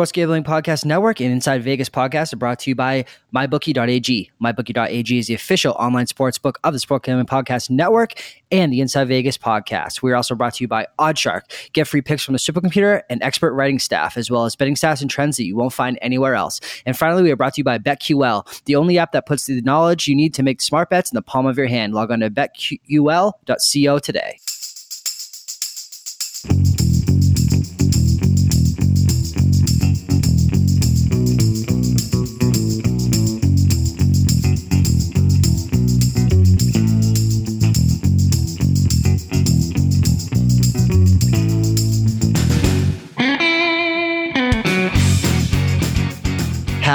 Sports 0.00 0.12
Gambling 0.12 0.44
Podcast 0.44 0.86
Network 0.86 1.20
and 1.20 1.30
Inside 1.30 1.62
Vegas 1.62 1.90
podcast 1.90 2.32
are 2.32 2.36
brought 2.36 2.58
to 2.60 2.70
you 2.70 2.74
by 2.74 3.04
MyBookie.ag. 3.34 4.30
MyBookie.ag 4.42 5.18
is 5.18 5.26
the 5.26 5.34
official 5.34 5.74
online 5.74 6.06
sports 6.06 6.38
book 6.38 6.58
of 6.64 6.72
the 6.72 6.78
Sports 6.78 7.04
Gambling 7.04 7.26
Podcast 7.26 7.68
Network 7.68 8.14
and 8.50 8.72
the 8.72 8.80
Inside 8.80 9.08
Vegas 9.08 9.36
podcast. 9.36 10.00
We're 10.00 10.14
also 10.14 10.34
brought 10.34 10.54
to 10.54 10.64
you 10.64 10.68
by 10.68 10.86
OddsShark. 10.98 11.72
Get 11.74 11.86
free 11.86 12.00
picks 12.00 12.22
from 12.22 12.32
the 12.32 12.38
supercomputer 12.38 13.02
and 13.10 13.22
expert 13.22 13.52
writing 13.52 13.78
staff, 13.78 14.16
as 14.16 14.30
well 14.30 14.46
as 14.46 14.56
betting 14.56 14.74
stats 14.74 15.02
and 15.02 15.10
trends 15.10 15.36
that 15.36 15.44
you 15.44 15.54
won't 15.54 15.74
find 15.74 15.98
anywhere 16.00 16.34
else. 16.34 16.60
And 16.86 16.96
finally, 16.96 17.22
we 17.22 17.30
are 17.30 17.36
brought 17.36 17.52
to 17.56 17.60
you 17.60 17.64
by 17.64 17.76
BetQL, 17.76 18.64
the 18.64 18.76
only 18.76 18.98
app 18.98 19.12
that 19.12 19.26
puts 19.26 19.44
the 19.44 19.60
knowledge 19.60 20.08
you 20.08 20.16
need 20.16 20.32
to 20.32 20.42
make 20.42 20.62
smart 20.62 20.88
bets 20.88 21.12
in 21.12 21.14
the 21.14 21.20
palm 21.20 21.44
of 21.44 21.58
your 21.58 21.66
hand. 21.66 21.92
Log 21.92 22.10
on 22.10 22.20
to 22.20 22.30
betql.co 22.30 23.98
today. 23.98 24.38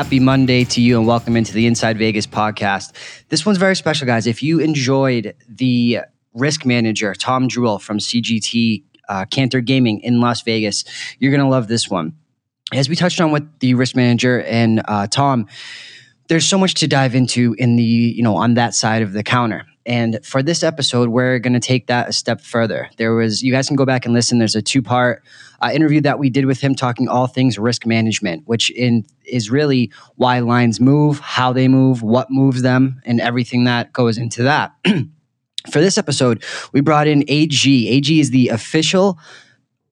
Happy 0.06 0.20
Monday 0.20 0.64
to 0.66 0.82
you 0.82 1.00
and 1.00 1.08
welcome 1.08 1.36
into 1.36 1.52
the 1.52 1.66
Inside 1.66 1.98
Vegas 1.98 2.28
podcast. 2.28 2.92
This 3.30 3.44
one's 3.44 3.58
very 3.58 3.76
special, 3.76 4.06
guys. 4.06 4.28
If 4.28 4.44
you 4.44 4.60
enjoyed 4.60 5.36
the 5.50 6.02
risk 6.36 6.64
manager, 6.64 7.16
Tom 7.16 7.48
Drewell 7.48 7.82
from 7.82 7.98
CGT 7.98 8.84
uh, 9.10 9.26
Cantor 9.26 9.62
Gaming 9.62 10.02
in 10.02 10.22
Las 10.22 10.44
Vegas, 10.44 10.84
you're 11.18 11.32
going 11.32 11.42
to 11.42 11.50
love 11.50 11.68
this 11.68 11.90
one. 11.90 12.14
As 12.72 12.88
we 12.88 12.96
touched 12.96 13.20
on 13.20 13.32
with 13.32 13.50
the 13.62 13.74
risk 13.74 13.96
manager 13.96 14.44
and 14.44 14.84
uh, 14.88 15.08
Tom, 15.08 15.48
there's 16.28 16.46
so 16.46 16.60
much 16.60 16.76
to 16.76 16.88
dive 16.88 17.16
into 17.16 17.56
in 17.58 17.76
the, 17.76 17.84
you 17.84 18.22
know, 18.22 18.36
on 18.36 18.54
that 18.54 18.76
side 18.76 19.02
of 19.02 19.12
the 19.12 19.24
counter. 19.24 19.66
And 19.86 20.20
for 20.26 20.42
this 20.42 20.64
episode, 20.64 21.10
we're 21.10 21.38
going 21.40 21.54
to 21.54 21.60
take 21.60 21.88
that 21.88 22.10
a 22.10 22.14
step 22.14 22.42
further. 22.42 22.90
There 22.98 23.14
was, 23.14 23.44
you 23.44 23.52
guys 23.52 23.68
can 23.68 23.76
go 23.76 23.86
back 23.86 24.06
and 24.06 24.14
listen. 24.14 24.40
There's 24.40 24.56
a 24.56 24.62
two 24.62 24.82
part 24.82 25.24
uh, 25.62 25.70
interview 25.74 26.02
that 26.02 26.18
we 26.18 26.30
did 26.30 26.46
with 26.46 26.60
him 26.60 26.74
talking 26.74 27.08
all 27.08 27.28
things 27.28 27.60
risk 27.60 27.86
management, 27.86 28.44
which 28.46 28.72
in 28.72 29.06
is 29.26 29.50
really 29.50 29.92
why 30.16 30.40
lines 30.40 30.80
move, 30.80 31.20
how 31.20 31.54
they 31.54 31.68
move, 31.68 32.02
what 32.02 32.32
moves 32.32 32.62
them, 32.62 33.02
and 33.06 33.22
everything 33.22 33.66
that 33.66 33.94
goes 33.94 34.18
into 34.18 34.44
that. 34.44 34.74
For 35.72 35.82
this 35.82 35.98
episode, 35.98 36.44
we 36.74 36.82
brought 36.82 37.08
in 37.08 37.24
AG. 37.28 37.90
AG 37.90 38.20
is 38.20 38.30
the 38.30 38.50
official 38.50 39.18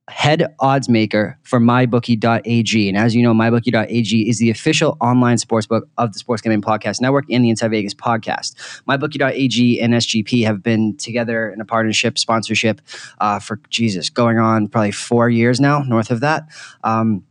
head 0.10 0.54
odds 0.60 0.90
maker 0.90 1.38
for 1.44 1.60
mybookie.ag. 1.60 2.90
And 2.90 2.98
as 2.98 3.16
you 3.16 3.24
know, 3.24 3.34
mybookie.ag 3.34 4.30
is 4.30 4.38
the 4.38 4.50
official 4.50 4.98
online 5.00 5.38
sportsbook 5.38 5.84
of 5.98 6.12
the 6.12 6.20
Sports 6.20 6.42
Gambling 6.42 6.62
Podcast 6.62 7.00
Network 7.00 7.26
and 7.30 7.44
the 7.44 7.50
Inside 7.50 7.72
Vegas 7.72 7.94
podcast. 7.94 8.56
Mybookie.ag 8.88 9.82
and 9.82 9.94
SGP 9.94 10.46
have 10.46 10.62
been 10.62 10.98
together 10.98 11.50
in 11.50 11.62
a 11.62 11.66
partnership, 11.66 12.18
sponsorship 12.18 12.82
uh, 13.22 13.40
for 13.40 13.62
Jesus, 13.70 14.10
going 14.10 14.40
on 14.40 14.68
probably 14.68 14.92
four 14.92 15.30
years 15.30 15.62
now, 15.62 15.80
north 15.84 16.12
of 16.12 16.20
that. 16.20 16.44
Um, 16.84 17.24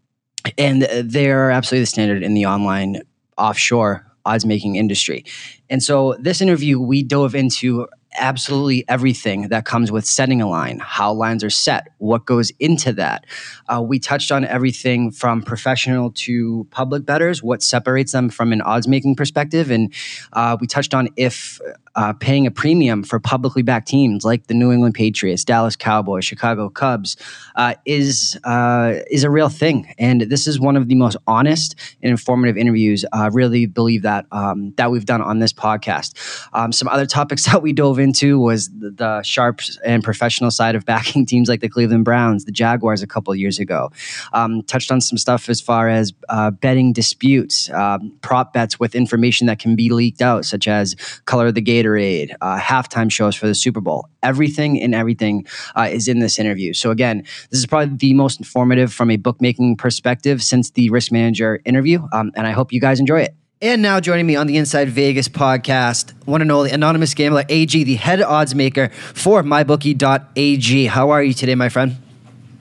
and 0.57 0.83
they're 0.83 1.51
absolutely 1.51 1.83
the 1.83 1.86
standard 1.86 2.23
in 2.23 2.34
the 2.34 2.47
online 2.47 3.03
offshore 3.36 4.07
odds 4.25 4.47
making 4.47 4.77
industry. 4.77 5.25
And 5.69 5.83
so 5.83 6.17
this 6.19 6.41
interview, 6.41 6.81
we 6.81 7.03
dove 7.03 7.34
into 7.34 7.86
absolutely 8.17 8.85
everything 8.89 9.49
that 9.49 9.65
comes 9.65 9.91
with 9.91 10.05
setting 10.05 10.43
a 10.43 10.49
line, 10.49 10.79
how 10.79 11.13
lines 11.13 11.43
are 11.45 11.51
set, 11.51 11.89
what 11.99 12.25
goes 12.27 12.51
into 12.59 12.93
that. 12.93 13.27
Uh, 13.69 13.83
we 13.83 13.99
touched 13.99 14.33
on 14.33 14.45
everything 14.45 15.11
from 15.11 15.43
professional 15.43 16.11
to 16.13 16.67
public 16.71 17.05
betters, 17.05 17.43
what 17.43 17.63
separates 17.63 18.13
them 18.13 18.29
from 18.29 18.53
an 18.53 18.61
odds 18.63 18.89
making 18.89 19.17
perspective. 19.17 19.71
And 19.71 19.93
uh, 20.33 20.57
we 20.61 20.67
touched 20.67 20.95
on 20.95 21.09
if 21.17 21.61
uh, 21.95 22.13
paying 22.15 22.47
a 22.47 22.51
premium 22.51 23.03
for 23.03 23.21
publicly 23.21 23.63
backed 23.63 23.89
teams 23.89 24.25
like 24.25 24.47
the 24.47 24.55
New 24.55 24.73
England 24.73 24.95
Patriots, 24.95 25.45
Dallas 25.45 25.77
Cowboys, 25.77 26.25
Chicago 26.25 26.69
Cubs 26.69 27.17
uh, 27.57 27.75
is 27.85 28.39
uh, 28.45 28.95
is 29.11 29.25
a 29.25 29.31
real 29.31 29.48
thing, 29.48 29.92
and 29.98 30.23
this 30.23 30.47
is 30.47 30.59
one 30.59 30.77
of 30.77 30.89
the 30.89 30.95
most 30.95 31.17
honest 31.27 31.75
and 32.03 32.11
informative 32.11 32.57
interviews. 32.57 33.05
I 33.13 33.27
uh, 33.27 33.31
really 33.31 33.67
believe 33.67 34.03
that 34.03 34.27
um, 34.33 34.73
that 34.77 34.91
we've 34.91 35.05
done 35.05 35.20
on 35.20 35.39
this 35.39 35.53
podcast. 35.53 36.15
Um, 36.53 36.73
some 36.73 36.89
other 36.89 37.07
topics 37.07 37.45
that 37.53 37.63
we 37.63 37.73
dove 37.73 37.98
into 38.02 38.39
was 38.39 38.68
the, 38.68 39.23
sharp 39.24 39.61
and 39.85 40.02
professional 40.02 40.51
side 40.51 40.74
of 40.74 40.85
backing 40.85 41.24
teams 41.33 41.48
like 41.48 41.61
the 41.61 41.68
Cleveland 41.68 42.05
Browns, 42.05 42.45
the 42.45 42.52
Jaguars 42.52 43.02
a 43.02 43.07
couple 43.07 43.35
years 43.35 43.58
ago. 43.58 43.90
Um, 44.33 44.63
touched 44.63 44.90
on 44.90 45.01
some 45.01 45.17
stuff 45.17 45.48
as 45.48 45.61
far 45.61 45.89
as 45.89 46.12
uh, 46.29 46.51
betting 46.51 46.92
disputes, 46.92 47.70
um, 47.70 48.12
prop 48.20 48.52
bets 48.52 48.79
with 48.79 48.95
information 48.95 49.46
that 49.46 49.58
can 49.58 49.77
be 49.77 49.91
leaked 49.91 50.20
out, 50.20 50.45
such 50.45 50.68
as 50.68 50.95
color 51.24 51.46
of 51.46 51.55
the 51.55 51.62
Gatorade, 51.62 52.35
uh, 52.41 52.58
halftime 52.58 53.11
shows 53.11 53.35
for 53.35 53.46
the 53.46 53.55
Super 53.55 53.80
Bowl. 53.80 54.08
Everything 54.23 54.80
and 54.80 54.95
everything 54.95 55.46
uh, 55.77 55.89
is 55.91 56.08
in 56.08 56.18
this 56.18 56.39
interview. 56.39 56.73
So, 56.73 56.91
again, 56.91 57.23
this 57.51 57.61
is 57.61 57.67
probably 57.67 57.96
the 57.96 58.14
most 58.14 58.39
informative 58.39 58.92
from 58.92 59.11
a 59.11 59.17
bookmaking 59.17 59.77
perspective 59.77 60.42
since 60.42 60.70
the 60.70 60.91
risk 60.91 61.12
manager 61.12 61.61
interview. 61.64 62.07
Um, 62.12 62.33
and 62.36 62.46
I 62.46 62.52
hope 62.52 62.73
you 62.73 62.80
guys 62.80 63.01
enjoy 63.01 63.23
it. 63.23 63.35
And 63.62 63.80
now 63.80 64.00
joining 64.00 64.27
me 64.27 64.34
on 64.34 64.48
the 64.48 64.56
Inside 64.56 64.89
Vegas 64.89 65.28
podcast, 65.28 66.14
one 66.24 66.42
and 66.42 66.50
only 66.50 66.73
anonymous 66.73 67.14
gambler 67.14 67.45
AG, 67.48 67.84
the 67.84 67.95
head 67.95 68.20
odds 68.20 68.56
maker 68.56 68.89
for 69.14 69.45
mybookie.ag. 69.45 70.86
How 70.86 71.11
are 71.11 71.23
you 71.23 71.33
today, 71.33 71.55
my 71.55 71.68
friend? 71.68 71.96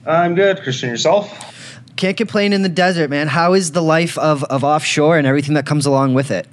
I'm 0.06 0.36
good, 0.36 0.62
Christian. 0.62 0.90
Yourself? 0.90 1.76
Can't 1.96 2.16
complain 2.16 2.52
in 2.52 2.62
the 2.62 2.68
desert, 2.68 3.10
man. 3.10 3.26
How 3.26 3.52
is 3.54 3.72
the 3.72 3.82
life 3.82 4.16
of, 4.16 4.44
of 4.44 4.62
offshore 4.62 5.18
and 5.18 5.26
everything 5.26 5.54
that 5.54 5.66
comes 5.66 5.86
along 5.86 6.14
with 6.14 6.30
it? 6.30 6.46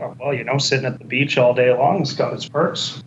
Oh, 0.00 0.14
well, 0.18 0.34
you 0.34 0.42
know, 0.42 0.58
sitting 0.58 0.84
at 0.86 0.98
the 0.98 1.04
beach 1.04 1.38
all 1.38 1.54
day 1.54 1.72
long 1.72 2.00
has 2.00 2.12
got 2.14 2.32
its 2.32 2.48
perks. 2.48 3.02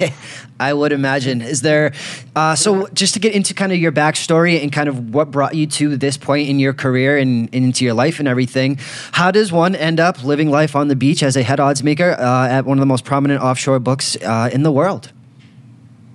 I 0.60 0.72
would 0.72 0.90
imagine. 0.90 1.40
Is 1.40 1.62
there, 1.62 1.92
uh, 2.34 2.56
so 2.56 2.88
just 2.88 3.14
to 3.14 3.20
get 3.20 3.32
into 3.32 3.54
kind 3.54 3.70
of 3.70 3.78
your 3.78 3.92
backstory 3.92 4.60
and 4.60 4.72
kind 4.72 4.88
of 4.88 5.14
what 5.14 5.30
brought 5.30 5.54
you 5.54 5.66
to 5.68 5.96
this 5.96 6.16
point 6.16 6.48
in 6.48 6.58
your 6.58 6.72
career 6.72 7.16
and, 7.16 7.48
and 7.52 7.66
into 7.66 7.84
your 7.84 7.94
life 7.94 8.18
and 8.18 8.26
everything, 8.26 8.78
how 9.12 9.30
does 9.30 9.52
one 9.52 9.76
end 9.76 10.00
up 10.00 10.24
living 10.24 10.50
life 10.50 10.74
on 10.74 10.88
the 10.88 10.96
beach 10.96 11.22
as 11.22 11.36
a 11.36 11.42
head 11.44 11.60
odds 11.60 11.84
maker 11.84 12.16
uh, 12.18 12.48
at 12.48 12.64
one 12.64 12.76
of 12.76 12.80
the 12.80 12.86
most 12.86 13.04
prominent 13.04 13.40
offshore 13.40 13.78
books 13.78 14.16
uh, 14.16 14.50
in 14.52 14.64
the 14.64 14.72
world? 14.72 15.12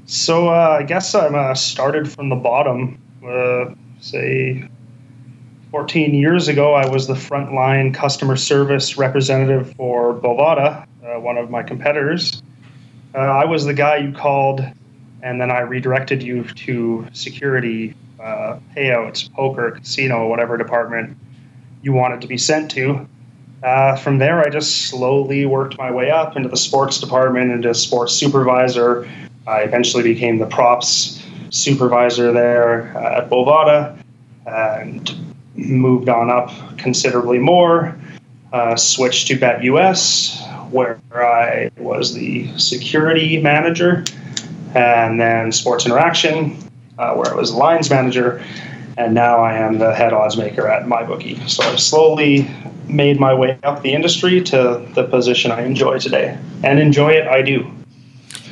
So 0.07 0.49
uh, 0.49 0.77
I 0.79 0.83
guess 0.83 1.15
I'm 1.15 1.35
uh, 1.35 1.53
started 1.53 2.11
from 2.11 2.29
the 2.29 2.35
bottom, 2.35 2.99
uh, 3.25 3.73
say 4.01 4.67
14 5.77 6.15
years 6.15 6.47
ago, 6.47 6.73
I 6.73 6.89
was 6.89 7.05
the 7.05 7.13
frontline 7.13 7.93
customer 7.93 8.35
service 8.35 8.97
representative 8.97 9.75
for 9.75 10.11
Bovada, 10.11 10.87
uh, 11.05 11.19
one 11.19 11.37
of 11.37 11.51
my 11.51 11.61
competitors. 11.61 12.41
Uh, 13.13 13.19
I 13.19 13.45
was 13.45 13.63
the 13.63 13.75
guy 13.75 13.97
you 13.97 14.11
called, 14.11 14.65
and 15.21 15.39
then 15.39 15.51
I 15.51 15.59
redirected 15.59 16.23
you 16.23 16.45
to 16.45 17.05
security, 17.13 17.93
uh, 18.19 18.57
payouts, 18.75 19.31
poker, 19.33 19.69
casino, 19.69 20.27
whatever 20.27 20.57
department 20.57 21.15
you 21.83 21.93
wanted 21.93 22.21
to 22.21 22.27
be 22.27 22.39
sent 22.39 22.71
to. 22.71 23.07
Uh, 23.61 23.95
from 23.97 24.17
there, 24.17 24.39
I 24.39 24.49
just 24.49 24.87
slowly 24.87 25.45
worked 25.45 25.77
my 25.77 25.91
way 25.91 26.09
up 26.09 26.35
into 26.35 26.49
the 26.49 26.57
sports 26.57 26.99
department, 26.99 27.51
into 27.51 27.71
sports 27.75 28.13
supervisor. 28.13 29.07
I 29.45 29.59
eventually 29.59 30.01
became 30.01 30.39
the 30.39 30.47
props 30.47 31.23
supervisor 31.51 32.31
there 32.31 32.97
uh, 32.97 33.19
at 33.19 33.29
Bovada. 33.29 33.95
And 34.47 35.27
moved 35.57 36.07
on 36.07 36.29
up 36.29 36.51
considerably 36.77 37.39
more, 37.39 37.95
uh, 38.53 38.75
switched 38.75 39.27
to 39.27 39.37
BetUS, 39.37 40.71
where 40.71 40.99
I 41.13 41.69
was 41.77 42.13
the 42.13 42.47
security 42.57 43.41
manager, 43.41 44.05
and 44.75 45.19
then 45.19 45.51
Sports 45.51 45.85
Interaction, 45.85 46.57
uh, 46.97 47.13
where 47.15 47.31
I 47.31 47.35
was 47.35 47.53
lines 47.53 47.89
manager, 47.89 48.43
and 48.97 49.13
now 49.13 49.39
I 49.39 49.53
am 49.57 49.77
the 49.77 49.93
head 49.93 50.13
odds 50.13 50.37
maker 50.37 50.67
at 50.67 50.85
MyBookie. 50.85 51.49
So 51.49 51.63
I've 51.63 51.79
slowly 51.79 52.49
made 52.87 53.19
my 53.19 53.33
way 53.33 53.57
up 53.63 53.81
the 53.81 53.93
industry 53.93 54.41
to 54.41 54.85
the 54.95 55.03
position 55.03 55.51
I 55.51 55.63
enjoy 55.63 55.99
today, 55.99 56.37
and 56.63 56.79
enjoy 56.79 57.11
it 57.11 57.27
I 57.27 57.41
do. 57.41 57.69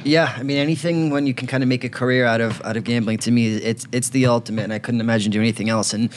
Yeah, 0.06 0.32
I 0.38 0.44
mean 0.44 0.58
anything 0.58 1.10
when 1.10 1.26
you 1.26 1.34
can 1.34 1.48
kind 1.48 1.64
of 1.64 1.68
make 1.68 1.84
a 1.84 1.90
career 1.90 2.26
out 2.26 2.40
of 2.40 2.62
out 2.64 2.78
of 2.78 2.84
gambling 2.84 3.18
to 3.20 3.32
me 3.32 3.56
it's 3.56 3.88
it's 3.92 4.10
the 4.10 4.28
ultimate 4.28 4.64
and 4.64 4.72
I 4.72 4.78
couldn't 4.78 5.02
imagine 5.02 5.32
doing 5.32 5.46
anything 5.46 5.68
else. 5.68 5.96
And 5.96 6.12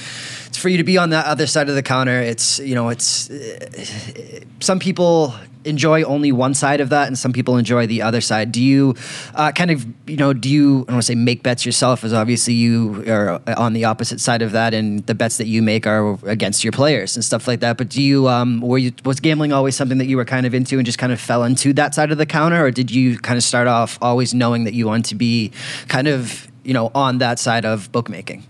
it's 0.47 0.59
for 0.59 0.69
you 0.69 0.77
to 0.77 0.85
be 0.85 0.99
on 0.99 1.09
that 1.11 1.25
other 1.25 1.47
side 1.47 1.71
of 1.71 1.75
the 1.75 1.83
counter 1.83 2.21
it's 2.21 2.59
you 2.59 2.75
know 2.75 2.91
it's 2.91 3.31
uh, 3.31 4.41
some 4.61 4.79
people 4.79 5.35
enjoy 5.69 6.03
only 6.03 6.33
one 6.33 6.55
side 6.55 6.81
of 6.81 6.89
that 6.89 7.07
and 7.07 7.19
some 7.19 7.33
people 7.33 7.57
enjoy 7.57 7.87
the 7.87 8.03
other 8.03 8.21
side. 8.21 8.51
Do 8.51 8.63
you 8.63 8.97
uh, 9.35 9.53
kind 9.53 9.71
of, 9.71 9.87
you 10.09 10.17
know, 10.17 10.33
do 10.33 10.49
you, 10.49 10.81
I 10.83 10.85
don't 10.85 10.95
want 10.95 11.03
to 11.03 11.07
say 11.07 11.15
make 11.15 11.43
bets 11.43 11.67
yourself, 11.67 12.05
as 12.05 12.13
obviously 12.13 12.55
you 12.55 13.05
are 13.07 13.41
on 13.57 13.75
the 13.75 13.85
opposite 13.85 14.21
side 14.21 14.43
of 14.43 14.53
that 14.53 14.75
and 14.75 15.07
the 15.07 15.15
bets 15.15 15.37
that 15.39 15.47
you 15.47 15.63
make 15.63 15.87
are 15.87 16.19
against 16.27 16.65
your 16.65 16.73
players 16.73 17.17
and 17.17 17.25
stuff 17.25 17.47
like 17.47 17.61
that. 17.61 17.77
But 17.77 17.89
do 17.89 18.03
you, 18.03 18.29
um, 18.29 18.61
were 18.61 18.79
you, 18.79 18.93
was 19.05 19.21
gambling 19.21 19.53
always 19.53 19.77
something 19.77 19.99
that 19.99 20.07
you 20.07 20.17
were 20.17 20.25
kind 20.25 20.47
of 20.47 20.55
into 20.55 20.79
and 20.79 20.87
just 20.87 20.99
kind 20.99 21.13
of 21.13 21.21
fell 21.21 21.45
into 21.45 21.73
that 21.75 21.95
side 21.95 22.11
of 22.11 22.19
the 22.19 22.27
counter? 22.27 22.65
Or 22.65 22.71
did 22.71 22.91
you 22.91 23.19
kind 23.19 23.37
of 23.37 23.45
start 23.45 23.69
off 23.69 23.99
always 24.01 24.35
knowing 24.35 24.65
that 24.65 24.75
you 24.75 24.87
want 24.87 25.05
to 25.07 25.15
be 25.15 25.53
kind 25.89 26.09
of, 26.09 26.51
you 26.65 26.75
know, 26.75 26.91
on 26.95 27.19
that 27.19 27.39
side 27.39 27.65
of 27.65 27.93
bookmaking? 27.93 28.43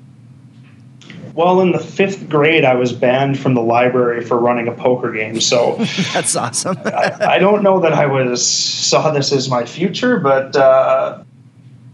Well, 1.38 1.60
in 1.60 1.70
the 1.70 1.78
fifth 1.78 2.28
grade, 2.28 2.64
I 2.64 2.74
was 2.74 2.92
banned 2.92 3.38
from 3.38 3.54
the 3.54 3.60
library 3.60 4.24
for 4.24 4.36
running 4.36 4.66
a 4.66 4.72
poker 4.72 5.12
game. 5.12 5.40
So 5.40 5.76
that's 6.12 6.34
awesome. 6.34 6.76
I, 6.84 7.16
I, 7.20 7.38
don't 7.38 7.62
know 7.62 7.78
that 7.78 7.92
I 7.92 8.06
was 8.06 8.44
saw 8.44 9.12
this 9.12 9.30
as 9.30 9.48
my 9.48 9.64
future, 9.64 10.18
but 10.18 10.56
uh, 10.56 11.22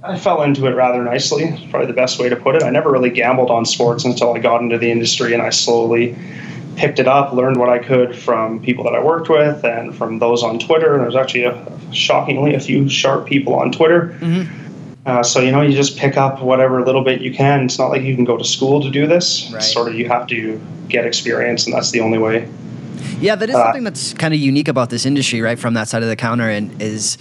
I 0.03 0.19
fell 0.19 0.41
into 0.41 0.67
it 0.67 0.71
rather 0.71 1.05
nicely. 1.05 1.69
Probably 1.69 1.87
the 1.87 1.93
best 1.93 2.19
way 2.19 2.31
to 2.31 2.37
put 2.37 2.55
it. 2.55 2.63
I 2.63 2.71
never 2.71 2.91
really 2.91 3.11
gambled 3.11 3.51
on 3.51 3.67
sports 3.67 4.07
until 4.07 4.33
I 4.33 4.39
got 4.39 4.63
into 4.63 4.79
the 4.79 4.91
industry, 4.91 5.35
and 5.35 5.43
I 5.43 5.51
slowly 5.51 6.17
picked 6.77 6.99
it 6.99 7.07
up, 7.07 7.35
learned 7.35 7.59
what 7.59 7.69
I 7.69 7.81
could 7.81 8.17
from 8.17 8.63
people 8.63 8.85
that 8.85 8.95
I 8.95 9.05
worked 9.05 9.29
with 9.29 9.63
and 9.63 9.95
from 9.95 10.21
those 10.21 10.43
on 10.43 10.59
Twitter. 10.59 10.95
And 10.95 11.03
there's 11.03 11.17
actually 11.17 11.45
a, 11.45 11.79
shockingly 11.93 12.55
a 12.55 12.61
few 12.61 12.89
sharp 12.89 13.27
people 13.27 13.57
on 13.57 13.73
Twitter. 13.73 14.17
Mm-hmm 14.21 14.64
uh, 15.07 15.23
so 15.23 15.41
you 15.41 15.53
know, 15.53 15.61
you 15.61 15.75
just 15.75 15.99
pick 15.99 16.17
up 16.17 16.41
whatever 16.41 16.85
little 16.85 17.05
bit 17.05 17.21
you 17.21 17.33
can. 17.33 17.65
It's 17.65 17.79
not 17.79 17.89
like 17.89 18.03
you 18.03 18.15
can 18.15 18.25
go 18.25 18.37
to 18.37 18.45
school 18.45 18.83
to 18.83 18.91
do 18.91 19.07
this. 19.07 19.51
Right. 19.53 19.63
Sort 19.63 19.89
of, 19.89 19.95
you 19.95 20.09
have 20.09 20.27
to 20.29 20.61
get 20.89 21.05
experience, 21.05 21.67
and 21.67 21.75
that's 21.75 21.91
the 21.91 22.01
only 22.01 22.19
way. 22.19 22.49
Yeah, 23.21 23.37
that 23.37 23.49
is 23.49 23.55
uh, 23.55 23.65
something 23.65 23.85
that's 23.85 24.15
kind 24.15 24.33
of 24.33 24.41
unique 24.41 24.69
about 24.69 24.91
this 24.91 25.05
industry, 25.05 25.41
right? 25.41 25.59
From 25.59 25.75
that 25.75 25.89
side 25.89 26.03
of 26.03 26.09
the 26.09 26.17
counter, 26.17 26.49
and 26.49 26.81
is 26.81 27.19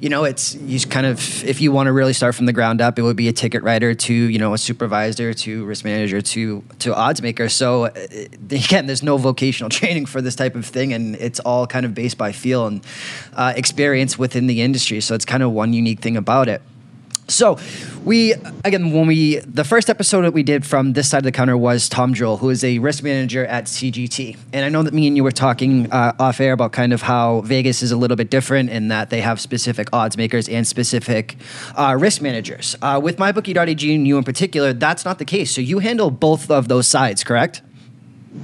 you 0.00 0.08
know, 0.08 0.24
it's 0.24 0.54
you 0.54 0.78
kind 0.80 1.06
of 1.06 1.44
if 1.44 1.60
you 1.60 1.72
want 1.72 1.88
to 1.88 1.92
really 1.92 2.12
start 2.12 2.34
from 2.34 2.46
the 2.46 2.52
ground 2.52 2.80
up, 2.80 2.98
it 2.98 3.02
would 3.02 3.16
be 3.16 3.28
a 3.28 3.32
ticket 3.32 3.62
writer 3.62 3.94
to 3.94 4.14
you 4.14 4.38
know 4.38 4.54
a 4.54 4.58
supervisor 4.58 5.34
to 5.34 5.64
risk 5.64 5.84
manager 5.84 6.20
to 6.20 6.62
to 6.78 6.94
odds 6.94 7.20
maker. 7.20 7.48
So 7.48 7.86
uh, 7.86 7.90
again, 8.50 8.86
there's 8.86 9.02
no 9.02 9.16
vocational 9.16 9.70
training 9.78 10.06
for 10.06 10.22
this 10.22 10.36
type 10.36 10.54
of 10.54 10.64
thing, 10.64 10.92
and 10.92 11.16
it's 11.16 11.40
all 11.40 11.66
kind 11.66 11.84
of 11.84 11.94
based 11.94 12.16
by 12.16 12.32
feel 12.32 12.66
and 12.66 12.80
uh, 13.34 13.52
experience 13.56 14.18
within 14.18 14.46
the 14.46 14.62
industry. 14.62 15.00
So 15.00 15.14
it's 15.14 15.24
kind 15.24 15.42
of 15.42 15.50
one 15.50 15.72
unique 15.72 16.00
thing 16.00 16.16
about 16.16 16.48
it. 16.48 16.62
So, 17.30 17.58
we 18.06 18.32
again 18.64 18.90
when 18.90 19.06
we 19.06 19.36
the 19.40 19.64
first 19.64 19.90
episode 19.90 20.22
that 20.22 20.32
we 20.32 20.42
did 20.42 20.64
from 20.64 20.94
this 20.94 21.10
side 21.10 21.18
of 21.18 21.24
the 21.24 21.32
counter 21.32 21.58
was 21.58 21.86
Tom 21.86 22.14
Drewell, 22.14 22.38
who 22.38 22.48
is 22.48 22.64
a 22.64 22.78
risk 22.78 23.02
manager 23.04 23.44
at 23.44 23.64
CGT, 23.64 24.34
and 24.54 24.64
I 24.64 24.70
know 24.70 24.82
that 24.82 24.94
me 24.94 25.06
and 25.06 25.14
you 25.14 25.22
were 25.22 25.30
talking 25.30 25.92
uh, 25.92 26.14
off 26.18 26.40
air 26.40 26.54
about 26.54 26.72
kind 26.72 26.94
of 26.94 27.02
how 27.02 27.42
Vegas 27.42 27.82
is 27.82 27.92
a 27.92 27.98
little 27.98 28.16
bit 28.16 28.30
different 28.30 28.70
in 28.70 28.88
that 28.88 29.10
they 29.10 29.20
have 29.20 29.42
specific 29.42 29.90
odds 29.92 30.16
makers 30.16 30.48
and 30.48 30.66
specific 30.66 31.36
uh, 31.76 31.94
risk 32.00 32.22
managers. 32.22 32.74
Uh, 32.80 32.98
with 33.02 33.18
MyBookie.ag 33.18 33.94
and 33.94 34.08
you 34.08 34.16
in 34.16 34.24
particular, 34.24 34.72
that's 34.72 35.04
not 35.04 35.18
the 35.18 35.26
case. 35.26 35.54
So 35.54 35.60
you 35.60 35.80
handle 35.80 36.10
both 36.10 36.50
of 36.50 36.68
those 36.68 36.88
sides, 36.88 37.24
correct? 37.24 37.60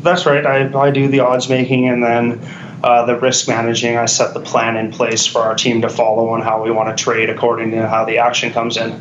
That's 0.02 0.26
right. 0.26 0.44
I, 0.44 0.78
I 0.78 0.90
do 0.90 1.08
the 1.08 1.20
odds 1.20 1.48
making 1.48 1.88
and 1.88 2.02
then 2.02 2.38
uh, 2.84 3.06
the 3.06 3.18
risk 3.18 3.48
managing. 3.48 3.96
I 3.96 4.04
set 4.04 4.34
the 4.34 4.40
plan 4.40 4.76
in 4.76 4.92
place 4.92 5.24
for 5.24 5.40
our 5.40 5.54
team 5.54 5.80
to 5.80 5.88
follow 5.88 6.28
on 6.28 6.42
how 6.42 6.62
we 6.62 6.70
want 6.70 6.94
to 6.94 7.02
trade 7.02 7.30
according 7.30 7.70
to 7.70 7.88
how 7.88 8.04
the 8.04 8.18
action 8.18 8.52
comes 8.52 8.76
in. 8.76 8.92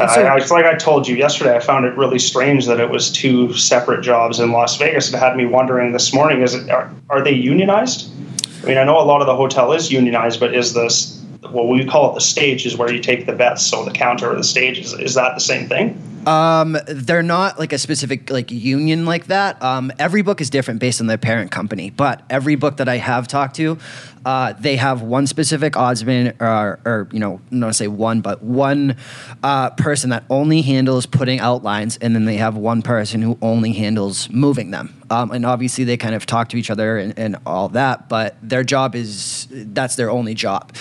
And 0.00 0.08
so, 0.08 0.22
I, 0.22 0.36
I, 0.36 0.46
like 0.46 0.64
I 0.64 0.76
told 0.76 1.08
you 1.08 1.16
yesterday, 1.16 1.56
I 1.56 1.58
found 1.58 1.84
it 1.84 1.96
really 1.96 2.20
strange 2.20 2.66
that 2.66 2.78
it 2.78 2.88
was 2.88 3.10
two 3.10 3.52
separate 3.54 4.02
jobs 4.02 4.38
in 4.38 4.52
Las 4.52 4.76
Vegas. 4.76 5.12
It 5.12 5.18
had 5.18 5.36
me 5.36 5.46
wondering 5.46 5.90
this 5.90 6.14
morning: 6.14 6.42
is 6.42 6.54
it 6.54 6.70
are, 6.70 6.88
are 7.10 7.20
they 7.20 7.32
unionized? 7.32 8.08
I 8.62 8.66
mean, 8.66 8.78
I 8.78 8.84
know 8.84 9.00
a 9.00 9.02
lot 9.02 9.20
of 9.20 9.26
the 9.26 9.34
hotel 9.34 9.72
is 9.72 9.90
unionized, 9.90 10.38
but 10.38 10.54
is 10.54 10.72
this 10.72 11.17
what 11.40 11.68
we 11.68 11.84
call 11.84 12.10
it 12.10 12.14
the 12.14 12.20
stage 12.20 12.66
is 12.66 12.76
where 12.76 12.92
you 12.92 13.00
take 13.00 13.26
the 13.26 13.32
bets? 13.32 13.66
So 13.66 13.84
the 13.84 13.92
counter 13.92 14.30
or 14.30 14.36
the 14.36 14.44
stage 14.44 14.78
is 14.78 14.92
is 14.92 15.14
that 15.14 15.34
the 15.34 15.40
same 15.40 15.68
thing? 15.68 16.02
Um, 16.26 16.76
they're 16.86 17.22
not 17.22 17.58
like 17.58 17.72
a 17.72 17.78
specific 17.78 18.30
like 18.30 18.50
union 18.50 19.06
like 19.06 19.26
that. 19.26 19.62
Um, 19.62 19.90
every 19.98 20.20
book 20.20 20.40
is 20.40 20.50
different 20.50 20.80
based 20.80 21.00
on 21.00 21.06
their 21.06 21.16
parent 21.16 21.50
company, 21.50 21.88
but 21.88 22.22
every 22.28 22.54
book 22.54 22.78
that 22.78 22.88
I 22.88 22.96
have 22.96 23.28
talked 23.28 23.56
to, 23.56 23.78
uh, 24.26 24.52
they 24.54 24.76
have 24.76 25.00
one 25.00 25.26
specific 25.26 25.72
oddsman, 25.72 26.38
or, 26.40 26.80
or 26.84 27.08
you 27.12 27.18
know, 27.18 27.40
not 27.50 27.76
say 27.76 27.88
one, 27.88 28.20
but 28.20 28.42
one 28.42 28.96
uh, 29.42 29.70
person 29.70 30.10
that 30.10 30.24
only 30.28 30.60
handles 30.60 31.06
putting 31.06 31.40
out 31.40 31.62
lines, 31.62 31.96
and 31.98 32.14
then 32.14 32.26
they 32.26 32.36
have 32.36 32.56
one 32.56 32.82
person 32.82 33.22
who 33.22 33.38
only 33.40 33.72
handles 33.72 34.28
moving 34.28 34.70
them. 34.70 34.94
Um, 35.08 35.30
and 35.30 35.46
obviously, 35.46 35.84
they 35.84 35.96
kind 35.96 36.14
of 36.14 36.26
talk 36.26 36.50
to 36.50 36.58
each 36.58 36.70
other 36.70 36.98
and, 36.98 37.18
and 37.18 37.36
all 37.46 37.70
that, 37.70 38.10
but 38.10 38.36
their 38.42 38.64
job 38.64 38.94
is 38.94 39.48
that's 39.50 39.96
their 39.96 40.10
only 40.10 40.34
job. 40.34 40.74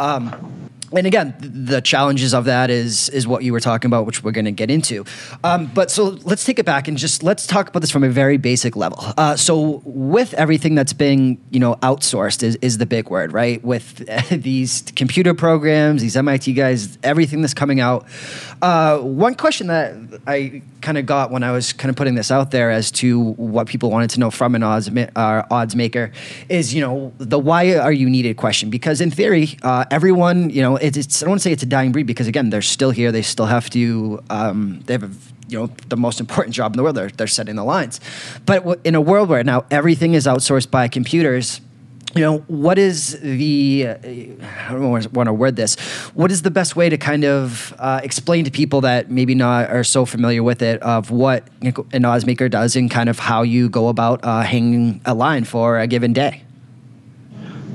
Um, 0.00 0.34
and 0.96 1.06
again, 1.06 1.34
the 1.38 1.80
challenges 1.80 2.34
of 2.34 2.44
that 2.46 2.70
is 2.70 3.08
is 3.08 3.26
what 3.26 3.42
you 3.42 3.52
were 3.52 3.60
talking 3.60 3.88
about, 3.88 4.06
which 4.06 4.22
we're 4.22 4.32
going 4.32 4.44
to 4.44 4.52
get 4.52 4.70
into. 4.70 5.04
Um, 5.42 5.66
but 5.66 5.90
so 5.90 6.18
let's 6.24 6.44
take 6.44 6.58
it 6.58 6.66
back 6.66 6.88
and 6.88 6.96
just 6.96 7.22
let's 7.22 7.46
talk 7.46 7.68
about 7.68 7.80
this 7.80 7.90
from 7.90 8.04
a 8.04 8.08
very 8.08 8.36
basic 8.36 8.76
level. 8.76 8.98
Uh, 9.16 9.36
so 9.36 9.82
with 9.84 10.34
everything 10.34 10.74
that's 10.74 10.92
being 10.92 11.42
you 11.50 11.60
know 11.60 11.76
outsourced 11.76 12.42
is, 12.42 12.56
is 12.56 12.78
the 12.78 12.86
big 12.86 13.10
word, 13.10 13.32
right? 13.32 13.62
With 13.64 14.06
these 14.30 14.82
computer 14.96 15.34
programs, 15.34 16.02
these 16.02 16.16
MIT 16.16 16.52
guys, 16.54 16.98
everything 17.02 17.40
that's 17.40 17.54
coming 17.54 17.80
out. 17.80 18.06
Uh, 18.62 18.98
one 18.98 19.34
question 19.34 19.66
that 19.66 19.94
I 20.26 20.62
kind 20.84 20.98
of 20.98 21.06
got 21.06 21.30
when 21.30 21.42
I 21.42 21.50
was 21.50 21.72
kind 21.72 21.90
of 21.90 21.96
putting 21.96 22.14
this 22.14 22.30
out 22.30 22.50
there 22.50 22.70
as 22.70 22.90
to 22.92 23.32
what 23.32 23.66
people 23.66 23.90
wanted 23.90 24.10
to 24.10 24.20
know 24.20 24.30
from 24.30 24.54
an 24.54 24.62
odds 24.62 24.90
uh, 25.16 25.42
odds 25.50 25.74
maker 25.74 26.12
is 26.48 26.74
you 26.74 26.80
know 26.82 27.12
the 27.18 27.38
why 27.38 27.76
are 27.76 27.92
you 27.92 28.08
needed 28.08 28.36
question 28.36 28.70
because 28.70 29.00
in 29.00 29.10
theory 29.10 29.56
uh, 29.62 29.86
everyone 29.90 30.50
you 30.50 30.60
know 30.60 30.76
it's, 30.84 30.96
it's, 30.96 31.22
I 31.22 31.24
don't 31.24 31.30
want 31.30 31.40
to 31.40 31.44
say 31.44 31.52
it's 31.52 31.62
a 31.62 31.66
dying 31.66 31.92
breed 31.92 32.06
because 32.06 32.26
again 32.26 32.50
they're 32.50 32.62
still 32.62 32.90
here 32.90 33.10
they 33.10 33.22
still 33.22 33.46
have 33.46 33.70
to 33.70 34.22
um, 34.30 34.80
they 34.86 34.94
have 34.94 35.04
a, 35.04 35.10
you 35.48 35.58
know 35.58 35.66
the 35.88 35.96
most 35.96 36.20
important 36.20 36.54
job 36.54 36.72
in 36.72 36.76
the 36.76 36.82
world 36.82 36.96
they're, 36.96 37.10
they're 37.10 37.26
setting 37.26 37.56
the 37.56 37.64
lines. 37.64 38.00
But 38.46 38.80
in 38.84 38.94
a 38.94 39.00
world 39.00 39.28
where 39.28 39.44
now 39.44 39.64
everything 39.70 40.14
is 40.14 40.26
outsourced 40.26 40.70
by 40.70 40.88
computers 40.88 41.60
you 42.14 42.20
know 42.20 42.38
what 42.46 42.78
is 42.78 43.18
the 43.20 43.88
i 43.88 44.68
don't 44.70 45.12
want 45.12 45.26
to 45.26 45.32
word 45.32 45.56
this 45.56 45.74
what 46.14 46.30
is 46.30 46.42
the 46.42 46.50
best 46.50 46.76
way 46.76 46.88
to 46.88 46.96
kind 46.96 47.24
of 47.24 47.74
uh, 47.78 48.00
explain 48.04 48.44
to 48.44 48.52
people 48.52 48.82
that 48.82 49.10
maybe 49.10 49.34
not 49.34 49.68
are 49.68 49.82
so 49.82 50.04
familiar 50.04 50.40
with 50.40 50.62
it 50.62 50.80
of 50.82 51.10
what 51.10 51.48
an 51.92 52.04
odds 52.04 52.24
maker 52.24 52.48
does 52.48 52.76
and 52.76 52.88
kind 52.88 53.08
of 53.08 53.18
how 53.18 53.42
you 53.42 53.68
go 53.68 53.88
about 53.88 54.20
uh, 54.22 54.42
hanging 54.42 55.00
a 55.04 55.12
line 55.12 55.42
for 55.42 55.80
a 55.80 55.88
given 55.88 56.12
day 56.12 56.43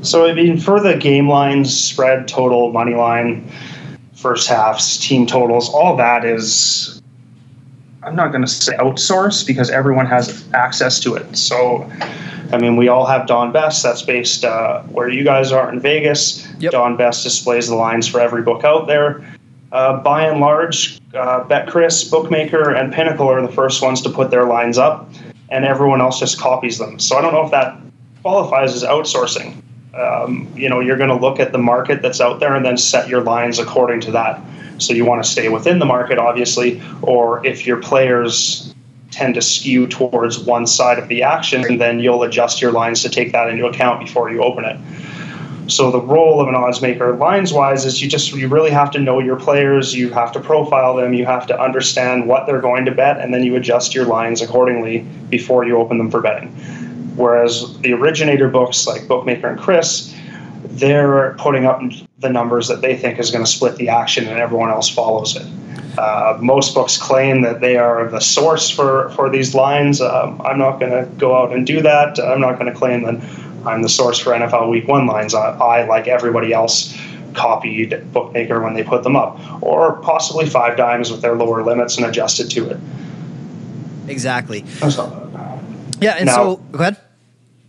so 0.02 0.26
i 0.26 0.34
mean 0.34 0.60
for 0.60 0.80
the 0.80 0.96
game 0.96 1.28
lines 1.28 1.76
spread 1.78 2.28
total 2.28 2.72
money 2.72 2.96
line 2.96 3.50
first 4.14 4.48
halves 4.48 4.98
team 4.98 5.26
totals 5.26 5.70
all 5.70 5.96
that 5.96 6.26
is 6.26 7.02
i'm 8.04 8.16
not 8.16 8.32
going 8.32 8.42
to 8.42 8.48
say 8.48 8.76
outsource 8.78 9.46
because 9.46 9.70
everyone 9.70 10.06
has 10.06 10.48
access 10.54 11.00
to 11.00 11.16
it 11.16 11.38
so 11.38 11.90
I 12.52 12.58
mean, 12.58 12.78
we 12.78 12.88
all 12.88 13.06
have 13.06 13.28
Don 13.28 13.52
Best. 13.52 13.84
That's 13.84 14.02
based 14.02 14.44
uh, 14.44 14.82
where 14.84 15.08
you 15.08 15.24
guys 15.24 15.52
are 15.52 15.72
in 15.72 15.80
Vegas. 15.80 16.48
Yep. 16.60 16.72
Don 16.72 16.98
Best 16.98 17.24
displays 17.24 17.68
the 17.68 17.76
lines 17.76 18.08
for 18.08 18.20
every 18.20 18.42
book 18.42 18.64
out 18.64 18.88
there. 18.88 19.24
Uh, 19.72 20.02
by 20.02 20.26
and 20.26 20.40
large, 20.40 21.00
uh, 21.14 21.44
BetCris, 21.44 22.10
Bookmaker, 22.10 22.72
and 22.72 22.92
Pinnacle 22.92 23.28
are 23.28 23.42
the 23.42 23.54
first 23.54 23.84
ones 23.84 24.02
to 24.02 24.10
put 24.10 24.32
their 24.32 24.46
lines 24.46 24.80
up, 24.80 25.12
and 25.50 25.64
everyone 25.64 26.02
else 26.02 26.20
just 26.20 26.40
copies 26.40 26.80
them. 26.80 26.98
So 26.98 27.18
I 27.18 27.22
don't 27.22 27.34
know 27.34 27.46
if 27.46 27.52
that 27.52 27.80
qualifies 28.24 28.74
as 28.74 28.84
outsourcing. 28.84 29.62
Um, 29.94 30.52
you 30.56 30.70
know, 30.70 30.80
you're 30.80 30.98
going 30.98 31.10
to 31.10 31.16
look 31.16 31.40
at 31.40 31.52
the 31.52 31.58
market 31.58 32.02
that's 32.02 32.22
out 32.22 32.40
there 32.40 32.56
and 32.56 32.66
then 32.66 32.78
set 32.78 33.10
your 33.10 33.22
lines 33.22 33.60
according 33.60 34.02
to 34.02 34.12
that. 34.12 34.42
So 34.78 34.94
you 34.94 35.04
want 35.04 35.24
to 35.24 35.30
stay 35.30 35.50
within 35.50 35.80
the 35.80 35.86
market, 35.86 36.18
obviously, 36.18 36.82
or 37.02 37.46
if 37.46 37.66
your 37.66 37.78
players 37.78 38.74
tend 39.12 39.36
to 39.36 39.42
skew 39.42 39.88
towards 39.88 40.40
one 40.40 40.68
side 40.68 41.00
of 41.00 41.08
the 41.08 41.24
action, 41.24 41.78
then 41.78 42.00
you'll 42.00 42.24
adjust 42.24 42.62
your 42.62 42.72
lines 42.72 43.02
to 43.02 43.10
take 43.10 43.32
that 43.32 43.50
into 43.50 43.66
account 43.66 44.00
before 44.00 44.32
you 44.32 44.44
open 44.44 44.66
it. 44.66 44.80
So 45.70 45.92
the 45.92 46.02
role 46.02 46.42
of 46.42 46.48
an 46.48 46.56
odds 46.56 46.82
maker 46.82 47.16
lines 47.16 47.54
wise 47.54 47.86
is 47.86 48.02
you 48.02 48.10
just 48.10 48.32
you 48.34 48.48
really 48.48 48.72
have 48.72 48.90
to 48.92 49.00
know 49.00 49.20
your 49.20 49.36
players, 49.36 49.94
you 49.94 50.10
have 50.12 50.32
to 50.32 50.40
profile 50.40 50.96
them, 50.96 51.14
you 51.14 51.26
have 51.26 51.46
to 51.48 51.62
understand 51.62 52.28
what 52.28 52.48
they're 52.48 52.62
going 52.62 52.86
to 52.86 52.92
bet, 52.92 53.20
and 53.20 53.32
then 53.32 53.44
you 53.44 53.56
adjust 53.56 53.94
your 53.94 54.06
lines 54.06 54.42
accordingly 54.42 55.00
before 55.30 55.66
you 55.66 55.78
open 55.78 56.00
them 56.00 56.10
for 56.10 56.22
betting. 56.22 56.56
Whereas 57.20 57.78
the 57.80 57.92
originator 57.92 58.48
books 58.48 58.88
like 58.88 59.06
Bookmaker 59.06 59.48
and 59.48 59.60
Chris, 59.60 60.16
they're 60.64 61.36
putting 61.38 61.66
up 61.66 61.82
the 62.20 62.30
numbers 62.30 62.70
that 62.70 62.80
they 62.80 62.96
think 62.96 63.20
is 63.20 63.30
going 63.30 63.44
to 63.44 63.52
split 63.52 63.76
the 63.76 63.90
action 63.90 64.26
and 64.26 64.40
everyone 64.40 64.70
else 64.70 64.88
follows 64.88 65.36
it. 65.36 65.46
Uh, 65.98 66.38
most 66.40 66.74
books 66.74 66.98
claim 66.98 67.42
that 67.42 67.60
they 67.60 67.76
are 67.76 68.08
the 68.08 68.22
source 68.22 68.70
for, 68.70 69.10
for 69.10 69.30
these 69.30 69.54
lines. 69.54 70.00
Um, 70.00 70.42
I'm 70.46 70.58
not 70.58 70.80
going 70.80 70.94
to 70.94 71.12
go 71.18 71.36
out 71.36 71.52
and 71.52 71.68
do 71.68 71.82
that. 71.82 72.18
I'm 72.20 72.40
not 72.40 72.58
going 72.58 72.72
to 72.72 72.80
claim 72.80 73.04
that 73.04 73.22
I'm 73.66 73.82
the 73.82 73.90
source 73.90 74.18
for 74.18 74.32
NFL 74.32 74.70
Week 74.70 74.88
1 74.88 75.06
lines. 75.06 75.34
I, 75.34 75.58
I, 75.58 75.86
like 75.88 76.08
everybody 76.08 76.54
else, 76.54 76.98
copied 77.34 78.14
Bookmaker 78.14 78.62
when 78.62 78.76
they 78.76 78.84
put 78.84 79.04
them 79.04 79.18
up, 79.18 79.62
or 79.62 79.98
possibly 79.98 80.46
Five 80.46 80.78
Dimes 80.78 81.12
with 81.12 81.22
their 81.22 81.36
lower 81.36 81.64
limits 81.64 81.98
and 81.98 82.06
adjusted 82.06 82.50
to 82.52 82.70
it. 82.70 82.80
Exactly. 84.08 84.64
yeah, 86.00 86.12
and 86.12 86.28
now, 86.28 86.36
so 86.36 86.56
go 86.72 86.80
ahead. 86.80 86.98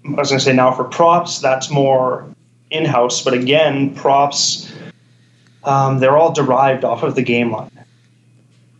I 0.04 0.10
was 0.12 0.30
going 0.30 0.38
to 0.38 0.44
say 0.44 0.52
now 0.52 0.72
for 0.72 0.84
props, 0.84 1.40
that's 1.40 1.70
more 1.70 2.26
in 2.70 2.84
house, 2.84 3.22
but 3.22 3.34
again, 3.34 3.94
props. 3.94 4.72
Um, 5.62 5.98
they're 5.98 6.16
all 6.16 6.32
derived 6.32 6.84
off 6.84 7.02
of 7.02 7.14
the 7.14 7.22
game 7.22 7.52
line. 7.52 7.70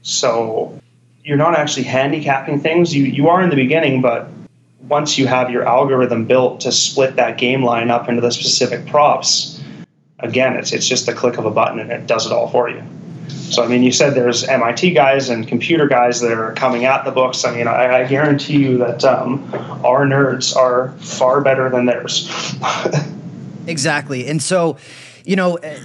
So 0.03 0.81
you're 1.25 1.37
not 1.37 1.55
actually 1.55 1.83
handicapping 1.83 2.61
things. 2.61 2.95
You 2.95 3.05
you 3.05 3.29
are 3.29 3.43
in 3.43 3.51
the 3.51 3.57
beginning, 3.57 4.01
but 4.01 4.29
once 4.89 5.19
you 5.19 5.27
have 5.27 5.51
your 5.51 5.65
algorithm 5.65 6.25
built 6.25 6.61
to 6.61 6.73
split 6.73 7.17
that 7.17 7.37
game 7.37 7.63
line 7.63 7.91
up 7.91 8.09
into 8.09 8.23
the 8.23 8.31
specific 8.31 8.87
props, 8.87 9.63
again, 10.21 10.57
it's 10.57 10.73
it's 10.73 10.89
just 10.89 11.07
the 11.07 11.13
click 11.13 11.37
of 11.37 11.45
a 11.45 11.51
button 11.51 11.79
and 11.79 11.93
it 11.93 12.07
does 12.07 12.27
it 12.27 12.33
all 12.33 12.49
for 12.49 12.71
you. 12.71 12.83
So, 13.31 13.65
I 13.65 13.69
mean, 13.69 13.83
you 13.83 13.93
said 13.93 14.15
there's 14.15 14.45
MIT 14.45 14.93
guys 14.93 15.29
and 15.29 15.47
computer 15.47 15.89
guys 15.89 16.21
that 16.21 16.33
are 16.33 16.53
coming 16.53 16.85
at 16.85 17.05
the 17.05 17.11
books. 17.11 17.45
I 17.45 17.55
mean, 17.55 17.67
I, 17.67 18.03
I 18.03 18.07
guarantee 18.07 18.59
you 18.59 18.79
that 18.79 19.05
um, 19.05 19.49
our 19.85 20.07
nerds 20.07 20.55
are 20.55 20.93
far 20.99 21.41
better 21.41 21.69
than 21.69 21.87
theirs. 21.87 22.31
exactly. 23.67 24.29
And 24.29 24.41
so, 24.43 24.77
you 25.25 25.37
know, 25.37 25.57
eh, 25.57 25.79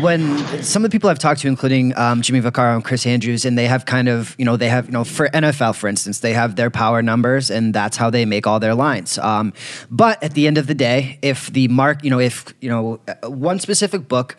when 0.00 0.38
some 0.62 0.84
of 0.84 0.90
the 0.90 0.94
people 0.94 1.08
I've 1.08 1.18
talked 1.18 1.40
to, 1.40 1.48
including 1.48 1.96
um, 1.96 2.22
Jimmy 2.22 2.40
Vaccaro 2.40 2.74
and 2.74 2.84
Chris 2.84 3.06
Andrews, 3.06 3.44
and 3.44 3.56
they 3.56 3.66
have 3.66 3.84
kind 3.86 4.08
of, 4.08 4.34
you 4.38 4.44
know, 4.44 4.56
they 4.56 4.68
have, 4.68 4.86
you 4.86 4.92
know, 4.92 5.04
for 5.04 5.28
NFL, 5.28 5.76
for 5.76 5.88
instance, 5.88 6.20
they 6.20 6.32
have 6.32 6.56
their 6.56 6.70
power 6.70 7.02
numbers, 7.02 7.50
and 7.50 7.74
that's 7.74 7.96
how 7.96 8.10
they 8.10 8.24
make 8.24 8.46
all 8.46 8.60
their 8.60 8.74
lines. 8.74 9.18
Um, 9.18 9.52
but 9.90 10.22
at 10.22 10.34
the 10.34 10.46
end 10.46 10.58
of 10.58 10.66
the 10.66 10.74
day, 10.74 11.18
if 11.22 11.52
the 11.52 11.68
mark, 11.68 12.04
you 12.04 12.10
know, 12.10 12.20
if 12.20 12.52
you 12.60 12.68
know, 12.68 13.00
one 13.22 13.58
specific 13.60 14.08
book 14.08 14.36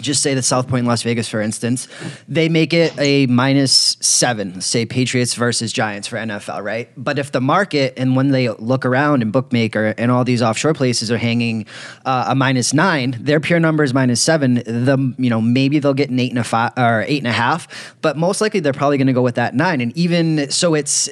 just 0.00 0.22
say 0.22 0.34
the 0.34 0.42
South 0.42 0.68
Point 0.68 0.80
in 0.80 0.86
Las 0.86 1.02
Vegas, 1.02 1.28
for 1.28 1.40
instance, 1.40 1.88
they 2.28 2.48
make 2.48 2.72
it 2.72 2.92
a 2.98 3.26
minus 3.26 3.96
seven, 4.00 4.60
say 4.60 4.86
Patriots 4.86 5.34
versus 5.34 5.72
Giants 5.72 6.08
for 6.08 6.16
NFL, 6.16 6.62
right? 6.62 6.88
But 6.96 7.18
if 7.18 7.32
the 7.32 7.40
market 7.40 7.94
and 7.96 8.16
when 8.16 8.30
they 8.30 8.48
look 8.48 8.84
around 8.84 9.22
and 9.22 9.32
bookmaker 9.32 9.94
and 9.98 10.10
all 10.10 10.24
these 10.24 10.42
offshore 10.42 10.74
places 10.74 11.10
are 11.10 11.18
hanging 11.18 11.66
uh, 12.04 12.26
a 12.28 12.34
minus 12.34 12.72
nine, 12.72 13.16
their 13.20 13.40
pure 13.40 13.60
number 13.60 13.84
is 13.84 13.94
minus 13.94 14.20
seven. 14.20 14.54
The 14.54 15.14
you 15.18 15.30
know 15.30 15.40
maybe 15.40 15.78
they'll 15.78 15.94
get 15.94 16.10
an 16.10 16.18
eight 16.18 16.30
and 16.30 16.38
a 16.38 16.44
five 16.44 16.72
or 16.76 17.04
eight 17.06 17.18
and 17.18 17.26
a 17.26 17.32
half, 17.32 17.94
but 18.02 18.16
most 18.16 18.40
likely 18.40 18.60
they're 18.60 18.72
probably 18.72 18.98
going 18.98 19.06
to 19.06 19.12
go 19.12 19.22
with 19.22 19.36
that 19.36 19.54
nine. 19.54 19.80
And 19.80 19.96
even 19.96 20.50
so, 20.50 20.74
it's 20.74 21.08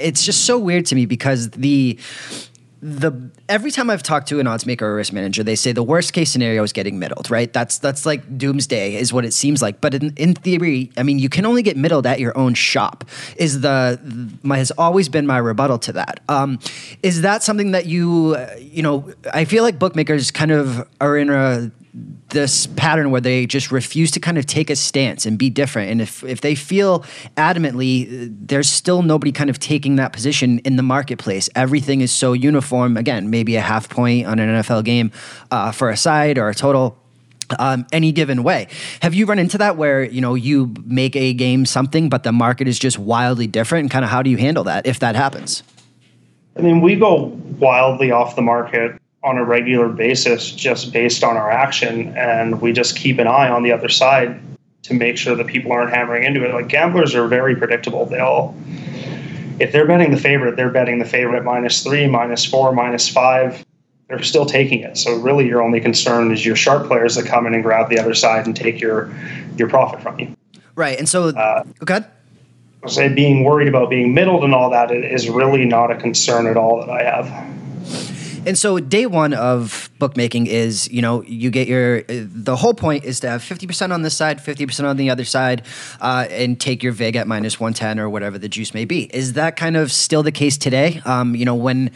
it's 0.00 0.24
just 0.24 0.44
so 0.44 0.58
weird 0.58 0.86
to 0.86 0.94
me 0.94 1.06
because 1.06 1.50
the 1.50 1.98
the 2.80 3.12
every 3.48 3.70
time 3.70 3.90
I've 3.90 4.02
talked 4.02 4.28
to 4.28 4.38
an 4.38 4.46
odds 4.46 4.64
maker 4.64 4.86
or 4.86 4.94
risk 4.94 5.12
manager, 5.12 5.42
they 5.42 5.56
say 5.56 5.72
the 5.72 5.82
worst 5.82 6.12
case 6.12 6.30
scenario 6.30 6.62
is 6.62 6.72
getting 6.72 6.98
middled, 6.98 7.30
right? 7.30 7.52
That's 7.52 7.78
that's 7.78 8.06
like 8.06 8.38
doomsday 8.38 8.94
is 8.94 9.12
what 9.12 9.24
it 9.24 9.32
seems 9.32 9.60
like. 9.60 9.80
But 9.80 9.94
in, 9.94 10.12
in 10.16 10.34
theory, 10.34 10.90
I 10.96 11.02
mean, 11.02 11.18
you 11.18 11.28
can 11.28 11.44
only 11.44 11.62
get 11.62 11.76
middled 11.76 12.06
at 12.06 12.20
your 12.20 12.36
own 12.38 12.54
shop. 12.54 13.04
Is 13.36 13.62
the 13.62 13.98
my 14.42 14.58
has 14.58 14.70
always 14.72 15.08
been 15.08 15.26
my 15.26 15.38
rebuttal 15.38 15.78
to 15.80 15.92
that. 15.94 16.20
Um, 16.28 16.60
is 17.02 17.22
that 17.22 17.42
something 17.42 17.72
that 17.72 17.86
you 17.86 18.36
you 18.58 18.82
know? 18.82 19.12
I 19.32 19.44
feel 19.44 19.64
like 19.64 19.78
bookmakers 19.78 20.30
kind 20.30 20.52
of 20.52 20.88
are 21.00 21.16
in 21.16 21.30
a 21.30 21.72
this 22.30 22.66
pattern 22.66 23.10
where 23.10 23.20
they 23.20 23.46
just 23.46 23.72
refuse 23.72 24.10
to 24.10 24.20
kind 24.20 24.38
of 24.38 24.46
take 24.46 24.70
a 24.70 24.76
stance 24.76 25.24
and 25.24 25.38
be 25.38 25.48
different. 25.50 25.90
And 25.90 26.00
if, 26.00 26.22
if 26.24 26.40
they 26.40 26.54
feel 26.54 27.00
adamantly 27.36 28.34
there's 28.40 28.68
still 28.68 29.02
nobody 29.02 29.32
kind 29.32 29.48
of 29.48 29.58
taking 29.58 29.96
that 29.96 30.12
position 30.12 30.58
in 30.60 30.76
the 30.76 30.82
marketplace, 30.82 31.48
everything 31.54 32.00
is 32.00 32.12
so 32.12 32.32
uniform. 32.32 32.96
Again, 32.96 33.30
maybe 33.30 33.56
a 33.56 33.60
half 33.60 33.88
point 33.88 34.26
on 34.26 34.38
an 34.38 34.48
NFL 34.62 34.84
game 34.84 35.10
uh, 35.50 35.72
for 35.72 35.90
a 35.90 35.96
side 35.96 36.38
or 36.38 36.48
a 36.48 36.54
total. 36.54 36.98
Um, 37.58 37.86
any 37.92 38.12
given 38.12 38.42
way. 38.42 38.68
Have 39.00 39.14
you 39.14 39.24
run 39.24 39.38
into 39.38 39.56
that 39.56 39.78
where 39.78 40.02
you 40.02 40.20
know 40.20 40.34
you 40.34 40.74
make 40.84 41.16
a 41.16 41.32
game 41.32 41.64
something, 41.64 42.10
but 42.10 42.22
the 42.22 42.30
market 42.30 42.68
is 42.68 42.78
just 42.78 42.98
wildly 42.98 43.46
different? 43.46 43.84
And 43.84 43.90
kind 43.90 44.04
of 44.04 44.10
how 44.10 44.22
do 44.22 44.28
you 44.28 44.36
handle 44.36 44.64
that 44.64 44.86
if 44.86 44.98
that 44.98 45.16
happens? 45.16 45.62
I 46.58 46.60
mean, 46.60 46.82
we 46.82 46.94
go 46.94 47.32
wildly 47.58 48.10
off 48.10 48.36
the 48.36 48.42
market 48.42 49.00
on 49.28 49.36
a 49.36 49.44
regular 49.44 49.88
basis 49.88 50.50
just 50.50 50.92
based 50.92 51.22
on 51.22 51.36
our 51.36 51.50
action 51.50 52.16
and 52.16 52.60
we 52.62 52.72
just 52.72 52.96
keep 52.96 53.18
an 53.18 53.26
eye 53.26 53.48
on 53.48 53.62
the 53.62 53.70
other 53.70 53.88
side 53.88 54.40
to 54.82 54.94
make 54.94 55.18
sure 55.18 55.34
that 55.36 55.46
people 55.46 55.70
aren't 55.70 55.90
hammering 55.90 56.24
into 56.24 56.44
it. 56.44 56.54
Like 56.54 56.68
gamblers 56.68 57.14
are 57.14 57.28
very 57.28 57.54
predictable. 57.54 58.06
They'll 58.06 58.54
if 59.60 59.72
they're 59.72 59.86
betting 59.86 60.12
the 60.12 60.16
favorite 60.16 60.56
they're 60.56 60.70
betting 60.70 60.98
the 60.98 61.04
favorite 61.04 61.44
minus 61.44 61.82
three 61.82 62.06
minus 62.06 62.44
four 62.44 62.72
minus 62.72 63.08
five. 63.08 63.64
They're 64.08 64.22
still 64.22 64.46
taking 64.46 64.80
it. 64.80 64.96
So 64.96 65.16
really 65.16 65.46
your 65.46 65.62
only 65.62 65.80
concern 65.80 66.32
is 66.32 66.46
your 66.46 66.56
sharp 66.56 66.86
players 66.86 67.14
that 67.16 67.26
come 67.26 67.46
in 67.46 67.52
and 67.52 67.62
grab 67.62 67.90
the 67.90 67.98
other 67.98 68.14
side 68.14 68.46
and 68.46 68.56
take 68.56 68.80
your 68.80 69.14
your 69.58 69.68
profit 69.68 70.00
from 70.00 70.18
you. 70.18 70.34
Right 70.74 70.98
and 70.98 71.08
so 71.08 71.28
uh, 71.28 71.64
okay 71.82 72.00
say 72.86 73.12
being 73.12 73.44
worried 73.44 73.68
about 73.68 73.90
being 73.90 74.14
middled 74.14 74.44
and 74.44 74.54
all 74.54 74.70
that 74.70 74.90
is 74.90 75.28
really 75.28 75.64
not 75.64 75.90
a 75.90 75.96
concern 75.96 76.46
at 76.46 76.56
all 76.56 76.78
that 76.78 76.88
i 76.88 77.02
have 77.02 77.26
and 78.48 78.56
so 78.56 78.80
day 78.80 79.04
one 79.04 79.34
of 79.34 79.90
bookmaking 79.98 80.46
is, 80.46 80.90
you 80.90 81.02
know, 81.02 81.22
you 81.24 81.50
get 81.50 81.68
your, 81.68 82.02
the 82.04 82.56
whole 82.56 82.72
point 82.72 83.04
is 83.04 83.20
to 83.20 83.28
have 83.28 83.42
50% 83.42 83.92
on 83.92 84.00
this 84.00 84.16
side, 84.16 84.38
50% 84.38 84.84
on 84.84 84.96
the 84.96 85.10
other 85.10 85.24
side, 85.24 85.64
uh, 86.00 86.26
and 86.30 86.58
take 86.58 86.82
your 86.82 86.92
VIG 86.92 87.16
at 87.16 87.28
minus 87.28 87.60
110 87.60 88.00
or 88.00 88.08
whatever 88.08 88.38
the 88.38 88.48
juice 88.48 88.72
may 88.72 88.86
be. 88.86 89.04
Is 89.14 89.34
that 89.34 89.56
kind 89.56 89.76
of 89.76 89.92
still 89.92 90.22
the 90.22 90.32
case 90.32 90.56
today? 90.56 91.02
Um, 91.04 91.34
you 91.34 91.44
know, 91.44 91.54
when 91.54 91.90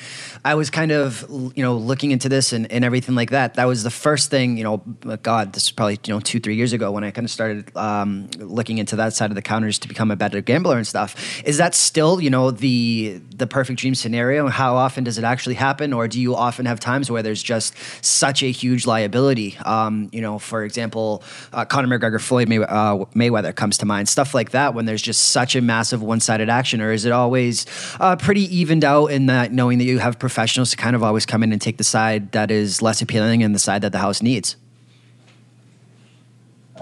I 0.44 0.54
was 0.54 0.68
kind 0.68 0.92
of, 0.92 1.24
you 1.30 1.62
know, 1.62 1.74
looking 1.74 2.10
into 2.10 2.28
this 2.28 2.52
and, 2.52 2.70
and 2.70 2.84
everything 2.84 3.14
like 3.14 3.30
that, 3.30 3.54
that 3.54 3.64
was 3.64 3.82
the 3.82 3.90
first 3.90 4.30
thing, 4.30 4.58
you 4.58 4.64
know, 4.64 4.76
God, 5.22 5.54
this 5.54 5.64
is 5.64 5.70
probably, 5.70 5.98
you 6.04 6.12
know, 6.12 6.20
two, 6.20 6.38
three 6.38 6.56
years 6.56 6.74
ago 6.74 6.92
when 6.92 7.02
I 7.02 7.12
kind 7.12 7.24
of 7.24 7.30
started 7.30 7.74
um, 7.78 8.28
looking 8.38 8.76
into 8.76 8.96
that 8.96 9.14
side 9.14 9.30
of 9.30 9.36
the 9.36 9.42
counters 9.42 9.78
to 9.78 9.88
become 9.88 10.10
a 10.10 10.16
better 10.16 10.42
gambler 10.42 10.76
and 10.76 10.86
stuff. 10.86 11.42
Is 11.46 11.56
that 11.56 11.74
still, 11.74 12.20
you 12.20 12.28
know, 12.28 12.50
the, 12.50 13.22
the 13.34 13.46
perfect 13.46 13.80
dream 13.80 13.94
scenario? 13.94 14.48
How 14.48 14.76
often 14.76 15.04
does 15.04 15.16
it 15.16 15.24
actually 15.24 15.54
happen? 15.54 15.94
Or 15.94 16.08
do 16.08 16.20
you 16.20 16.41
often 16.42 16.66
have 16.66 16.80
times 16.80 17.10
where 17.10 17.22
there's 17.22 17.42
just 17.42 17.74
such 18.04 18.42
a 18.42 18.50
huge 18.50 18.86
liability. 18.86 19.56
Um, 19.64 20.08
you 20.12 20.20
know, 20.20 20.38
for 20.38 20.64
example, 20.64 21.22
uh, 21.52 21.64
Conor 21.64 21.88
McGregor, 21.88 22.20
Floyd 22.20 22.48
May- 22.48 22.58
uh, 22.58 23.04
Mayweather 23.14 23.54
comes 23.54 23.78
to 23.78 23.86
mind. 23.86 24.08
Stuff 24.08 24.34
like 24.34 24.50
that 24.50 24.74
when 24.74 24.84
there's 24.84 25.02
just 25.02 25.30
such 25.30 25.56
a 25.56 25.60
massive 25.60 26.02
one-sided 26.02 26.48
action, 26.48 26.80
or 26.80 26.92
is 26.92 27.04
it 27.04 27.12
always 27.12 27.66
uh, 28.00 28.16
pretty 28.16 28.44
evened 28.54 28.84
out 28.84 29.06
in 29.06 29.26
that 29.26 29.52
knowing 29.52 29.78
that 29.78 29.84
you 29.84 29.98
have 29.98 30.18
professionals 30.18 30.70
to 30.70 30.76
kind 30.76 30.96
of 30.96 31.02
always 31.02 31.24
come 31.26 31.42
in 31.42 31.52
and 31.52 31.60
take 31.60 31.76
the 31.78 31.84
side 31.84 32.32
that 32.32 32.50
is 32.50 32.82
less 32.82 33.00
appealing 33.00 33.42
and 33.42 33.54
the 33.54 33.58
side 33.58 33.82
that 33.82 33.92
the 33.92 33.98
house 33.98 34.20
needs? 34.22 34.56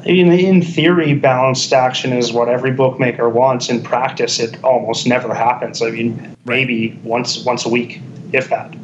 In, 0.05 0.33
in 0.33 0.63
theory, 0.63 1.15
balanced 1.15 1.73
action 1.73 2.13
is 2.13 2.33
what 2.33 2.49
every 2.49 2.71
bookmaker 2.71 3.29
wants. 3.29 3.69
In 3.69 3.83
practice, 3.83 4.41
it 4.41 4.63
almost 4.65 5.07
never 5.07 5.35
happens. 5.35 5.83
I 5.83 5.91
mean, 5.91 6.37
maybe 6.47 6.99
once 7.05 7.45
once 7.45 7.67
a 7.67 7.69
week, 7.69 8.01
if 8.33 8.49
that. 8.49 8.75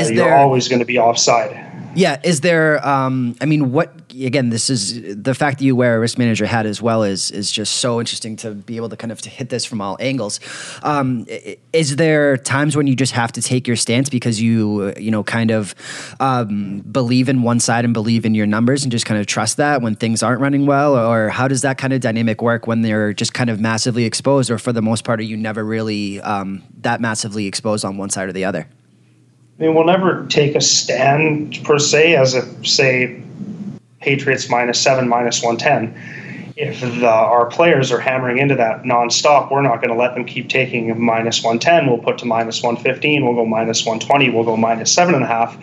Is 0.00 0.10
you're 0.10 0.24
there, 0.24 0.36
always 0.36 0.68
going 0.68 0.80
to 0.80 0.84
be 0.84 0.98
offside. 0.98 1.70
Yeah. 1.94 2.20
Is 2.22 2.40
there? 2.40 2.86
Um, 2.86 3.36
I 3.40 3.46
mean, 3.46 3.72
what? 3.72 3.94
Again, 4.10 4.50
this 4.50 4.70
is 4.70 5.22
the 5.22 5.34
fact 5.34 5.58
that 5.58 5.64
you 5.64 5.76
wear 5.76 5.96
a 5.96 6.00
risk 6.00 6.18
manager 6.18 6.44
hat 6.46 6.66
as 6.66 6.82
well 6.82 7.04
is 7.04 7.30
is 7.30 7.50
just 7.50 7.76
so 7.76 8.00
interesting 8.00 8.36
to 8.36 8.52
be 8.52 8.76
able 8.76 8.88
to 8.88 8.96
kind 8.96 9.12
of 9.12 9.20
to 9.22 9.30
hit 9.30 9.48
this 9.48 9.64
from 9.64 9.80
all 9.80 9.96
angles. 10.00 10.40
Um, 10.82 11.26
is 11.72 11.96
there 11.96 12.36
times 12.36 12.76
when 12.76 12.86
you 12.86 12.96
just 12.96 13.12
have 13.12 13.32
to 13.32 13.42
take 13.42 13.66
your 13.66 13.76
stance 13.76 14.08
because 14.08 14.40
you 14.40 14.92
you 14.98 15.10
know 15.10 15.22
kind 15.22 15.50
of 15.50 15.74
um, 16.18 16.80
believe 16.80 17.28
in 17.28 17.42
one 17.42 17.60
side 17.60 17.84
and 17.84 17.94
believe 17.94 18.24
in 18.24 18.34
your 18.34 18.46
numbers 18.46 18.82
and 18.82 18.90
just 18.90 19.06
kind 19.06 19.20
of 19.20 19.26
trust 19.26 19.56
that 19.58 19.80
when 19.80 19.94
things 19.94 20.22
aren't 20.22 20.40
running 20.40 20.66
well, 20.66 20.96
or 20.96 21.28
how 21.28 21.46
does 21.48 21.62
that 21.62 21.78
kind 21.78 21.92
of 21.92 22.00
dynamic 22.00 22.42
work 22.42 22.66
when 22.66 22.82
they're 22.82 23.12
just 23.12 23.32
kind 23.32 23.50
of 23.50 23.60
massively 23.60 24.04
exposed, 24.04 24.50
or 24.50 24.58
for 24.58 24.72
the 24.72 24.82
most 24.82 25.04
part, 25.04 25.20
are 25.20 25.24
you 25.24 25.36
never 25.36 25.64
really 25.64 26.20
um, 26.20 26.62
that 26.80 27.00
massively 27.00 27.46
exposed 27.46 27.84
on 27.84 27.96
one 27.96 28.10
side 28.10 28.28
or 28.28 28.32
the 28.32 28.44
other? 28.44 28.68
I 29.60 29.64
mean, 29.64 29.74
we'll 29.74 29.84
never 29.84 30.26
take 30.28 30.54
a 30.54 30.60
stand 30.62 31.62
per 31.64 31.78
se 31.78 32.16
as 32.16 32.34
if, 32.34 32.66
say, 32.66 33.22
Patriots 34.00 34.48
minus 34.48 34.80
seven, 34.80 35.06
minus 35.06 35.42
110. 35.42 36.54
If 36.56 36.80
the, 36.80 37.06
our 37.06 37.44
players 37.44 37.92
are 37.92 38.00
hammering 38.00 38.38
into 38.38 38.54
that 38.54 38.84
nonstop, 38.84 39.52
we're 39.52 39.60
not 39.60 39.76
going 39.76 39.90
to 39.90 39.94
let 39.94 40.14
them 40.14 40.24
keep 40.24 40.48
taking 40.48 40.98
minus 40.98 41.44
110. 41.44 41.86
We'll 41.86 41.98
put 41.98 42.16
to 42.18 42.24
minus 42.24 42.62
115. 42.62 43.22
We'll 43.22 43.34
go 43.34 43.44
minus 43.44 43.84
120. 43.84 44.30
We'll 44.30 44.44
go 44.44 44.56
minus 44.56 44.90
seven 44.92 45.14
and 45.14 45.24
a 45.24 45.26
half 45.26 45.62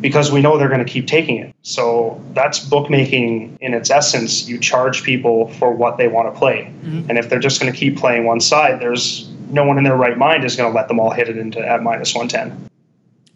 because 0.00 0.32
we 0.32 0.40
know 0.40 0.56
they're 0.56 0.68
going 0.68 0.84
to 0.84 0.90
keep 0.90 1.06
taking 1.06 1.36
it. 1.36 1.54
So 1.60 2.22
that's 2.32 2.58
bookmaking 2.58 3.58
in 3.60 3.74
its 3.74 3.90
essence. 3.90 4.48
You 4.48 4.58
charge 4.58 5.02
people 5.02 5.48
for 5.54 5.72
what 5.72 5.98
they 5.98 6.08
want 6.08 6.32
to 6.32 6.38
play. 6.38 6.72
Mm-hmm. 6.82 7.10
And 7.10 7.18
if 7.18 7.28
they're 7.28 7.38
just 7.38 7.60
going 7.60 7.70
to 7.70 7.78
keep 7.78 7.98
playing 7.98 8.24
one 8.24 8.40
side, 8.40 8.80
there's 8.80 9.30
no 9.50 9.64
one 9.64 9.76
in 9.76 9.84
their 9.84 9.96
right 9.96 10.16
mind 10.16 10.44
is 10.44 10.56
going 10.56 10.70
to 10.70 10.74
let 10.74 10.88
them 10.88 10.98
all 10.98 11.10
hit 11.10 11.28
it 11.28 11.36
into 11.36 11.60
at 11.60 11.82
minus 11.82 12.14
110. 12.14 12.69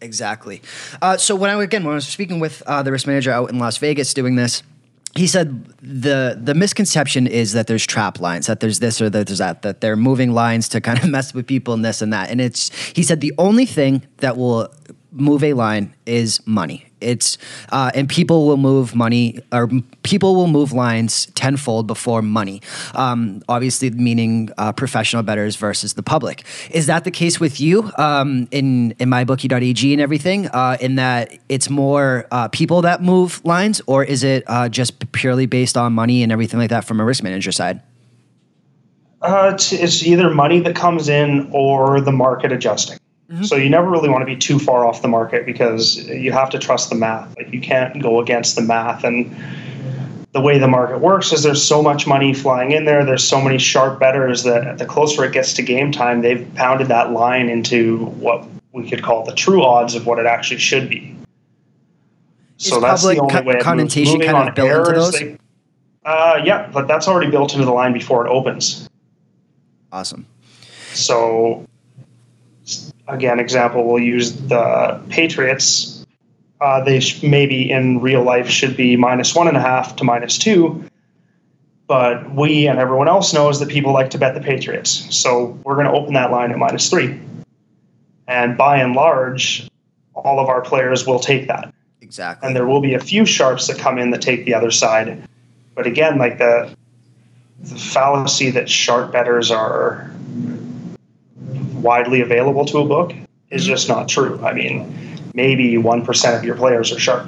Exactly. 0.05 0.61
Uh, 1.01 1.17
so 1.17 1.35
when 1.35 1.49
I 1.49 1.61
again 1.61 1.83
when 1.83 1.93
I 1.93 1.95
was 1.95 2.07
speaking 2.07 2.39
with 2.39 2.61
uh, 2.65 2.83
the 2.83 2.91
risk 2.91 3.07
manager 3.07 3.31
out 3.31 3.49
in 3.49 3.59
Las 3.59 3.77
Vegas 3.77 4.13
doing 4.13 4.35
this, 4.35 4.63
he 5.15 5.27
said 5.27 5.65
the 5.81 6.37
the 6.39 6.53
misconception 6.53 7.25
is 7.25 7.53
that 7.53 7.67
there's 7.67 7.85
trap 7.85 8.19
lines, 8.19 8.47
that 8.47 8.59
there's 8.59 8.79
this 8.79 9.01
or 9.01 9.09
that 9.09 9.27
there's 9.27 9.39
that, 9.39 9.63
that 9.63 9.81
they're 9.81 9.95
moving 9.95 10.31
lines 10.33 10.69
to 10.69 10.81
kind 10.81 10.99
of 10.99 11.09
mess 11.17 11.33
with 11.33 11.47
people 11.47 11.73
and 11.73 11.83
this 11.83 12.01
and 12.01 12.13
that. 12.13 12.29
And 12.29 12.39
it's 12.39 12.69
he 12.91 13.01
said 13.03 13.21
the 13.21 13.33
only 13.37 13.65
thing 13.65 14.05
that 14.17 14.37
will 14.37 14.71
move 15.11 15.43
a 15.43 15.53
line 15.53 15.93
is 16.05 16.45
money. 16.45 16.85
It's 17.05 17.37
uh, 17.71 17.91
and 17.93 18.09
people 18.09 18.47
will 18.47 18.57
move 18.57 18.95
money 18.95 19.39
or 19.51 19.69
people 20.03 20.35
will 20.35 20.47
move 20.47 20.73
lines 20.73 21.27
tenfold 21.27 21.87
before 21.87 22.21
money. 22.21 22.61
Um, 22.93 23.41
obviously, 23.47 23.91
meaning 23.91 24.49
uh, 24.57 24.71
professional 24.71 25.23
bettors 25.23 25.55
versus 25.55 25.93
the 25.93 26.03
public. 26.03 26.43
Is 26.71 26.87
that 26.87 27.03
the 27.03 27.11
case 27.11 27.39
with 27.39 27.61
you 27.61 27.91
um, 27.97 28.47
in 28.51 28.91
in 28.99 29.09
mybookie.ag 29.09 29.93
and 29.93 30.01
everything? 30.01 30.47
Uh, 30.47 30.77
in 30.81 30.95
that 30.95 31.37
it's 31.49 31.69
more 31.69 32.27
uh, 32.31 32.47
people 32.49 32.81
that 32.81 33.01
move 33.01 33.43
lines, 33.45 33.81
or 33.85 34.03
is 34.03 34.23
it 34.23 34.43
uh, 34.47 34.67
just 34.67 35.11
purely 35.11 35.45
based 35.45 35.77
on 35.77 35.93
money 35.93 36.23
and 36.23 36.31
everything 36.31 36.59
like 36.59 36.69
that 36.69 36.85
from 36.85 36.99
a 36.99 37.05
risk 37.05 37.23
manager 37.23 37.51
side? 37.51 37.81
Uh, 39.21 39.51
it's, 39.53 39.71
it's 39.71 40.03
either 40.03 40.29
money 40.29 40.59
that 40.59 40.75
comes 40.75 41.09
in 41.09 41.49
or 41.51 41.99
the 42.01 42.11
market 42.11 42.51
adjusting. 42.51 42.97
Mm-hmm. 43.29 43.43
So 43.43 43.55
you 43.55 43.69
never 43.69 43.89
really 43.89 44.09
want 44.09 44.21
to 44.21 44.25
be 44.25 44.35
too 44.35 44.59
far 44.59 44.85
off 44.85 45.01
the 45.01 45.07
market 45.07 45.45
because 45.45 45.97
you 46.07 46.31
have 46.31 46.49
to 46.51 46.59
trust 46.59 46.89
the 46.89 46.95
math. 46.95 47.35
Like 47.37 47.51
you 47.51 47.59
can't 47.59 48.01
go 48.01 48.19
against 48.19 48.55
the 48.55 48.61
math 48.61 49.03
and 49.03 49.35
the 50.35 50.41
way 50.41 50.59
the 50.59 50.67
market 50.67 50.99
works 50.99 51.31
is 51.31 51.43
there's 51.43 51.63
so 51.63 51.81
much 51.81 52.05
money 52.05 52.33
flying 52.33 52.71
in 52.71 52.83
there. 52.83 53.05
There's 53.05 53.23
so 53.23 53.39
many 53.39 53.57
sharp 53.57 54.01
betters 54.01 54.43
that 54.43 54.77
the 54.77 54.85
closer 54.85 55.23
it 55.23 55.31
gets 55.31 55.53
to 55.53 55.63
game 55.63 55.93
time, 55.93 56.21
they've 56.21 56.45
pounded 56.55 56.89
that 56.89 57.11
line 57.11 57.47
into 57.47 58.07
what 58.17 58.45
we 58.73 58.87
could 58.87 59.01
call 59.01 59.23
the 59.23 59.33
true 59.33 59.63
odds 59.63 59.95
of 59.95 60.05
what 60.05 60.19
it 60.19 60.25
actually 60.25 60.59
should 60.59 60.89
be. 60.89 61.15
So 62.57 62.81
that's 62.81 63.03
the 63.03 63.17
only 63.17 63.33
co- 63.33 63.41
way. 63.43 63.59
Connotation 63.61 64.19
kind 64.19 64.49
of 64.49 64.55
built 64.55 64.87
into 64.87 64.99
those. 64.99 65.13
They, 65.13 65.37
uh, 66.03 66.41
yeah, 66.43 66.69
but 66.71 66.87
that's 66.87 67.07
already 67.07 67.31
built 67.31 67.53
into 67.53 67.65
the 67.65 67.71
line 67.71 67.93
before 67.93 68.27
it 68.27 68.29
opens. 68.29 68.89
Awesome. 69.93 70.25
So, 70.93 71.65
again, 73.07 73.39
example, 73.39 73.85
we'll 73.85 74.03
use 74.03 74.33
the 74.33 75.01
Patriots. 75.09 76.05
Uh, 76.61 76.83
they 76.83 76.99
sh- 76.99 77.21
maybe 77.23 77.69
in 77.69 77.99
real 78.01 78.23
life 78.23 78.49
should 78.49 78.75
be 78.77 78.95
minus 78.95 79.35
one 79.35 79.47
and 79.47 79.57
a 79.57 79.61
half 79.61 79.95
to 79.97 80.03
minus 80.03 80.37
two, 80.37 80.83
but 81.87 82.33
we 82.33 82.67
and 82.67 82.79
everyone 82.79 83.07
else 83.07 83.33
knows 83.33 83.59
that 83.59 83.69
people 83.69 83.93
like 83.93 84.09
to 84.11 84.17
bet 84.17 84.33
the 84.33 84.41
Patriots. 84.41 85.15
So 85.15 85.57
we're 85.63 85.75
going 85.75 85.87
to 85.87 85.93
open 85.93 86.13
that 86.13 86.31
line 86.31 86.51
at 86.51 86.57
minus 86.57 86.89
three. 86.89 87.19
And 88.27 88.57
by 88.57 88.77
and 88.77 88.95
large, 88.95 89.67
all 90.15 90.39
of 90.39 90.47
our 90.47 90.61
players 90.61 91.05
will 91.05 91.19
take 91.19 91.47
that. 91.47 91.73
Exactly. 92.01 92.47
And 92.47 92.55
there 92.55 92.65
will 92.65 92.81
be 92.81 92.93
a 92.93 92.99
few 92.99 93.25
sharps 93.25 93.67
that 93.67 93.77
come 93.77 93.99
in 93.99 94.11
that 94.11 94.21
take 94.21 94.45
the 94.45 94.53
other 94.53 94.71
side. 94.71 95.21
But 95.75 95.85
again, 95.85 96.17
like 96.17 96.37
the 96.37 96.75
the 97.59 97.75
fallacy 97.75 98.51
that 98.51 98.69
sharp 98.69 99.11
betters 99.11 99.49
are 99.49 100.11
widely 101.85 102.21
available 102.21 102.65
to 102.65 102.79
a 102.79 102.85
book 102.85 103.13
is 103.49 103.61
mm-hmm. 103.61 103.69
just 103.69 103.87
not 103.87 104.09
true. 104.09 104.43
I 104.43 104.53
mean, 104.53 104.93
maybe 105.33 105.77
one 105.77 106.03
percent 106.03 106.35
of 106.35 106.43
your 106.43 106.55
players 106.55 106.91
are 106.91 106.99
sharp. 106.99 107.27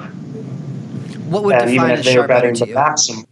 What 1.30 1.44
would 1.44 1.56
and 1.56 1.70
even 1.70 1.92
if 1.92 2.04
they 2.04 2.18
are 2.18 2.28
betting 2.28 2.56
the 2.56 2.66
maximum, 2.66 3.26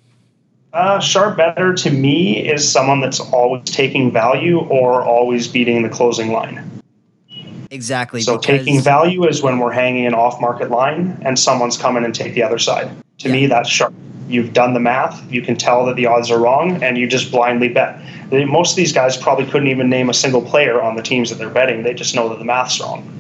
uh, 0.72 1.00
sharp 1.00 1.38
better 1.38 1.74
to 1.74 1.89
me 1.89 2.48
is 2.48 2.70
someone 2.70 3.01
that's 3.01 3.20
always 3.20 3.63
taking 3.63 4.12
value 4.12 4.60
or 4.60 5.03
always 5.03 5.48
beating 5.48 5.82
the 5.82 5.89
closing 5.89 6.32
line. 6.32 6.70
Exactly. 7.72 8.22
So 8.22 8.38
taking 8.38 8.79
value 8.79 9.25
is 9.27 9.41
when 9.41 9.58
we're 9.60 9.72
hanging 9.72 10.05
an 10.05 10.13
off-market 10.13 10.70
line 10.70 11.17
and 11.24 11.38
someone's 11.38 11.77
coming 11.77 12.05
and 12.05 12.13
take 12.13 12.34
the 12.34 12.44
other 12.44 12.60
side. 12.60 12.89
To 13.20 13.27
yeah. 13.27 13.34
me, 13.34 13.46
that's 13.48 13.70
sharp 13.70 13.94
you've 14.27 14.53
done 14.53 14.74
the 14.74 14.79
math, 14.79 15.32
you 15.32 15.41
can 15.41 15.55
tell 15.55 15.86
that 15.86 15.96
the 15.96 16.05
odds 16.08 16.32
are 16.32 16.39
wrong, 16.39 16.82
and 16.84 16.98
you 16.98 17.08
just 17.08 17.32
blindly 17.32 17.70
bet. 17.70 18.00
Most 18.32 18.72
of 18.72 18.75
these 18.75 18.91
guys 18.91 19.17
probably 19.17 19.46
couldn't 19.46 19.67
even 19.67 19.89
name 19.89 20.10
a 20.10 20.13
single 20.13 20.41
player 20.41 20.82
on 20.82 20.96
the 20.96 21.03
teams 21.03 21.29
that 21.29 21.36
they're 21.36 21.50
betting. 21.50 21.84
They 21.84 21.94
just 21.94 22.15
know 22.15 22.29
that 22.29 22.39
the 22.39 22.46
math's 22.46 22.79
wrong. 22.79 23.12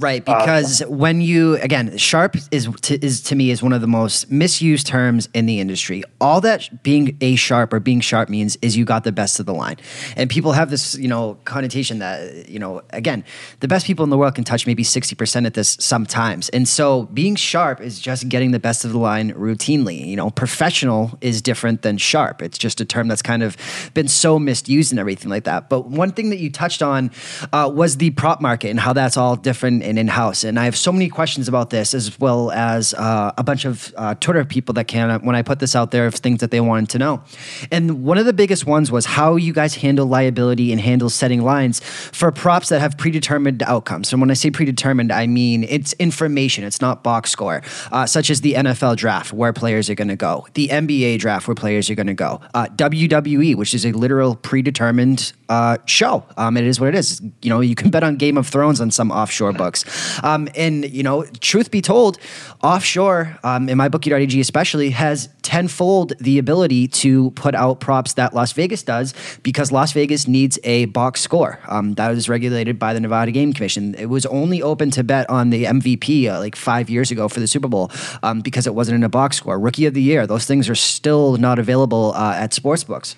Right, 0.00 0.26
uh, 0.26 0.38
because 0.38 0.80
when 0.88 1.20
you 1.20 1.56
again, 1.56 1.98
sharp 1.98 2.34
is 2.50 2.68
to, 2.82 3.04
is 3.04 3.20
to 3.24 3.34
me 3.34 3.50
is 3.50 3.62
one 3.62 3.74
of 3.74 3.82
the 3.82 3.86
most 3.86 4.30
misused 4.30 4.86
terms 4.86 5.28
in 5.34 5.44
the 5.44 5.60
industry. 5.60 6.02
All 6.20 6.40
that 6.40 6.82
being 6.82 7.18
a 7.20 7.36
sharp 7.36 7.74
or 7.74 7.80
being 7.80 8.00
sharp 8.00 8.30
means 8.30 8.56
is 8.62 8.78
you 8.78 8.86
got 8.86 9.04
the 9.04 9.12
best 9.12 9.40
of 9.40 9.46
the 9.46 9.52
line, 9.52 9.76
and 10.16 10.30
people 10.30 10.52
have 10.52 10.70
this 10.70 10.96
you 10.96 11.08
know 11.08 11.38
connotation 11.44 11.98
that 11.98 12.48
you 12.48 12.58
know 12.58 12.80
again, 12.90 13.24
the 13.60 13.68
best 13.68 13.86
people 13.86 14.02
in 14.02 14.08
the 14.08 14.16
world 14.16 14.34
can 14.34 14.44
touch 14.44 14.66
maybe 14.66 14.82
sixty 14.82 15.14
percent 15.14 15.44
at 15.44 15.52
this 15.52 15.76
sometimes, 15.80 16.48
and 16.48 16.66
so 16.66 17.02
being 17.12 17.36
sharp 17.36 17.80
is 17.82 18.00
just 18.00 18.28
getting 18.28 18.52
the 18.52 18.60
best 18.60 18.86
of 18.86 18.92
the 18.92 18.98
line 18.98 19.32
routinely. 19.34 20.06
You 20.06 20.16
know, 20.16 20.30
professional 20.30 21.18
is 21.20 21.42
different 21.42 21.82
than 21.82 21.98
sharp. 21.98 22.40
It's 22.40 22.56
just 22.56 22.80
a 22.80 22.86
term 22.86 23.08
that's 23.08 23.22
kind 23.22 23.42
of 23.42 23.54
been 23.92 24.08
so 24.08 24.38
misused 24.38 24.92
and 24.92 24.98
everything 24.98 25.28
like 25.28 25.44
that. 25.44 25.68
But 25.68 25.88
one 25.88 26.12
thing 26.12 26.30
that 26.30 26.38
you 26.38 26.50
touched 26.50 26.80
on 26.80 27.10
uh, 27.52 27.70
was 27.72 27.98
the 27.98 28.10
prop 28.12 28.40
market 28.40 28.70
and 28.70 28.80
how 28.80 28.94
that's 28.94 29.18
all 29.18 29.36
different 29.36 29.89
and 29.90 29.98
in 29.98 30.08
house. 30.08 30.44
And 30.44 30.58
I 30.58 30.64
have 30.64 30.76
so 30.76 30.92
many 30.92 31.08
questions 31.08 31.48
about 31.48 31.68
this, 31.70 31.92
as 31.92 32.18
well 32.18 32.50
as 32.52 32.94
uh, 32.94 33.32
a 33.36 33.42
bunch 33.42 33.64
of 33.64 33.92
uh, 33.96 34.14
Twitter 34.14 34.44
people 34.44 34.72
that 34.74 34.86
can, 34.86 35.20
when 35.22 35.36
I 35.36 35.42
put 35.42 35.58
this 35.58 35.76
out 35.76 35.90
there, 35.90 36.06
of 36.06 36.14
things 36.14 36.40
that 36.40 36.50
they 36.50 36.60
wanted 36.60 36.88
to 36.90 36.98
know. 36.98 37.22
And 37.70 38.04
one 38.04 38.16
of 38.16 38.24
the 38.24 38.32
biggest 38.32 38.64
ones 38.64 38.90
was 38.90 39.04
how 39.04 39.36
you 39.36 39.52
guys 39.52 39.74
handle 39.74 40.06
liability 40.06 40.72
and 40.72 40.80
handle 40.80 41.10
setting 41.10 41.42
lines 41.42 41.80
for 41.80 42.30
props 42.32 42.68
that 42.70 42.80
have 42.80 42.96
predetermined 42.96 43.62
outcomes. 43.64 44.12
And 44.12 44.20
when 44.20 44.30
I 44.30 44.34
say 44.34 44.50
predetermined, 44.50 45.12
I 45.12 45.26
mean 45.26 45.64
it's 45.64 45.92
information, 45.94 46.64
it's 46.64 46.80
not 46.80 47.02
box 47.02 47.30
score, 47.30 47.62
uh, 47.90 48.06
such 48.06 48.30
as 48.30 48.40
the 48.40 48.54
NFL 48.54 48.96
draft, 48.96 49.32
where 49.32 49.52
players 49.52 49.90
are 49.90 49.94
going 49.96 50.08
to 50.08 50.16
go, 50.16 50.46
the 50.54 50.68
NBA 50.68 51.18
draft, 51.18 51.48
where 51.48 51.54
players 51.56 51.90
are 51.90 51.96
going 51.96 52.06
to 52.06 52.14
go, 52.14 52.40
uh, 52.54 52.66
WWE, 52.76 53.56
which 53.56 53.74
is 53.74 53.84
a 53.84 53.92
literal 53.92 54.36
predetermined 54.36 55.32
uh, 55.48 55.78
show. 55.86 56.24
Um, 56.36 56.56
it 56.56 56.64
is 56.64 56.78
what 56.78 56.90
it 56.90 56.94
is. 56.94 57.20
You 57.42 57.50
know, 57.50 57.60
you 57.60 57.74
can 57.74 57.90
bet 57.90 58.04
on 58.04 58.16
Game 58.16 58.38
of 58.38 58.46
Thrones 58.46 58.80
on 58.80 58.92
some 58.92 59.10
offshore 59.10 59.52
books. 59.70 60.24
Um, 60.24 60.48
and, 60.56 60.90
you 60.90 61.02
know, 61.02 61.24
truth 61.40 61.70
be 61.70 61.80
told, 61.80 62.18
offshore, 62.62 63.38
um, 63.44 63.68
in 63.68 63.78
MyBookie.ag 63.78 64.40
especially, 64.40 64.90
has 64.90 65.28
tenfold 65.42 66.12
the 66.18 66.38
ability 66.38 66.88
to 66.88 67.30
put 67.32 67.54
out 67.54 67.80
props 67.80 68.14
that 68.14 68.34
Las 68.34 68.52
Vegas 68.52 68.82
does 68.82 69.14
because 69.42 69.70
Las 69.70 69.92
Vegas 69.92 70.26
needs 70.26 70.58
a 70.64 70.86
box 70.86 71.20
score. 71.20 71.60
Um, 71.68 71.94
that 71.94 72.08
was 72.10 72.28
regulated 72.28 72.78
by 72.78 72.92
the 72.94 73.00
Nevada 73.00 73.30
Game 73.30 73.52
Commission. 73.52 73.94
It 73.94 74.06
was 74.06 74.26
only 74.26 74.60
open 74.60 74.90
to 74.92 75.04
bet 75.04 75.30
on 75.30 75.50
the 75.50 75.64
MVP 75.64 76.26
uh, 76.26 76.40
like 76.40 76.56
five 76.56 76.90
years 76.90 77.10
ago 77.10 77.28
for 77.28 77.38
the 77.38 77.46
Super 77.46 77.68
Bowl 77.68 77.90
um, 78.22 78.40
because 78.40 78.66
it 78.66 78.74
wasn't 78.74 78.96
in 78.96 79.04
a 79.04 79.08
box 79.08 79.36
score. 79.36 79.58
Rookie 79.58 79.86
of 79.86 79.94
the 79.94 80.02
Year, 80.02 80.26
those 80.26 80.46
things 80.46 80.68
are 80.68 80.74
still 80.74 81.36
not 81.36 81.58
available 81.58 82.12
uh, 82.16 82.34
at 82.34 82.52
sports 82.52 82.82
books 82.82 83.14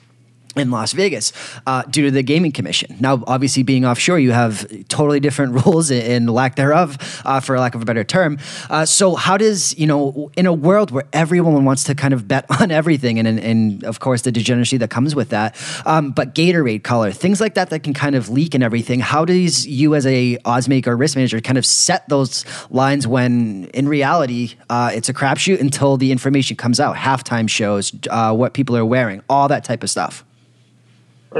in 0.56 0.70
Las 0.70 0.92
Vegas 0.92 1.32
uh, 1.66 1.82
due 1.82 2.04
to 2.04 2.10
the 2.10 2.22
gaming 2.22 2.52
commission. 2.52 2.96
Now, 3.00 3.22
obviously, 3.26 3.62
being 3.62 3.84
offshore, 3.84 4.18
you 4.18 4.32
have 4.32 4.66
totally 4.88 5.20
different 5.20 5.52
rules 5.64 5.90
and 5.90 6.28
lack 6.30 6.56
thereof, 6.56 7.22
uh, 7.24 7.40
for 7.40 7.58
lack 7.58 7.74
of 7.74 7.82
a 7.82 7.84
better 7.84 8.04
term. 8.04 8.38
Uh, 8.68 8.84
so, 8.84 9.14
how 9.14 9.36
does 9.36 9.76
you 9.78 9.86
know, 9.86 10.30
in 10.36 10.46
a 10.46 10.52
world 10.52 10.90
where 10.90 11.04
everyone 11.12 11.64
wants 11.64 11.84
to 11.84 11.94
kind 11.94 12.14
of 12.14 12.28
bet 12.28 12.46
on 12.60 12.70
everything, 12.70 13.18
and 13.18 13.28
and, 13.28 13.38
and 13.40 13.84
of 13.84 14.00
course 14.00 14.22
the 14.22 14.32
degeneracy 14.32 14.76
that 14.78 14.90
comes 14.90 15.14
with 15.14 15.30
that, 15.30 15.56
um, 15.86 16.10
but 16.10 16.34
Gatorade 16.34 16.82
color, 16.82 17.12
things 17.12 17.40
like 17.40 17.54
that 17.54 17.70
that 17.70 17.80
can 17.80 17.94
kind 17.94 18.14
of 18.14 18.28
leak 18.28 18.54
and 18.54 18.62
everything. 18.62 19.00
How 19.00 19.24
does 19.24 19.66
you, 19.66 19.94
as 19.94 20.06
a 20.06 20.38
odds 20.44 20.68
maker, 20.68 20.96
risk 20.96 21.16
manager, 21.16 21.40
kind 21.40 21.58
of 21.58 21.66
set 21.66 22.08
those 22.08 22.44
lines 22.70 23.06
when 23.06 23.66
in 23.74 23.88
reality 23.88 24.54
uh, 24.68 24.90
it's 24.94 25.08
a 25.08 25.14
crapshoot 25.14 25.60
until 25.60 25.96
the 25.96 26.12
information 26.12 26.56
comes 26.56 26.80
out, 26.80 26.96
halftime 26.96 27.48
shows, 27.48 27.92
uh, 28.10 28.34
what 28.34 28.54
people 28.54 28.76
are 28.76 28.84
wearing, 28.84 29.22
all 29.28 29.48
that 29.48 29.64
type 29.64 29.82
of 29.82 29.90
stuff. 29.90 30.24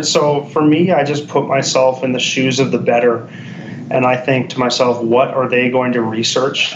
So 0.01 0.45
for 0.47 0.63
me, 0.63 0.91
I 0.91 1.05
just 1.05 1.29
put 1.29 1.47
myself 1.47 2.03
in 2.03 2.13
the 2.13 2.21
shoes 2.21 2.59
of 2.59 2.71
the 2.71 2.79
better, 2.79 3.29
and 3.91 4.07
I 4.07 4.17
think 4.17 4.51
to 4.51 4.59
myself, 4.59 5.03
what 5.03 5.29
are 5.29 5.49
they 5.49 5.71
going 5.71 5.93
to 5.93 6.01
research 6.01 6.75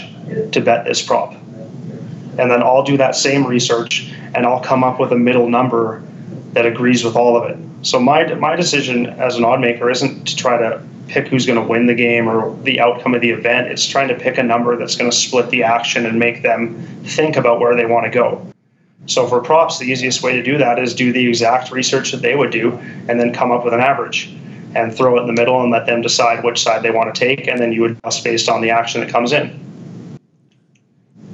to 0.51 0.61
bet 0.61 0.85
this 0.85 1.01
prop? 1.01 1.33
And 1.33 2.51
then 2.51 2.61
I'll 2.61 2.83
do 2.83 2.97
that 2.97 3.15
same 3.15 3.45
research, 3.45 4.13
and 4.35 4.45
I'll 4.45 4.61
come 4.61 4.83
up 4.83 4.99
with 4.99 5.11
a 5.11 5.17
middle 5.17 5.49
number 5.49 6.03
that 6.53 6.65
agrees 6.65 7.03
with 7.03 7.15
all 7.15 7.35
of 7.35 7.49
it. 7.49 7.57
So 7.81 7.99
my 7.99 8.33
my 8.35 8.55
decision 8.55 9.07
as 9.07 9.35
an 9.35 9.45
odd 9.45 9.61
maker 9.61 9.89
isn't 9.89 10.25
to 10.25 10.35
try 10.35 10.57
to 10.57 10.81
pick 11.07 11.27
who's 11.27 11.45
going 11.45 11.59
to 11.59 11.65
win 11.67 11.87
the 11.87 11.95
game 11.95 12.27
or 12.27 12.55
the 12.63 12.79
outcome 12.79 13.15
of 13.15 13.21
the 13.21 13.29
event. 13.29 13.67
It's 13.67 13.87
trying 13.87 14.09
to 14.09 14.15
pick 14.15 14.37
a 14.37 14.43
number 14.43 14.75
that's 14.75 14.95
going 14.95 15.09
to 15.09 15.15
split 15.15 15.49
the 15.49 15.63
action 15.63 16.05
and 16.05 16.19
make 16.19 16.43
them 16.43 16.81
think 17.03 17.37
about 17.37 17.59
where 17.59 17.75
they 17.75 17.85
want 17.85 18.05
to 18.05 18.11
go. 18.11 18.45
So 19.05 19.27
for 19.27 19.39
props, 19.39 19.79
the 19.79 19.85
easiest 19.85 20.21
way 20.21 20.33
to 20.33 20.43
do 20.43 20.57
that 20.57 20.79
is 20.79 20.93
do 20.93 21.13
the 21.13 21.27
exact 21.27 21.71
research 21.71 22.11
that 22.11 22.21
they 22.21 22.35
would 22.35 22.51
do 22.51 22.73
and 23.07 23.19
then 23.19 23.33
come 23.33 23.51
up 23.51 23.63
with 23.63 23.73
an 23.73 23.79
average 23.79 24.35
and 24.75 24.95
throw 24.95 25.17
it 25.17 25.21
in 25.21 25.27
the 25.27 25.33
middle 25.33 25.61
and 25.61 25.71
let 25.71 25.85
them 25.85 26.01
decide 26.01 26.43
which 26.43 26.61
side 26.61 26.83
they 26.83 26.91
want 26.91 27.13
to 27.13 27.17
take 27.17 27.47
and 27.47 27.59
then 27.59 27.71
you 27.71 27.85
adjust 27.85 28.23
based 28.23 28.49
on 28.49 28.61
the 28.61 28.69
action 28.69 29.01
that 29.01 29.09
comes 29.09 29.31
in. 29.31 29.63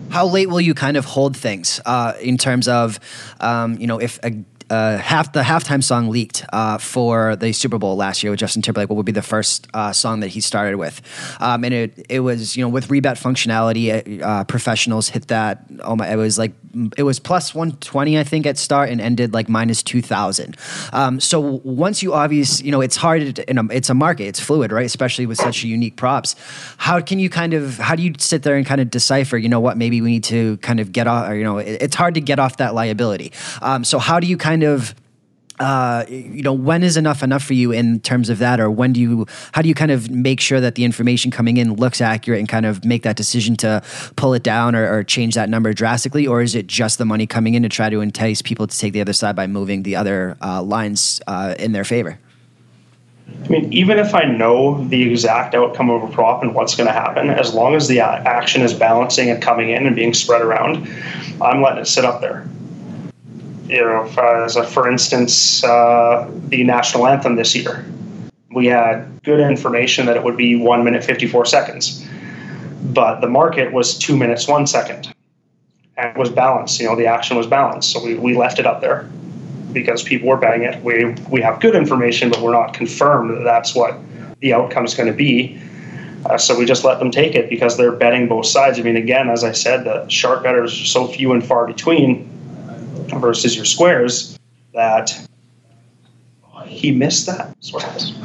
How 0.10 0.28
late 0.28 0.48
will 0.48 0.62
you 0.62 0.76
kind 0.76 0.96
of 0.96 1.06
hold 1.06 1.36
things 1.36 1.82
uh, 1.88 2.14
in 2.22 2.38
terms 2.38 2.68
of, 2.68 3.00
um, 3.40 3.80
you 3.80 3.88
know, 3.88 4.00
if 4.00 4.20
a 4.22 4.30
uh, 4.70 4.98
half 4.98 5.34
the 5.34 5.42
halftime 5.42 5.84
song 5.84 6.10
leaked 6.10 6.46
uh, 6.54 6.78
for 6.78 7.36
the 7.36 7.52
Super 7.54 7.78
Bowl 7.78 7.96
last 7.96 8.24
year 8.24 8.32
with 8.32 8.40
Justin 8.40 8.62
Timberlake. 8.62 8.90
What 8.90 8.98
would 8.98 9.06
be 9.06 9.12
the 9.12 9.22
first 9.22 9.68
uh, 9.74 9.92
song 9.94 10.20
that 10.22 10.30
he 10.30 10.42
started 10.42 10.78
with? 10.78 11.02
Um, 11.40 11.64
and 11.64 11.74
it 11.74 12.06
it 12.10 12.20
was 12.22 12.56
you 12.56 12.64
know 12.64 12.70
with 12.70 12.88
rebet 12.90 13.22
functionality, 13.22 14.22
uh, 14.22 14.44
professionals 14.46 15.10
hit 15.10 15.28
that. 15.30 15.66
Oh 15.82 15.96
my! 15.96 16.12
It 16.12 16.18
was 16.18 16.38
like 16.38 16.54
it 16.98 17.04
was 17.04 17.20
plus 17.20 17.56
one 17.56 17.74
twenty 17.78 18.20
I 18.20 18.24
think 18.24 18.46
at 18.46 18.58
start 18.58 18.90
and 18.90 19.02
ended 19.02 19.34
like 19.34 19.50
minus 19.50 19.82
two 19.82 20.02
thousand. 20.02 20.58
Um, 20.92 21.20
so 21.20 21.62
once 21.64 22.04
you 22.04 22.14
obviously 22.14 22.66
you 22.66 22.72
know 22.72 22.82
it's 22.82 22.96
hard. 22.96 23.36
To, 23.36 23.44
it's 23.72 23.90
a 23.90 23.94
market. 23.94 24.26
It's 24.26 24.40
fluid, 24.40 24.72
right? 24.72 24.86
Especially 24.86 25.26
with 25.26 25.38
such 25.38 25.64
unique 25.64 25.96
props. 25.96 26.36
How 26.78 27.00
can 27.02 27.20
you 27.20 27.30
kind 27.30 27.54
of 27.54 27.78
how 27.78 27.96
do 27.96 28.04
you 28.04 28.14
sit 28.18 28.44
there 28.44 28.56
and 28.56 28.66
kind 28.66 28.82
of 28.82 28.90
decipher? 28.90 29.38
You 29.38 29.50
know 29.50 29.60
what? 29.60 29.78
Maybe 29.78 30.02
we 30.02 30.12
need 30.12 30.24
to 30.26 30.58
kind 30.58 30.80
of 30.80 30.92
get 30.92 31.08
off. 31.08 31.30
Or 31.30 31.36
you 31.36 31.44
know, 31.44 31.58
it, 31.58 31.82
it's 31.82 31.96
hard 31.96 32.14
to 32.16 32.22
get 32.22 32.40
off 32.40 32.58
that 32.58 32.74
liability. 32.74 33.32
Um, 33.62 33.84
so 33.84 34.00
how 34.00 34.20
do 34.20 34.28
you 34.28 34.38
kind 34.38 34.53
kind 34.54 34.64
of 34.64 34.94
uh, 35.60 36.04
you 36.10 36.42
know, 36.42 36.52
when 36.52 36.82
is 36.82 36.98
enough 36.98 37.22
enough 37.22 37.44
for 37.44 37.54
you 37.54 37.72
in 37.72 38.00
terms 38.00 38.30
of 38.30 38.40
that, 38.40 38.60
or 38.60 38.72
when 38.72 38.92
do 38.92 39.00
you, 39.00 39.26
how 39.52 39.62
do 39.62 39.70
you 39.70 39.76
kind 39.76 39.92
of 39.92 40.10
make 40.10 40.40
sure 40.40 40.60
that 40.60 40.74
the 40.74 40.84
information 40.84 41.30
coming 41.30 41.58
in 41.58 41.76
looks 41.76 42.02
accurate 42.02 42.40
and 42.40 42.50
kind 42.50 42.66
of 42.66 42.84
make 42.84 43.04
that 43.04 43.16
decision 43.16 43.56
to 43.56 43.82
pull 44.16 44.34
it 44.34 44.42
down 44.42 44.76
or, 44.76 44.92
or 44.92 45.04
change 45.04 45.36
that 45.36 45.50
number 45.50 45.72
drastically, 45.72 46.26
or 46.26 46.42
is 46.42 46.56
it 46.56 46.66
just 46.66 46.98
the 46.98 47.06
money 47.06 47.28
coming 47.28 47.54
in 47.54 47.62
to 47.62 47.70
try 47.70 47.88
to 47.88 48.02
entice 48.02 48.42
people 48.42 48.66
to 48.66 48.78
take 48.78 48.94
the 48.94 49.02
other 49.02 49.14
side 49.14 49.36
by 49.36 49.46
moving 49.46 49.84
the 49.84 49.96
other 49.96 50.36
uh, 50.42 50.62
lines 50.62 51.22
uh, 51.28 51.54
in 51.60 51.72
their 51.72 51.86
favor? 51.86 52.18
I 53.46 53.48
mean, 53.48 53.72
even 53.72 54.00
if 54.00 54.16
I 54.16 54.24
know 54.24 54.84
the 54.86 55.04
exact 55.04 55.54
outcome 55.54 55.92
of 55.92 56.02
a 56.02 56.08
prop 56.08 56.42
and 56.42 56.56
what's 56.56 56.76
going 56.76 56.88
to 56.88 56.94
happen, 56.94 57.30
as 57.30 57.54
long 57.54 57.76
as 57.76 57.88
the 57.88 58.00
action 58.00 58.64
is 58.64 58.74
balancing 58.74 59.30
and 59.30 59.42
coming 59.42 59.70
in 59.70 59.86
and 59.86 59.96
being 59.96 60.16
spread 60.16 60.42
around, 60.42 60.88
I'm 61.42 61.62
letting 61.62 61.84
it 61.84 61.88
sit 61.88 62.06
up 62.06 62.22
there. 62.22 62.48
You 63.68 63.82
know, 63.82 64.04
as 64.44 64.56
a, 64.56 64.64
for 64.64 64.90
instance, 64.90 65.64
uh, 65.64 66.30
the 66.48 66.64
national 66.64 67.08
anthem 67.08 67.38
this 67.38 67.56
year, 67.56 67.86
we 68.54 68.66
had 68.66 69.24
good 69.24 69.40
information 69.40 70.06
that 70.06 70.18
it 70.18 70.24
would 70.24 70.38
be 70.38 70.56
one 70.56 70.84
minute 70.84 71.04
fifty 71.04 71.28
four 71.28 71.46
seconds, 71.46 72.06
but 72.84 73.22
the 73.22 73.28
market 73.28 73.72
was 73.72 73.98
two 73.98 74.18
minutes 74.18 74.48
one 74.48 74.68
second, 74.68 75.14
and 75.98 76.10
it 76.10 76.18
was 76.18 76.30
balanced. 76.30 76.80
You 76.80 76.88
know, 76.88 76.96
the 76.96 77.08
action 77.08 77.38
was 77.38 77.48
balanced, 77.48 77.92
so 77.92 78.04
we, 78.04 78.16
we 78.16 78.36
left 78.36 78.60
it 78.60 78.66
up 78.66 78.82
there 78.82 79.10
because 79.72 80.04
people 80.04 80.28
were 80.28 80.38
betting 80.38 80.64
it. 80.64 80.84
We 80.84 81.16
we 81.30 81.42
have 81.42 81.62
good 81.62 81.76
information, 81.76 82.30
but 82.30 82.42
we're 82.42 82.52
not 82.52 82.74
confirmed 82.74 83.32
that 83.32 83.44
that's 83.44 83.74
what 83.74 83.98
the 84.40 84.54
outcome 84.54 84.84
is 84.86 84.94
going 84.94 85.08
to 85.08 85.16
be. 85.18 85.60
Uh, 86.26 86.38
so 86.38 86.58
we 86.58 86.66
just 86.66 86.84
let 86.84 87.00
them 87.00 87.12
take 87.12 87.34
it 87.34 87.50
because 87.50 87.78
they're 87.78 87.92
betting 87.92 88.28
both 88.28 88.46
sides. 88.46 88.78
I 88.78 88.82
mean, 88.82 88.98
again, 88.98 89.30
as 89.30 89.44
I 89.44 89.52
said, 89.54 89.86
the 89.86 90.08
sharp 90.10 90.44
betters 90.44 90.74
are 90.82 90.86
so 90.86 91.08
few 91.08 91.32
and 91.32 91.46
far 91.46 91.66
between 91.66 92.30
versus 93.10 93.56
your 93.56 93.66
squares 93.66 94.38
that 94.74 95.28
he 96.66 96.92
missed 96.92 97.26
that. 97.28 97.56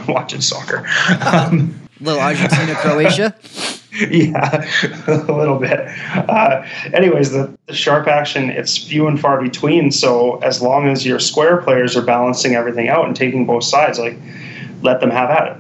watching 0.09 0.41
soccer. 0.41 0.87
Um, 1.27 1.79
little 2.01 2.21
Argentina, 2.21 2.75
Croatia. 2.77 3.35
yeah, 4.11 4.69
a 5.07 5.33
little 5.33 5.59
bit. 5.59 5.81
Uh, 6.15 6.67
anyways, 6.93 7.33
the, 7.33 7.57
the 7.67 7.75
sharp 7.75 8.07
action, 8.07 8.51
it's 8.51 8.77
few 8.77 9.07
and 9.07 9.21
far 9.21 9.41
between. 9.41 9.91
So 9.91 10.39
as 10.39 10.63
long 10.63 10.89
as 10.89 11.07
your 11.07 11.19
square 11.19 11.59
players 11.59 11.97
are 11.97 12.03
balancing 12.03 12.55
everything 12.55 12.89
out 12.89 13.07
and 13.07 13.17
taking 13.17 13.47
both 13.47 13.65
sides, 13.65 13.99
like 13.99 14.17
let 14.83 15.01
them 15.01 15.11
have 15.11 15.31
at 15.31 15.49
it. 15.49 15.57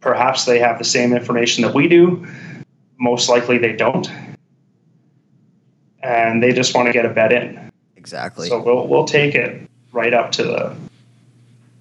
Perhaps 0.00 0.44
they 0.44 0.58
have 0.58 0.78
the 0.78 0.84
same 0.84 1.12
information 1.12 1.64
that 1.64 1.74
we 1.74 1.88
do. 1.88 2.26
Most 2.98 3.28
likely 3.28 3.58
they 3.58 3.72
don't. 3.72 4.08
And 6.02 6.42
they 6.42 6.52
just 6.52 6.74
want 6.74 6.86
to 6.86 6.92
get 6.92 7.04
a 7.04 7.08
bet 7.08 7.32
in. 7.32 7.65
Exactly. 8.06 8.48
So 8.48 8.62
we'll, 8.62 8.86
we'll 8.86 9.04
take 9.04 9.34
it 9.34 9.68
right 9.90 10.14
up 10.14 10.30
to 10.30 10.44
the 10.44 10.76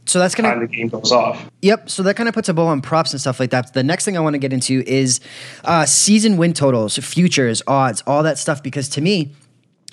so 0.08 0.18
that's 0.18 0.34
kind 0.34 0.48
of 0.48 0.60
the 0.60 0.76
game 0.76 0.88
goes 0.88 1.12
off. 1.12 1.48
Yep. 1.62 1.88
So 1.90 2.02
that 2.02 2.16
kind 2.16 2.28
of 2.28 2.34
puts 2.34 2.50
a 2.50 2.54
bow 2.54 2.66
on 2.66 2.82
props 2.82 3.12
and 3.12 3.22
stuff 3.22 3.40
like 3.40 3.52
that. 3.52 3.74
The 3.74 3.84
next 3.84 4.06
thing 4.06 4.18
I 4.18 4.22
want 4.22 4.34
to 4.34 4.40
get 4.40 4.54
into 4.54 4.84
is 4.88 5.20
uh, 5.64 5.86
season 5.86 6.38
win 6.38 6.54
totals, 6.54 6.98
futures, 6.98 7.62
odds, 7.68 8.04
all 8.08 8.24
that 8.24 8.40
stuff. 8.40 8.64
Because 8.64 8.90
to 8.90 9.02
me, 9.02 9.34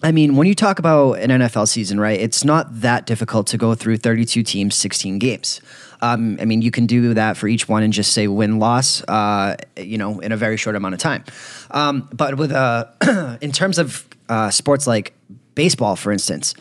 I 0.02 0.10
mean, 0.12 0.36
when 0.36 0.46
you 0.46 0.54
talk 0.54 0.78
about 0.78 1.14
an 1.18 1.30
NFL 1.30 1.68
season, 1.68 2.00
right, 2.00 2.18
it's 2.18 2.44
not 2.44 2.80
that 2.80 3.06
difficult 3.06 3.46
to 3.48 3.58
go 3.58 3.74
through 3.74 3.98
32 3.98 4.42
teams, 4.42 4.74
16 4.74 5.18
games. 5.18 5.60
Um, 6.02 6.38
I 6.40 6.44
mean, 6.44 6.62
you 6.62 6.70
can 6.70 6.86
do 6.86 7.14
that 7.14 7.36
for 7.36 7.46
each 7.46 7.68
one 7.68 7.82
and 7.82 7.92
just 7.92 8.12
say 8.12 8.26
win 8.26 8.58
loss, 8.58 9.02
uh, 9.04 9.56
you 9.76 9.98
know, 9.98 10.18
in 10.20 10.32
a 10.32 10.36
very 10.36 10.56
short 10.56 10.76
amount 10.76 10.94
of 10.94 11.00
time. 11.00 11.24
Um, 11.70 12.08
but 12.12 12.36
with 12.36 12.52
uh, 12.52 12.86
in 13.40 13.52
terms 13.52 13.78
of 13.78 14.06
uh, 14.28 14.50
sports 14.50 14.86
like 14.86 15.14
baseball, 15.54 15.96
for 15.96 16.12
instance. 16.12 16.54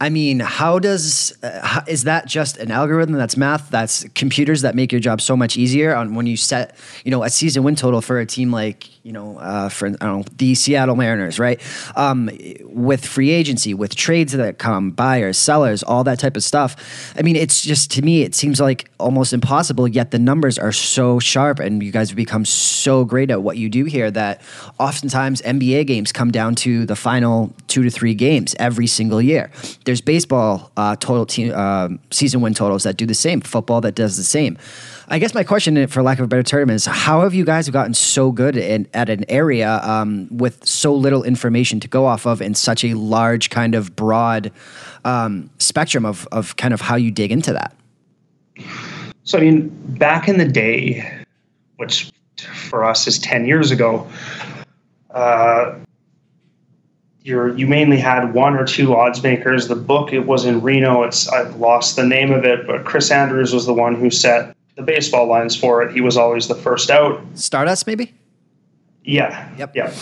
I 0.00 0.08
mean, 0.08 0.40
how 0.40 0.78
does 0.78 1.36
uh, 1.42 1.82
is 1.86 2.04
that 2.04 2.26
just 2.26 2.56
an 2.56 2.70
algorithm? 2.70 3.14
That's 3.14 3.36
math. 3.36 3.70
That's 3.70 4.04
computers 4.14 4.62
that 4.62 4.74
make 4.74 4.92
your 4.92 5.00
job 5.00 5.20
so 5.20 5.36
much 5.36 5.56
easier. 5.56 5.94
On 5.94 6.14
when 6.14 6.26
you 6.26 6.36
set, 6.36 6.76
you 7.04 7.10
know, 7.10 7.22
a 7.22 7.30
season 7.30 7.62
win 7.62 7.76
total 7.76 8.00
for 8.00 8.18
a 8.18 8.26
team 8.26 8.50
like 8.50 8.88
you 9.04 9.12
know, 9.12 9.36
uh, 9.38 9.68
for 9.68 9.88
I 9.88 9.90
don't 9.90 10.00
know, 10.00 10.24
the 10.38 10.54
Seattle 10.54 10.96
Mariners, 10.96 11.38
right? 11.38 11.60
Um, 11.94 12.30
with 12.62 13.04
free 13.04 13.30
agency, 13.30 13.74
with 13.74 13.94
trades 13.94 14.32
that 14.32 14.58
come, 14.58 14.92
buyers, 14.92 15.36
sellers, 15.36 15.82
all 15.82 16.04
that 16.04 16.18
type 16.18 16.38
of 16.38 16.42
stuff. 16.42 17.14
I 17.16 17.20
mean, 17.20 17.36
it's 17.36 17.60
just 17.60 17.90
to 17.92 18.02
me, 18.02 18.22
it 18.22 18.34
seems 18.34 18.60
like 18.60 18.90
almost 18.98 19.34
impossible. 19.34 19.86
Yet 19.86 20.10
the 20.10 20.18
numbers 20.18 20.58
are 20.58 20.72
so 20.72 21.18
sharp, 21.18 21.60
and 21.60 21.82
you 21.82 21.92
guys 21.92 22.08
have 22.08 22.16
become 22.16 22.46
so 22.46 23.04
great 23.04 23.30
at 23.30 23.42
what 23.42 23.58
you 23.58 23.68
do 23.68 23.84
here 23.84 24.10
that 24.10 24.40
oftentimes 24.80 25.42
NBA 25.42 25.86
games 25.86 26.10
come 26.10 26.30
down 26.30 26.54
to 26.56 26.86
the 26.86 26.96
final 26.96 27.54
two 27.74 27.82
to 27.82 27.90
three 27.90 28.14
games 28.14 28.54
every 28.60 28.86
single 28.86 29.20
year. 29.20 29.50
There's 29.84 30.00
baseball 30.00 30.70
uh, 30.76 30.94
total 30.94 31.26
team 31.26 31.52
uh, 31.52 31.88
season 32.12 32.40
win 32.40 32.54
totals 32.54 32.84
that 32.84 32.96
do 32.96 33.04
the 33.04 33.14
same, 33.14 33.40
football 33.40 33.80
that 33.80 33.96
does 33.96 34.16
the 34.16 34.22
same. 34.22 34.56
I 35.08 35.18
guess 35.18 35.34
my 35.34 35.42
question, 35.42 35.84
for 35.88 36.00
lack 36.00 36.20
of 36.20 36.24
a 36.24 36.28
better 36.28 36.44
term, 36.44 36.70
is 36.70 36.86
how 36.86 37.22
have 37.22 37.34
you 37.34 37.44
guys 37.44 37.68
gotten 37.68 37.92
so 37.92 38.30
good 38.30 38.56
in, 38.56 38.86
at 38.94 39.10
an 39.10 39.28
area 39.28 39.80
um, 39.82 40.28
with 40.30 40.64
so 40.64 40.94
little 40.94 41.24
information 41.24 41.80
to 41.80 41.88
go 41.88 42.06
off 42.06 42.26
of 42.26 42.40
and 42.40 42.56
such 42.56 42.84
a 42.84 42.94
large 42.94 43.50
kind 43.50 43.74
of 43.74 43.96
broad 43.96 44.52
um, 45.04 45.50
spectrum 45.58 46.06
of, 46.06 46.28
of 46.30 46.54
kind 46.56 46.72
of 46.72 46.80
how 46.80 46.94
you 46.94 47.10
dig 47.10 47.32
into 47.32 47.52
that? 47.52 47.74
So, 49.24 49.36
I 49.36 49.40
mean, 49.40 49.68
back 49.98 50.28
in 50.28 50.38
the 50.38 50.48
day, 50.48 51.24
which 51.76 52.12
for 52.68 52.84
us 52.84 53.08
is 53.08 53.18
10 53.18 53.46
years 53.46 53.72
ago, 53.72 54.08
uh, 55.10 55.74
you're, 57.24 57.56
you 57.56 57.66
mainly 57.66 57.96
had 57.96 58.34
one 58.34 58.54
or 58.54 58.66
two 58.66 58.94
odds 58.94 59.22
makers. 59.22 59.66
The 59.66 59.74
book 59.74 60.12
it 60.12 60.26
was 60.26 60.44
in 60.44 60.60
Reno. 60.60 61.02
It's 61.02 61.26
I've 61.26 61.56
lost 61.56 61.96
the 61.96 62.06
name 62.06 62.30
of 62.30 62.44
it, 62.44 62.66
but 62.66 62.84
Chris 62.84 63.10
Andrews 63.10 63.52
was 63.52 63.64
the 63.64 63.72
one 63.72 63.94
who 63.94 64.10
set 64.10 64.54
the 64.76 64.82
baseball 64.82 65.26
lines 65.26 65.56
for 65.56 65.82
it. 65.82 65.92
He 65.92 66.02
was 66.02 66.18
always 66.18 66.48
the 66.48 66.54
first 66.54 66.90
out. 66.90 67.20
Stardust, 67.34 67.86
maybe. 67.86 68.12
Yeah. 69.04 69.50
Yep. 69.56 69.74
Yep. 69.74 69.94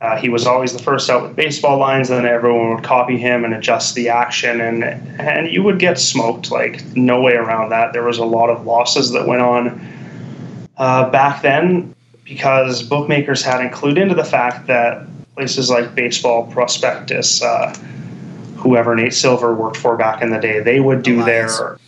Uh, 0.00 0.16
he 0.16 0.30
was 0.30 0.46
always 0.46 0.72
the 0.72 0.82
first 0.82 1.10
out 1.10 1.22
with 1.22 1.36
baseball 1.36 1.78
lines, 1.78 2.08
and 2.10 2.24
then 2.24 2.26
everyone 2.26 2.74
would 2.74 2.82
copy 2.82 3.18
him 3.18 3.44
and 3.44 3.54
adjust 3.54 3.94
the 3.94 4.08
action, 4.08 4.60
and 4.60 4.82
and 4.82 5.52
you 5.52 5.62
would 5.62 5.78
get 5.78 5.98
smoked. 5.98 6.50
Like 6.50 6.84
no 6.96 7.20
way 7.20 7.34
around 7.34 7.68
that. 7.68 7.92
There 7.92 8.02
was 8.02 8.18
a 8.18 8.24
lot 8.24 8.48
of 8.48 8.64
losses 8.64 9.12
that 9.12 9.26
went 9.26 9.42
on 9.42 9.78
uh, 10.78 11.10
back 11.10 11.42
then 11.42 11.94
because 12.24 12.82
bookmakers 12.82 13.42
had 13.42 13.60
included 13.60 14.00
into 14.00 14.14
the 14.14 14.24
fact 14.24 14.66
that 14.68 15.06
places 15.34 15.70
like 15.70 15.94
Baseball 15.94 16.50
Prospectus, 16.50 17.42
uh, 17.42 17.74
whoever 18.56 18.94
Nate 18.94 19.14
Silver 19.14 19.54
worked 19.54 19.76
for 19.76 19.96
back 19.96 20.22
in 20.22 20.30
the 20.30 20.38
day, 20.38 20.60
they 20.60 20.80
would 20.80 21.02
do 21.02 21.24
their 21.24 21.78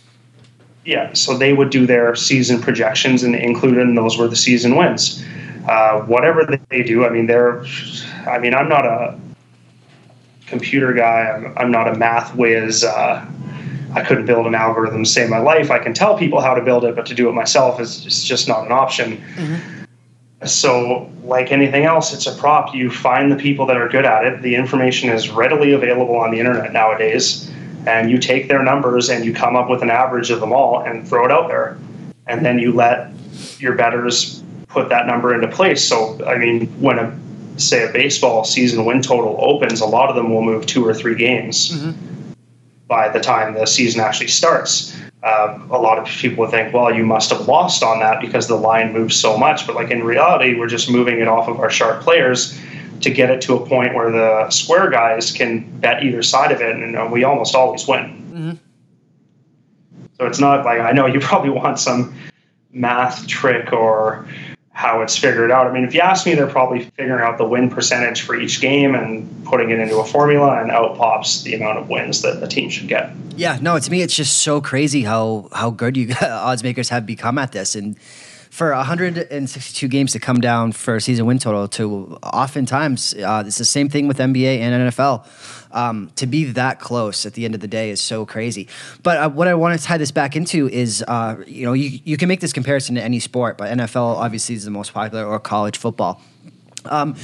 yeah, 0.85 1.13
so 1.13 1.35
they 1.35 1.53
would 1.53 1.71
do 1.71 1.87
their 1.87 2.15
season 2.15 2.61
projections, 2.61 3.23
and 3.23 3.35
included 3.35 3.81
in 3.81 3.95
those 3.95 4.17
were 4.17 4.27
the 4.27 4.35
season 4.35 4.75
wins. 4.75 5.23
Uh, 5.67 6.01
whatever 6.01 6.59
they 6.69 6.83
do, 6.83 7.05
I 7.05 7.09
mean, 7.09 7.25
they're. 7.25 7.65
I 8.27 8.37
mean, 8.37 8.53
I'm 8.53 8.69
not 8.69 8.85
a 8.85 9.19
computer 10.45 10.93
guy. 10.93 11.31
I'm, 11.31 11.57
I'm 11.57 11.71
not 11.71 11.87
a 11.87 11.95
math 11.95 12.35
whiz. 12.35 12.83
Uh, 12.83 13.25
I 13.95 14.03
couldn't 14.03 14.25
build 14.25 14.45
an 14.45 14.53
algorithm 14.53 15.03
to 15.03 15.09
save 15.09 15.29
my 15.29 15.39
life. 15.39 15.71
I 15.71 15.79
can 15.79 15.93
tell 15.93 16.17
people 16.17 16.39
how 16.39 16.53
to 16.53 16.61
build 16.61 16.85
it, 16.85 16.95
but 16.95 17.05
to 17.07 17.15
do 17.15 17.29
it 17.29 17.33
myself 17.33 17.79
is, 17.79 18.05
is 18.05 18.23
just 18.23 18.47
not 18.47 18.65
an 18.65 18.71
option. 18.71 19.17
Mm-hmm. 19.17 19.74
So, 20.45 21.09
like 21.23 21.51
anything 21.51 21.85
else, 21.85 22.13
it's 22.13 22.27
a 22.27 22.35
prop. 22.35 22.73
You 22.73 22.89
find 22.89 23.31
the 23.31 23.35
people 23.35 23.65
that 23.65 23.77
are 23.77 23.89
good 23.89 24.05
at 24.05 24.25
it. 24.25 24.41
The 24.41 24.55
information 24.55 25.09
is 25.09 25.29
readily 25.29 25.73
available 25.73 26.17
on 26.17 26.31
the 26.31 26.39
internet 26.39 26.71
nowadays 26.71 27.51
and 27.87 28.09
you 28.09 28.17
take 28.17 28.47
their 28.47 28.63
numbers 28.63 29.09
and 29.09 29.25
you 29.25 29.33
come 29.33 29.55
up 29.55 29.69
with 29.69 29.81
an 29.81 29.89
average 29.89 30.29
of 30.31 30.39
them 30.39 30.51
all 30.51 30.79
and 30.81 31.07
throw 31.07 31.25
it 31.25 31.31
out 31.31 31.47
there 31.47 31.77
and 32.27 32.45
then 32.45 32.59
you 32.59 32.71
let 32.71 33.11
your 33.59 33.75
betters 33.75 34.43
put 34.67 34.89
that 34.89 35.07
number 35.07 35.33
into 35.33 35.47
place 35.47 35.83
so 35.83 36.23
i 36.25 36.37
mean 36.37 36.67
when 36.81 36.99
a 36.99 37.19
say 37.57 37.87
a 37.87 37.93
baseball 37.93 38.43
season 38.43 38.83
win 38.83 39.01
total 39.01 39.37
opens 39.39 39.79
a 39.79 39.85
lot 39.85 40.09
of 40.09 40.15
them 40.15 40.29
will 40.29 40.41
move 40.41 40.65
two 40.65 40.85
or 40.85 40.93
three 40.93 41.15
games 41.15 41.71
mm-hmm. 41.71 42.33
by 42.87 43.07
the 43.09 43.19
time 43.19 43.53
the 43.53 43.65
season 43.65 44.01
actually 44.01 44.27
starts 44.27 44.97
uh, 45.25 45.59
a 45.71 45.77
lot 45.77 45.97
of 45.97 46.05
people 46.05 46.47
think 46.47 46.73
well 46.73 46.93
you 46.93 47.05
must 47.05 47.29
have 47.31 47.47
lost 47.47 47.83
on 47.83 47.99
that 47.99 48.21
because 48.21 48.47
the 48.47 48.55
line 48.55 48.93
moves 48.93 49.15
so 49.15 49.37
much 49.37 49.65
but 49.67 49.75
like 49.75 49.91
in 49.91 50.03
reality 50.03 50.57
we're 50.57 50.67
just 50.67 50.89
moving 50.89 51.19
it 51.19 51.27
off 51.27 51.47
of 51.49 51.59
our 51.59 51.69
sharp 51.69 52.01
players 52.01 52.57
to 53.01 53.09
get 53.09 53.29
it 53.29 53.41
to 53.41 53.55
a 53.55 53.65
point 53.65 53.93
where 53.93 54.11
the 54.11 54.49
square 54.49 54.89
guys 54.89 55.31
can 55.31 55.79
bet 55.79 56.03
either 56.03 56.23
side 56.23 56.51
of 56.51 56.61
it, 56.61 56.75
and 56.75 57.11
we 57.11 57.23
almost 57.23 57.55
always 57.55 57.87
win. 57.87 58.01
Mm-hmm. 58.01 58.51
So 60.19 60.25
it's 60.25 60.39
not 60.39 60.65
like 60.65 60.79
I 60.79 60.91
know 60.91 61.05
you 61.05 61.19
probably 61.31 61.49
want 61.49 61.79
some 61.79 62.15
math 62.71 63.27
trick 63.27 63.71
or 63.73 64.27
how 64.75 65.01
it's 65.01 65.17
figured 65.17 65.51
out. 65.51 65.67
I 65.67 65.71
mean, 65.71 65.85
if 65.85 65.93
you 65.93 66.01
ask 66.01 66.25
me, 66.25 66.35
they're 66.35 66.47
probably 66.47 66.81
figuring 66.97 67.23
out 67.23 67.37
the 67.37 67.45
win 67.45 67.69
percentage 67.69 68.23
for 68.23 68.35
each 68.35 68.59
game 68.59 68.93
and 68.93 69.45
putting 69.45 69.69
it 69.69 69.79
into 69.79 69.97
a 69.99 70.05
formula, 70.05 70.61
and 70.61 70.69
out 70.69 70.97
pops 70.97 71.43
the 71.43 71.55
amount 71.55 71.79
of 71.79 71.87
wins 71.87 72.21
that 72.23 72.41
the 72.41 72.47
team 72.47 72.69
should 72.69 72.89
get. 72.89 73.09
Yeah, 73.37 73.57
no, 73.61 73.79
to 73.79 73.89
me, 73.89 74.01
it's 74.01 74.13
just 74.13 74.39
so 74.39 74.59
crazy 74.59 75.03
how 75.03 75.47
how 75.53 75.69
good 75.69 75.95
you 75.95 76.13
odds 76.21 76.61
makers 76.61 76.89
have 76.89 77.05
become 77.05 77.37
at 77.37 77.53
this, 77.53 77.73
and 77.73 77.95
for 78.55 78.73
162 78.73 79.89
games 79.89 80.13
to 80.13 80.19
come 80.19 80.39
down 80.39 80.71
for 80.71 80.95
a 80.95 81.01
season 81.01 81.25
win 81.25 81.37
total 81.37 81.67
to 81.67 82.17
oftentimes 82.23 83.13
uh, 83.15 83.43
it's 83.45 83.57
the 83.57 83.65
same 83.65 83.89
thing 83.89 84.07
with 84.07 84.17
NBA 84.17 84.59
and 84.59 84.89
NFL. 84.89 85.27
Um, 85.71 86.09
to 86.15 86.25
be 86.25 86.45
that 86.45 86.79
close 86.79 87.25
at 87.25 87.33
the 87.33 87.43
end 87.43 87.53
of 87.53 87.59
the 87.59 87.67
day 87.67 87.89
is 87.89 87.99
so 87.99 88.25
crazy. 88.25 88.69
But 89.03 89.17
uh, 89.17 89.29
what 89.29 89.49
I 89.49 89.55
want 89.55 89.77
to 89.77 89.85
tie 89.85 89.97
this 89.97 90.11
back 90.11 90.37
into 90.37 90.69
is, 90.69 91.03
uh, 91.05 91.35
you 91.45 91.65
know, 91.65 91.73
you, 91.73 91.99
you 92.05 92.15
can 92.15 92.29
make 92.29 92.39
this 92.39 92.53
comparison 92.53 92.95
to 92.95 93.03
any 93.03 93.19
sport, 93.19 93.57
but 93.57 93.69
NFL 93.69 94.15
obviously 94.15 94.55
is 94.55 94.63
the 94.63 94.71
most 94.71 94.93
popular 94.93 95.25
or 95.25 95.37
college 95.37 95.77
football. 95.77 96.21
Um, 96.91 97.15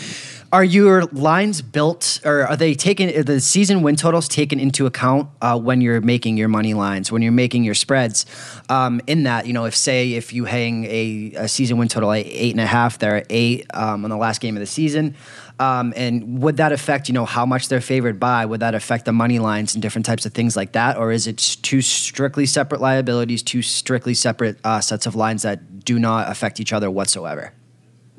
are 0.51 0.65
your 0.65 1.05
lines 1.05 1.61
built, 1.61 2.19
or 2.25 2.45
are 2.45 2.57
they 2.57 2.73
taken? 2.73 3.23
The 3.23 3.39
season 3.39 3.83
win 3.83 3.95
totals 3.95 4.27
taken 4.27 4.59
into 4.59 4.85
account 4.85 5.29
uh, 5.41 5.57
when 5.57 5.79
you're 5.79 6.01
making 6.01 6.35
your 6.35 6.49
money 6.49 6.73
lines, 6.73 7.09
when 7.09 7.21
you're 7.21 7.31
making 7.31 7.63
your 7.63 7.73
spreads? 7.73 8.25
Um, 8.67 8.99
in 9.07 9.23
that, 9.23 9.47
you 9.47 9.53
know, 9.53 9.63
if 9.63 9.75
say 9.75 10.13
if 10.13 10.33
you 10.33 10.43
hang 10.43 10.83
a, 10.85 11.33
a 11.37 11.47
season 11.47 11.77
win 11.77 11.87
total 11.87 12.11
at 12.11 12.25
eight 12.25 12.51
and 12.51 12.59
a 12.59 12.65
half, 12.65 12.99
they're 12.99 13.17
at 13.17 13.27
eight 13.29 13.65
um, 13.73 14.03
on 14.03 14.09
the 14.09 14.17
last 14.17 14.41
game 14.41 14.57
of 14.57 14.59
the 14.59 14.65
season. 14.67 15.15
Um, 15.57 15.93
and 15.95 16.41
would 16.41 16.57
that 16.57 16.73
affect, 16.73 17.07
you 17.07 17.13
know, 17.13 17.25
how 17.25 17.45
much 17.45 17.69
they're 17.69 17.79
favored 17.79 18.19
by? 18.19 18.45
Would 18.45 18.59
that 18.59 18.75
affect 18.75 19.05
the 19.05 19.13
money 19.13 19.39
lines 19.39 19.73
and 19.73 19.81
different 19.81 20.05
types 20.05 20.25
of 20.25 20.33
things 20.33 20.57
like 20.57 20.73
that, 20.73 20.97
or 20.97 21.13
is 21.13 21.27
it 21.27 21.37
two 21.37 21.79
strictly 21.81 22.45
separate 22.45 22.81
liabilities, 22.81 23.41
two 23.41 23.61
strictly 23.61 24.15
separate 24.15 24.57
uh, 24.65 24.81
sets 24.81 25.05
of 25.05 25.15
lines 25.15 25.43
that 25.43 25.85
do 25.85 25.97
not 25.97 26.29
affect 26.29 26.59
each 26.59 26.73
other 26.73 26.91
whatsoever? 26.91 27.53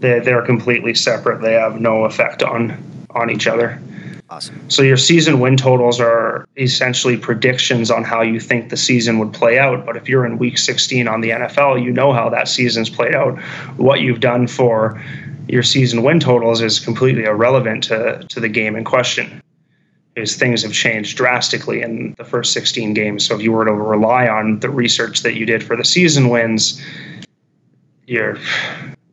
They 0.02 0.18
they're 0.18 0.42
completely 0.42 0.94
separate. 0.94 1.40
They 1.40 1.54
have 1.54 1.80
no 1.80 2.04
effect 2.04 2.42
on 2.42 2.76
on 3.10 3.30
each 3.30 3.46
other. 3.46 3.80
Awesome. 4.28 4.70
So 4.70 4.82
your 4.82 4.96
season 4.96 5.40
win 5.40 5.56
totals 5.56 6.00
are 6.00 6.48
essentially 6.56 7.18
predictions 7.18 7.90
on 7.90 8.02
how 8.02 8.22
you 8.22 8.40
think 8.40 8.70
the 8.70 8.78
season 8.78 9.18
would 9.18 9.32
play 9.32 9.58
out. 9.58 9.84
But 9.84 9.96
if 9.96 10.08
you're 10.08 10.24
in 10.24 10.38
week 10.38 10.56
16 10.56 11.06
on 11.06 11.20
the 11.20 11.30
NFL, 11.30 11.84
you 11.84 11.92
know 11.92 12.12
how 12.12 12.30
that 12.30 12.48
season's 12.48 12.88
played 12.88 13.14
out. 13.14 13.38
What 13.76 14.00
you've 14.00 14.20
done 14.20 14.46
for 14.46 15.00
your 15.48 15.62
season 15.62 16.02
win 16.02 16.18
totals 16.18 16.62
is 16.62 16.80
completely 16.80 17.24
irrelevant 17.24 17.84
to, 17.84 18.24
to 18.30 18.40
the 18.40 18.48
game 18.48 18.74
in 18.74 18.84
question. 18.84 19.42
Because 20.14 20.34
things 20.34 20.62
have 20.62 20.72
changed 20.72 21.16
drastically 21.16 21.82
in 21.82 22.14
the 22.16 22.24
first 22.24 22.54
16 22.54 22.94
games. 22.94 23.26
So 23.26 23.34
if 23.34 23.42
you 23.42 23.52
were 23.52 23.66
to 23.66 23.72
rely 23.72 24.28
on 24.28 24.60
the 24.60 24.70
research 24.70 25.22
that 25.22 25.34
you 25.34 25.44
did 25.44 25.62
for 25.62 25.76
the 25.76 25.84
season 25.84 26.30
wins, 26.30 26.82
you're 28.06 28.38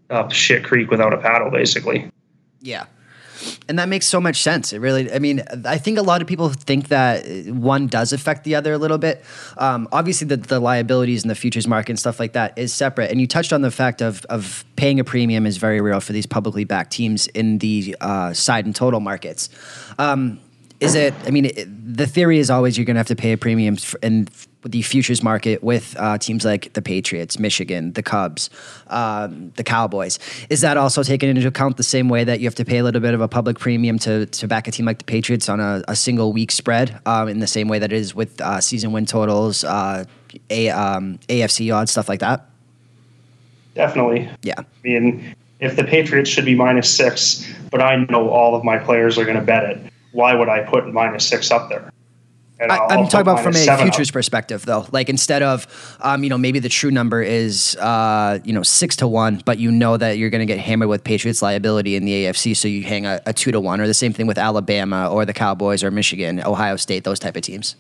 up 0.10 0.32
shit 0.32 0.64
creek 0.64 0.90
without 0.90 1.14
a 1.14 1.18
paddle, 1.18 1.52
basically. 1.52 2.10
Yeah. 2.62 2.86
And 3.68 3.80
that 3.80 3.88
makes 3.88 4.06
so 4.06 4.20
much 4.20 4.42
sense. 4.42 4.74
It 4.74 4.80
really, 4.80 5.12
I 5.12 5.20
mean, 5.20 5.44
I 5.66 5.78
think 5.78 5.98
a 5.98 6.02
lot 6.02 6.22
of 6.22 6.28
people 6.28 6.50
think 6.50 6.90
that 6.90 7.26
one 7.48 7.88
does 7.88 8.12
affect 8.12 8.44
the 8.44 8.56
other 8.56 8.74
a 8.74 8.78
little 8.78 8.98
bit. 8.98 9.24
Um, 9.58 9.88
obviously, 9.92 10.28
the, 10.28 10.38
the 10.38 10.60
liabilities 10.60 11.24
in 11.24 11.30
the 11.30 11.36
futures 11.36 11.68
market 11.68 11.92
and 11.92 12.00
stuff 12.00 12.20
like 12.20 12.34
that 12.34 12.58
is 12.58 12.74
separate. 12.74 13.12
And 13.12 13.22
you 13.22 13.28
touched 13.28 13.54
on 13.54 13.62
the 13.62 13.72
fact 13.72 14.02
of, 14.02 14.26
of 14.26 14.66
paying 14.76 15.00
a 15.00 15.04
premium 15.04 15.46
is 15.46 15.58
very 15.58 15.80
real 15.80 16.02
for 16.02 16.12
these 16.12 16.26
publicly 16.26 16.66
backed 16.66 16.92
teams 16.92 17.28
in 17.28 17.60
the 17.60 17.96
uh, 18.02 18.34
side 18.34 18.66
and 18.66 18.76
total 18.76 19.00
markets. 19.00 19.50
Um, 19.98 20.40
is 20.80 20.96
it? 20.96 21.14
I 21.26 21.32
mean, 21.32 21.46
it, 21.46 21.96
the 21.96 22.08
theory 22.08 22.40
is 22.40 22.50
always 22.50 22.78
you're 22.78 22.86
going 22.86 22.96
to 22.96 23.00
have 23.00 23.08
to 23.08 23.16
pay 23.16 23.34
a 23.34 23.38
premium 23.38 23.78
in 24.02 24.28
the 24.64 24.82
futures 24.82 25.24
market 25.24 25.64
with 25.64 25.96
uh, 25.98 26.18
teams 26.18 26.44
like 26.46 26.74
the 26.74 26.82
Patriots, 26.82 27.40
Michigan, 27.40 27.94
the 27.94 28.04
Cubs, 28.04 28.50
um, 28.88 29.52
the 29.56 29.64
Cowboys. 29.64 30.20
Is 30.50 30.62
that 30.62 30.78
also 30.78 31.04
taken 31.04 31.30
into 31.30 31.48
account 31.48 31.78
the 31.78 31.84
same 31.84 32.10
way 32.10 32.24
that 32.24 32.40
you 32.40 32.48
have 32.48 32.56
to 32.56 32.66
pay 32.66 32.80
a 32.80 32.84
little 32.84 33.02
bit 33.02 33.14
of 33.14 33.22
a 33.22 33.28
public 33.28 33.58
premium 33.60 33.98
to, 34.00 34.26
to 34.26 34.48
back 34.48 34.68
a 34.68 34.72
team 34.72 34.86
like 34.86 35.00
the 35.00 35.06
Patriots 35.06 35.50
on 35.50 35.60
a, 35.60 35.84
a 35.88 35.96
single 35.96 36.34
week 36.34 36.52
spread, 36.52 37.00
um, 37.06 37.28
in 37.28 37.40
the 37.40 37.48
same 37.48 37.68
way 37.68 37.80
that 37.80 37.92
it 37.92 37.98
is 37.98 38.14
with 38.14 38.40
uh, 38.42 38.60
season 38.60 38.92
win 38.92 39.06
totals, 39.06 39.64
uh, 39.64 40.04
a, 40.50 40.70
um, 40.70 41.20
AFC 41.30 41.74
odds, 41.74 41.92
stuff 41.92 42.10
like 42.10 42.20
that? 42.20 42.46
Definitely. 43.76 44.30
Yeah. 44.42 44.60
I 44.60 44.66
mean, 44.84 45.36
if 45.60 45.76
the 45.76 45.84
Patriots 45.84 46.30
should 46.30 46.46
be 46.46 46.56
minus 46.56 46.94
six, 46.94 47.50
but 47.72 47.82
I 47.82 47.96
know 48.10 48.30
all 48.30 48.56
of 48.56 48.64
my 48.64 48.78
players 48.78 49.18
are 49.18 49.26
going 49.26 49.38
to 49.38 49.44
bet 49.44 49.64
it 49.64 49.90
why 50.12 50.34
would 50.34 50.50
I 50.50 50.64
put 50.64 50.92
minus 50.92 51.28
six 51.28 51.52
up 51.52 51.70
there? 51.70 51.92
I, 52.62 52.94
am 52.94 53.08
talking 53.08 53.22
about 53.22 53.42
from 53.42 53.56
a 53.56 53.78
futures 53.78 54.10
up. 54.10 54.14
perspective, 54.14 54.66
though. 54.66 54.86
Like 54.92 55.10
instead 55.10 55.42
of, 55.42 55.98
um, 56.02 56.24
you 56.24 56.30
know, 56.30 56.38
maybe 56.38 56.60
the 56.60 56.70
true 56.70 56.92
number 56.92 57.22
is, 57.22 57.76
uh, 57.78 58.40
you 58.44 58.52
know, 58.52 58.64
six 58.64 58.98
to 58.98 59.08
one, 59.08 59.42
but 59.46 59.60
you 59.60 59.72
know 59.72 59.96
that 59.96 60.18
you're 60.18 60.30
going 60.30 60.46
to 60.46 60.46
get 60.46 60.60
hammered 60.60 60.90
with 60.90 61.04
Patriots 61.04 61.42
liability 61.42 61.96
in 61.96 62.04
the 62.04 62.26
AFC, 62.26 62.56
so 62.56 62.68
you 62.68 62.84
hang 62.84 63.06
a, 63.06 63.22
a, 63.26 63.34
two 63.34 63.52
to 63.52 63.60
one, 63.60 63.80
or 63.80 63.88
the 63.88 63.94
same 63.94 64.12
thing 64.12 64.28
with 64.28 64.38
Alabama 64.38 65.10
or 65.10 65.26
the 65.26 65.34
Cowboys 65.34 65.84
or 65.84 65.92
Michigan, 65.92 66.42
Ohio 66.44 66.76
State, 66.76 67.04
those 67.06 67.20
type 67.20 67.36
of 67.38 67.44
teams. 67.44 67.76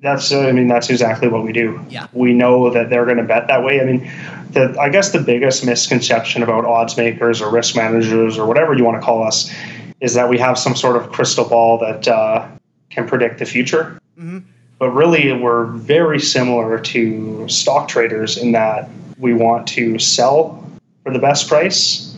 That's, 0.00 0.32
uh, 0.32 0.40
I 0.40 0.52
mean, 0.52 0.68
that's 0.68 0.90
exactly 0.90 1.28
what 1.28 1.44
we 1.44 1.52
do. 1.52 1.84
Yeah, 1.88 2.06
we 2.12 2.32
know 2.32 2.70
that 2.70 2.90
they're 2.90 3.04
going 3.04 3.16
to 3.18 3.24
bet 3.24 3.48
that 3.48 3.64
way. 3.64 3.80
I 3.80 3.84
mean, 3.84 4.10
the 4.50 4.76
I 4.80 4.88
guess 4.88 5.10
the 5.10 5.20
biggest 5.20 5.64
misconception 5.64 6.42
about 6.42 6.64
odds 6.64 6.96
makers 6.96 7.40
or 7.40 7.50
risk 7.50 7.76
managers 7.76 8.38
or 8.38 8.46
whatever 8.46 8.74
you 8.74 8.84
want 8.84 9.00
to 9.00 9.04
call 9.04 9.24
us 9.24 9.52
is 10.00 10.14
that 10.14 10.28
we 10.28 10.38
have 10.38 10.56
some 10.56 10.76
sort 10.76 10.96
of 10.96 11.10
crystal 11.10 11.48
ball 11.48 11.78
that 11.78 12.06
uh, 12.06 12.48
can 12.90 13.06
predict 13.06 13.38
the 13.38 13.46
future. 13.46 14.00
Mm-hmm. 14.18 14.38
But 14.78 14.90
really, 14.90 15.32
we're 15.32 15.66
very 15.66 16.20
similar 16.20 16.78
to 16.78 17.48
stock 17.48 17.88
traders 17.88 18.36
in 18.36 18.52
that 18.52 18.88
we 19.18 19.34
want 19.34 19.66
to 19.68 19.98
sell 19.98 20.64
for 21.02 21.12
the 21.12 21.18
best 21.18 21.48
price, 21.48 22.16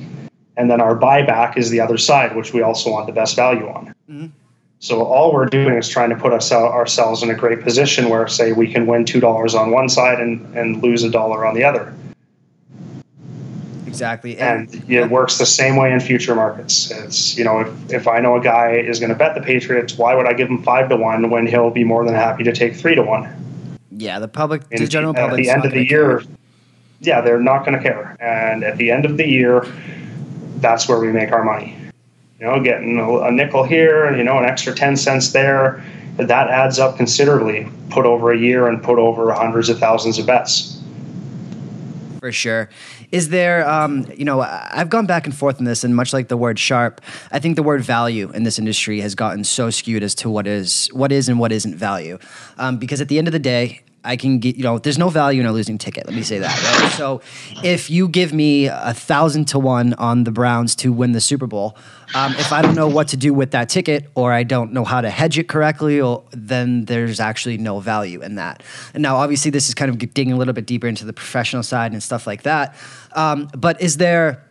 and 0.56 0.70
then 0.70 0.80
our 0.80 0.94
buyback 0.94 1.56
is 1.56 1.70
the 1.70 1.80
other 1.80 1.96
side, 1.96 2.37
which 2.37 2.52
we 2.52 2.61
also 2.61 2.90
want 2.90 3.06
the 3.06 3.12
best 3.12 3.35
value 3.35 3.66
on. 3.68 3.94
Mm-hmm. 4.11 4.26
So 4.80 5.04
all 5.04 5.33
we're 5.33 5.46
doing 5.46 5.74
is 5.74 5.88
trying 5.88 6.11
to 6.11 6.16
put 6.16 6.33
us 6.33 6.52
ourselves 6.52 7.22
in 7.22 7.30
a 7.30 7.35
great 7.35 7.62
position 7.62 8.09
where, 8.09 8.26
say, 8.28 8.52
we 8.52 8.70
can 8.70 8.87
win 8.87 9.04
two 9.04 9.20
dollars 9.20 9.54
on 9.54 9.70
one 9.70 9.88
side 9.88 10.20
and, 10.20 10.56
and 10.56 10.83
lose 10.83 11.02
a 11.02 11.11
dollar 11.11 11.46
on 11.46 11.54
the 11.54 11.64
other. 11.64 11.94
Exactly. 13.90 14.38
And, 14.38 14.72
and 14.72 14.90
it 14.90 15.11
works 15.11 15.38
the 15.38 15.46
same 15.46 15.74
way 15.74 15.92
in 15.92 15.98
future 15.98 16.35
markets. 16.35 16.90
It's, 16.92 17.37
you 17.37 17.42
know, 17.42 17.61
if, 17.61 17.92
if 17.92 18.09
I 18.09 18.20
know 18.20 18.37
a 18.37 18.40
guy 18.40 18.76
is 18.76 19.00
going 19.00 19.11
to 19.11 19.16
bet 19.16 19.35
the 19.35 19.40
Patriots, 19.40 19.98
why 19.98 20.14
would 20.14 20.26
I 20.26 20.33
give 20.33 20.48
him 20.48 20.62
five 20.62 20.88
to 20.90 20.96
one 20.96 21.29
when 21.29 21.46
he'll 21.46 21.70
be 21.70 21.83
more 21.83 22.05
than 22.05 22.14
happy 22.14 22.44
to 22.44 22.53
take 22.53 22.76
three 22.76 22.94
to 22.94 23.03
one? 23.03 23.29
Yeah, 23.90 24.20
the 24.20 24.29
public, 24.29 24.68
the 24.68 24.87
general 24.87 25.12
public. 25.12 25.40
At 25.40 25.42
the 25.42 25.50
end 25.50 25.64
of 25.64 25.72
the 25.72 25.85
year, 25.85 26.20
care. 26.20 26.29
yeah, 27.00 27.20
they're 27.20 27.40
not 27.40 27.66
going 27.66 27.76
to 27.76 27.83
care. 27.83 28.16
And 28.20 28.62
at 28.62 28.76
the 28.76 28.92
end 28.92 29.05
of 29.05 29.16
the 29.16 29.29
year, 29.29 29.66
that's 30.59 30.88
where 30.88 31.00
we 31.00 31.11
make 31.12 31.33
our 31.33 31.42
money. 31.42 31.76
You 32.38 32.46
know, 32.46 32.62
getting 32.62 32.98
a 32.98 33.31
nickel 33.33 33.64
here, 33.64 34.16
you 34.16 34.22
know, 34.22 34.38
an 34.38 34.44
extra 34.44 34.72
10 34.72 34.96
cents 34.96 35.33
there, 35.33 35.85
that 36.16 36.48
adds 36.48 36.79
up 36.79 36.96
considerably. 36.96 37.68
Put 37.90 38.07
over 38.07 38.31
a 38.31 38.38
year 38.38 38.68
and 38.68 38.83
put 38.83 38.98
over 38.98 39.33
hundreds 39.33 39.68
of 39.68 39.79
thousands 39.81 40.18
of 40.18 40.26
bets 40.26 40.80
for 42.20 42.30
sure. 42.30 42.68
Is 43.11 43.30
there, 43.30 43.68
um, 43.68 44.06
you 44.14 44.24
know, 44.24 44.40
I've 44.42 44.90
gone 44.90 45.06
back 45.06 45.26
and 45.26 45.35
forth 45.35 45.59
in 45.59 45.64
this, 45.64 45.83
and 45.83 45.96
much 45.96 46.12
like 46.12 46.28
the 46.28 46.37
word 46.37 46.59
sharp, 46.59 47.00
I 47.33 47.38
think 47.38 47.56
the 47.56 47.62
word 47.62 47.83
value 47.83 48.30
in 48.33 48.44
this 48.44 48.59
industry 48.59 49.00
has 49.00 49.14
gotten 49.14 49.42
so 49.42 49.70
skewed 49.70 50.02
as 50.02 50.14
to 50.16 50.30
what 50.30 50.46
is 50.46 50.88
what 50.92 51.11
is 51.11 51.28
and 51.28 51.38
what 51.38 51.50
isn't 51.50 51.74
value. 51.74 52.18
Um, 52.59 52.76
because 52.76 53.00
at 53.00 53.09
the 53.09 53.18
end 53.18 53.26
of 53.26 53.33
the 53.33 53.38
day, 53.38 53.80
I 54.02 54.16
can 54.16 54.38
get, 54.38 54.56
you 54.56 54.62
know, 54.62 54.78
there's 54.78 54.98
no 54.98 55.10
value 55.10 55.40
in 55.40 55.46
a 55.46 55.52
losing 55.52 55.76
ticket. 55.76 56.06
Let 56.06 56.14
me 56.14 56.22
say 56.22 56.38
that. 56.38 56.80
Right? 56.80 56.92
So 56.92 57.20
if 57.62 57.90
you 57.90 58.08
give 58.08 58.32
me 58.32 58.66
a 58.66 58.94
thousand 58.94 59.46
to 59.48 59.58
one 59.58 59.94
on 59.94 60.24
the 60.24 60.30
Browns 60.30 60.74
to 60.76 60.92
win 60.92 61.12
the 61.12 61.20
Super 61.20 61.46
Bowl, 61.46 61.76
um, 62.14 62.32
if 62.32 62.52
I 62.52 62.62
don't 62.62 62.74
know 62.74 62.88
what 62.88 63.08
to 63.08 63.16
do 63.16 63.34
with 63.34 63.50
that 63.52 63.68
ticket 63.68 64.10
or 64.14 64.32
I 64.32 64.42
don't 64.42 64.72
know 64.72 64.84
how 64.84 65.00
to 65.00 65.10
hedge 65.10 65.38
it 65.38 65.48
correctly, 65.48 66.00
or, 66.00 66.24
then 66.32 66.86
there's 66.86 67.20
actually 67.20 67.58
no 67.58 67.78
value 67.80 68.22
in 68.22 68.36
that. 68.36 68.62
And 68.94 69.02
now, 69.02 69.16
obviously, 69.16 69.50
this 69.50 69.68
is 69.68 69.74
kind 69.74 69.90
of 69.90 69.98
digging 69.98 70.32
a 70.32 70.36
little 70.36 70.54
bit 70.54 70.66
deeper 70.66 70.88
into 70.88 71.04
the 71.04 71.12
professional 71.12 71.62
side 71.62 71.92
and 71.92 72.02
stuff 72.02 72.26
like 72.26 72.42
that. 72.42 72.74
Um, 73.12 73.48
but 73.56 73.80
is 73.80 73.98
there, 73.98 74.42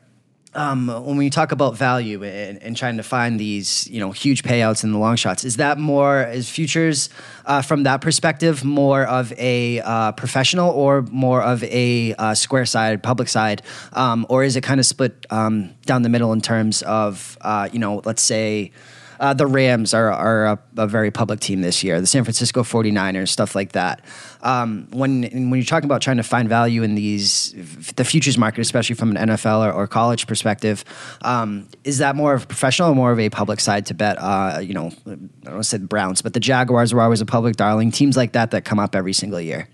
um, 0.55 0.87
when 1.05 1.17
we 1.17 1.29
talk 1.29 1.51
about 1.51 1.77
value 1.77 2.23
and, 2.23 2.61
and, 2.63 2.75
trying 2.75 2.97
to 2.97 3.03
find 3.03 3.39
these, 3.39 3.87
you 3.87 3.99
know, 3.99 4.11
huge 4.11 4.41
payouts 4.41 4.83
in 4.83 4.91
the 4.91 4.97
long 4.97 5.15
shots, 5.15 5.43
is 5.43 5.57
that 5.57 5.77
more 5.77 6.23
is 6.23 6.49
futures 6.49 7.09
uh, 7.45 7.61
from 7.61 7.83
that 7.83 8.01
perspective 8.01 8.63
more 8.63 9.03
of 9.03 9.31
a 9.37 9.79
uh, 9.81 10.11
professional 10.13 10.71
or 10.71 11.03
more 11.11 11.43
of 11.43 11.63
a 11.65 12.15
uh, 12.15 12.33
square 12.33 12.65
side, 12.65 13.03
public 13.03 13.29
side, 13.29 13.61
um, 13.93 14.25
or 14.27 14.43
is 14.43 14.55
it 14.55 14.61
kind 14.61 14.79
of 14.79 14.87
split 14.87 15.27
um, 15.29 15.69
down 15.85 16.01
the 16.01 16.09
middle 16.09 16.33
in 16.33 16.41
terms 16.41 16.81
of, 16.81 17.37
uh, 17.41 17.69
you 17.71 17.77
know, 17.77 18.01
let's 18.05 18.23
say 18.23 18.71
uh, 19.19 19.33
the 19.33 19.45
Rams 19.45 19.93
are, 19.93 20.11
are 20.11 20.45
a, 20.45 20.59
a, 20.77 20.87
very 20.87 21.11
public 21.11 21.39
team 21.39 21.61
this 21.61 21.83
year, 21.83 21.99
the 21.99 22.07
San 22.07 22.23
Francisco 22.23 22.63
49ers, 22.63 23.29
stuff 23.29 23.53
like 23.53 23.73
that. 23.73 24.01
Um, 24.41 24.87
when, 24.91 25.23
when 25.23 25.53
you're 25.55 25.63
talking 25.63 25.85
about 25.85 26.01
trying 26.01 26.17
to 26.17 26.23
find 26.23 26.47
value 26.47 26.83
in 26.83 26.95
these, 26.95 27.53
the 27.95 28.05
futures 28.05 28.37
market, 28.37 28.61
especially 28.61 28.95
from 28.95 29.15
an 29.15 29.29
NFL 29.29 29.67
or, 29.67 29.73
or 29.73 29.87
college 29.87 30.25
perspective, 30.25 30.85
um, 31.21 31.67
is 31.83 31.97
that 31.97 32.15
more 32.15 32.33
of 32.33 32.43
a 32.43 32.47
professional 32.47 32.91
or 32.91 32.95
more 32.95 33.11
of 33.11 33.19
a 33.19 33.29
public 33.29 33.59
side 33.59 33.85
to 33.87 33.93
bet? 33.93 34.17
Uh, 34.19 34.59
you 34.61 34.73
know, 34.73 34.87
I 35.05 35.09
don't 35.09 35.29
want 35.45 35.57
to 35.57 35.63
say 35.63 35.77
the 35.77 35.87
Browns, 35.87 36.21
but 36.21 36.33
the 36.33 36.39
Jaguars 36.39 36.93
were 36.93 37.01
always 37.01 37.21
a 37.21 37.25
public 37.25 37.57
darling. 37.57 37.91
Teams 37.91 38.15
like 38.15 38.31
that 38.33 38.51
that 38.51 38.63
come 38.63 38.79
up 38.79 38.95
every 38.95 39.13
single 39.13 39.41
year. 39.41 39.67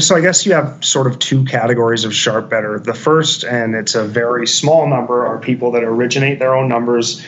So 0.00 0.16
I 0.16 0.20
guess 0.20 0.44
you 0.44 0.52
have 0.52 0.84
sort 0.84 1.06
of 1.06 1.18
two 1.18 1.44
categories 1.44 2.04
of 2.04 2.14
sharp 2.14 2.50
better. 2.50 2.78
The 2.78 2.92
first, 2.92 3.44
and 3.44 3.74
it's 3.74 3.94
a 3.94 4.04
very 4.04 4.46
small 4.46 4.86
number, 4.86 5.26
are 5.26 5.38
people 5.38 5.70
that 5.72 5.82
originate 5.82 6.38
their 6.38 6.54
own 6.54 6.68
numbers 6.68 7.24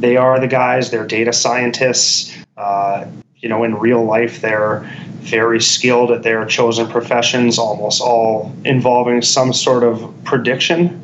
they 0.00 0.16
are 0.16 0.40
the 0.40 0.48
guys. 0.48 0.90
They're 0.90 1.06
data 1.06 1.32
scientists. 1.32 2.36
Uh, 2.56 3.06
you 3.36 3.48
know, 3.48 3.64
in 3.64 3.74
real 3.74 4.04
life, 4.04 4.40
they're 4.40 4.80
very 5.20 5.60
skilled 5.60 6.10
at 6.10 6.22
their 6.22 6.44
chosen 6.46 6.88
professions, 6.88 7.58
almost 7.58 8.00
all 8.00 8.54
involving 8.64 9.22
some 9.22 9.52
sort 9.52 9.82
of 9.82 10.12
prediction 10.24 10.96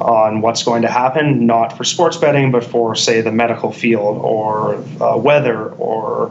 on 0.00 0.42
what's 0.42 0.62
going 0.62 0.82
to 0.82 0.90
happen, 0.90 1.46
not 1.46 1.76
for 1.76 1.84
sports 1.84 2.16
betting, 2.16 2.52
but 2.52 2.62
for, 2.62 2.94
say, 2.94 3.20
the 3.20 3.32
medical 3.32 3.72
field 3.72 4.18
or 4.18 4.76
uh, 5.02 5.16
weather 5.16 5.70
or 5.70 6.30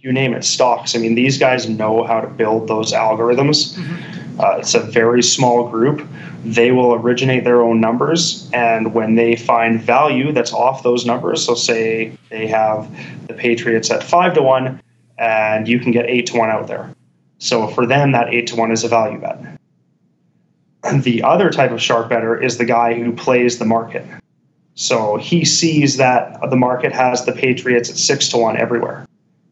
you 0.00 0.12
name 0.12 0.34
it, 0.34 0.44
stocks. 0.44 0.94
I 0.94 0.98
mean, 0.98 1.14
these 1.14 1.38
guys 1.38 1.68
know 1.68 2.04
how 2.04 2.20
to 2.20 2.28
build 2.28 2.68
those 2.68 2.92
algorithms. 2.92 3.76
Mm-hmm 3.76 4.16
Uh, 4.40 4.56
it's 4.58 4.74
a 4.74 4.80
very 4.80 5.22
small 5.22 5.68
group. 5.68 6.06
They 6.44 6.72
will 6.72 6.94
originate 6.94 7.44
their 7.44 7.60
own 7.60 7.78
numbers, 7.78 8.48
and 8.54 8.94
when 8.94 9.14
they 9.14 9.36
find 9.36 9.78
value 9.78 10.32
that's 10.32 10.54
off 10.54 10.82
those 10.82 11.04
numbers, 11.04 11.44
so 11.44 11.54
say 11.54 12.16
they 12.30 12.46
have 12.46 12.88
the 13.26 13.34
Patriots 13.34 13.90
at 13.90 14.02
five 14.02 14.32
to 14.34 14.42
one, 14.42 14.80
and 15.18 15.68
you 15.68 15.78
can 15.78 15.92
get 15.92 16.06
eight 16.06 16.26
to 16.28 16.38
one 16.38 16.48
out 16.48 16.68
there. 16.68 16.88
So 17.38 17.66
for 17.66 17.84
them, 17.84 18.12
that 18.12 18.32
eight 18.32 18.46
to 18.46 18.56
one 18.56 18.72
is 18.72 18.82
a 18.82 18.88
value 18.88 19.18
bet. 19.20 19.38
The 21.02 21.22
other 21.22 21.50
type 21.50 21.72
of 21.72 21.82
sharp 21.82 22.08
better 22.08 22.42
is 22.42 22.56
the 22.56 22.64
guy 22.64 22.94
who 22.94 23.12
plays 23.12 23.58
the 23.58 23.66
market. 23.66 24.06
So 24.74 25.18
he 25.18 25.44
sees 25.44 25.98
that 25.98 26.40
the 26.48 26.56
market 26.56 26.92
has 26.92 27.26
the 27.26 27.32
Patriots 27.32 27.90
at 27.90 27.98
six 27.98 28.30
to 28.30 28.38
one 28.38 28.56
everywhere, 28.56 29.04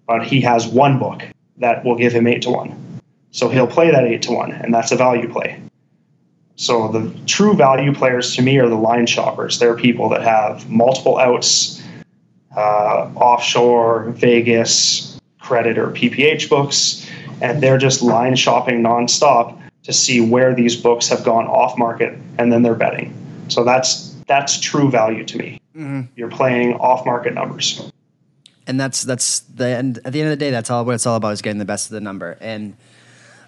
but 0.08 0.24
he 0.24 0.40
has 0.40 0.66
one 0.66 0.98
book 0.98 1.22
that 1.58 1.84
will 1.84 1.94
give 1.94 2.12
him 2.12 2.26
eight 2.26 2.42
to 2.42 2.50
one. 2.50 3.00
So 3.30 3.48
he'll 3.48 3.68
play 3.68 3.90
that 3.92 4.04
eight 4.04 4.22
to 4.22 4.32
one, 4.32 4.50
and 4.50 4.74
that's 4.74 4.90
a 4.90 4.96
value 4.96 5.30
play. 5.30 5.60
So 6.56 6.88
the 6.88 7.14
true 7.26 7.54
value 7.54 7.94
players 7.94 8.34
to 8.34 8.42
me 8.42 8.58
are 8.58 8.68
the 8.68 8.74
line 8.74 9.06
shoppers. 9.06 9.60
They're 9.60 9.76
people 9.76 10.08
that 10.08 10.22
have 10.22 10.68
multiple 10.68 11.18
outs, 11.18 11.80
uh, 12.56 13.10
offshore, 13.14 14.10
Vegas, 14.10 15.20
credit 15.40 15.78
or 15.78 15.90
PPH 15.90 16.48
books, 16.48 17.08
and 17.40 17.62
they're 17.62 17.78
just 17.78 18.02
line 18.02 18.34
shopping 18.34 18.82
nonstop 18.82 19.56
to 19.84 19.92
see 19.92 20.20
where 20.20 20.54
these 20.54 20.74
books 20.74 21.08
have 21.08 21.22
gone 21.22 21.46
off 21.46 21.78
market, 21.78 22.18
and 22.38 22.52
then 22.52 22.62
they're 22.62 22.74
betting. 22.74 23.14
So 23.48 23.62
that's 23.62 24.14
that's 24.26 24.58
true 24.58 24.90
value 24.90 25.24
to 25.24 25.38
me. 25.38 25.60
Mm-hmm. 25.76 26.00
You're 26.16 26.30
playing 26.30 26.74
off 26.74 27.06
market 27.06 27.34
numbers. 27.34 27.90
And 28.68 28.78
that's 28.78 29.02
that's 29.02 29.40
the 29.40 29.66
end. 29.66 29.98
At 30.04 30.12
the 30.12 30.20
end 30.20 30.30
of 30.30 30.38
the 30.38 30.44
day, 30.44 30.50
that's 30.50 30.70
all 30.70 30.84
what 30.84 30.94
it's 30.94 31.06
all 31.06 31.16
about 31.16 31.32
is 31.32 31.42
getting 31.42 31.58
the 31.58 31.64
best 31.64 31.86
of 31.86 31.92
the 31.92 32.00
number 32.00 32.36
and 32.40 32.76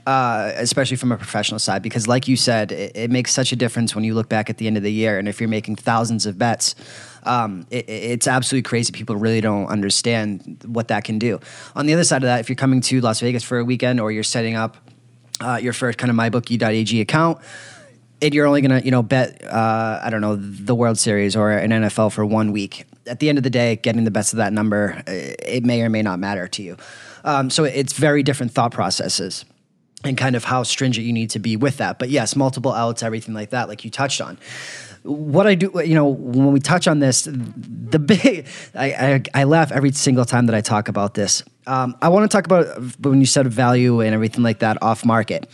uh, 0.07 0.53
especially 0.57 0.97
from 0.97 1.13
a 1.13 1.17
professional 1.17 1.59
side, 1.59 1.83
because 1.83 2.09
like 2.09 2.27
you 2.27 2.37
said, 2.37 2.73
it, 2.73 2.97
it, 2.97 3.11
makes 3.11 3.33
such 3.33 3.53
a 3.53 3.57
difference 3.57 3.95
when 3.95 4.03
you 4.03 4.15
look 4.15 4.29
back 4.29 4.49
at 4.49 4.57
the 4.57 4.67
end 4.67 4.77
of 4.77 4.83
the 4.83 4.93
year. 4.93 5.19
And 5.19 5.29
if 5.29 5.41
you're 5.41 5.49
making 5.49 5.77
thousands 5.77 6.27
of 6.27 6.39
bets, 6.39 6.75
um, 7.25 7.67
it, 7.71 7.89
it's 7.89 8.27
absolutely 8.27 8.63
crazy. 8.63 8.93
People 8.93 9.17
really 9.17 9.41
don't 9.41 9.67
understand 9.67 10.65
what 10.67 10.89
that 10.89 11.05
can 11.05 11.19
do. 11.19 11.39
On 11.77 11.87
the 11.87 11.93
other 11.93 12.05
side 12.05 12.23
of 12.23 12.27
that, 12.27 12.41
if 12.41 12.49
you're 12.49 12.57
coming 12.57 12.81
to 12.83 13.01
Las 13.01 13.21
Vegas 13.21 13.45
for 13.45 13.59
a 13.59 13.65
weekend 13.65 14.01
or 14.01 14.11
you're 14.11 14.23
setting 14.23 14.57
up 14.57 14.77
uh, 15.41 15.59
your 15.63 15.73
first 15.73 15.99
kind 15.99 16.11
of 16.11 16.17
mybookie.ag 16.17 17.01
account, 17.01 17.39
and 18.23 18.35
you're 18.35 18.47
only 18.47 18.61
gonna, 18.61 18.81
you 18.81 18.91
know, 18.91 19.03
bet, 19.03 19.43
uh, 19.45 20.01
I 20.03 20.11
don't 20.11 20.21
know, 20.21 20.37
the 20.37 20.75
World 20.75 20.99
Series 20.99 21.37
or 21.37 21.53
an 21.53 21.71
NFL 21.71 22.13
for 22.13 22.25
one 22.25 22.53
week. 22.53 22.85
At 23.11 23.19
the 23.19 23.29
end 23.29 23.39
of 23.39 23.45
the 23.45 23.51
day, 23.51 23.77
getting 23.77 24.05
the 24.05 24.11
best 24.11 24.33
of 24.33 24.39
that 24.39 24.53
number, 24.53 25.03
it 25.07 25.65
may 25.65 25.83
or 25.83 25.91
may 25.91 26.03
not 26.03 26.19
matter 26.19 26.47
to 26.49 26.63
you. 26.63 26.77
Um, 27.25 27.51
so 27.51 27.65
it's 27.65 27.93
very 27.93 28.23
different 28.23 28.53
thought 28.53 28.73
processes 28.73 29.45
and 30.05 30.17
kind 30.17 30.37
of 30.37 30.45
how 30.45 30.63
stringent 30.63 31.07
you 31.07 31.13
need 31.13 31.31
to 31.31 31.39
be 31.39 31.57
with 31.57 31.79
that. 31.79 31.99
But 31.99 32.09
yes, 32.09 32.35
multiple 32.35 32.73
outs, 32.73 33.03
everything 33.03 33.35
like 33.35 33.51
that, 33.51 33.69
like 33.69 33.85
you 33.85 33.91
touched 33.91 34.21
on. 34.21 34.39
What 35.03 35.47
I 35.47 35.55
do, 35.55 35.71
you 35.85 35.95
know, 35.95 36.09
when 36.09 36.53
we 36.53 36.61
touch 36.61 36.87
on 36.87 37.01
this, 37.01 37.25
the 37.25 37.99
big, 38.07 38.47
I, 38.75 38.93
I, 38.93 39.23
I 39.35 39.45
laugh 39.45 39.73
every 39.73 39.93
single 39.93 40.25
time 40.25 40.47
that 40.47 40.55
I 40.55 40.61
talk 40.61 40.89
about 40.89 41.15
this. 41.15 41.43
Um, 41.67 41.97
I 42.01 42.09
want 42.09 42.31
to 42.31 42.35
talk 42.35 42.47
about 42.47 42.67
when 43.01 43.21
you 43.21 43.27
said 43.27 43.47
value 43.49 44.01
and 44.01 44.15
everything 44.15 44.43
like 44.43 44.61
that 44.61 44.83
off 44.83 45.05
market 45.05 45.49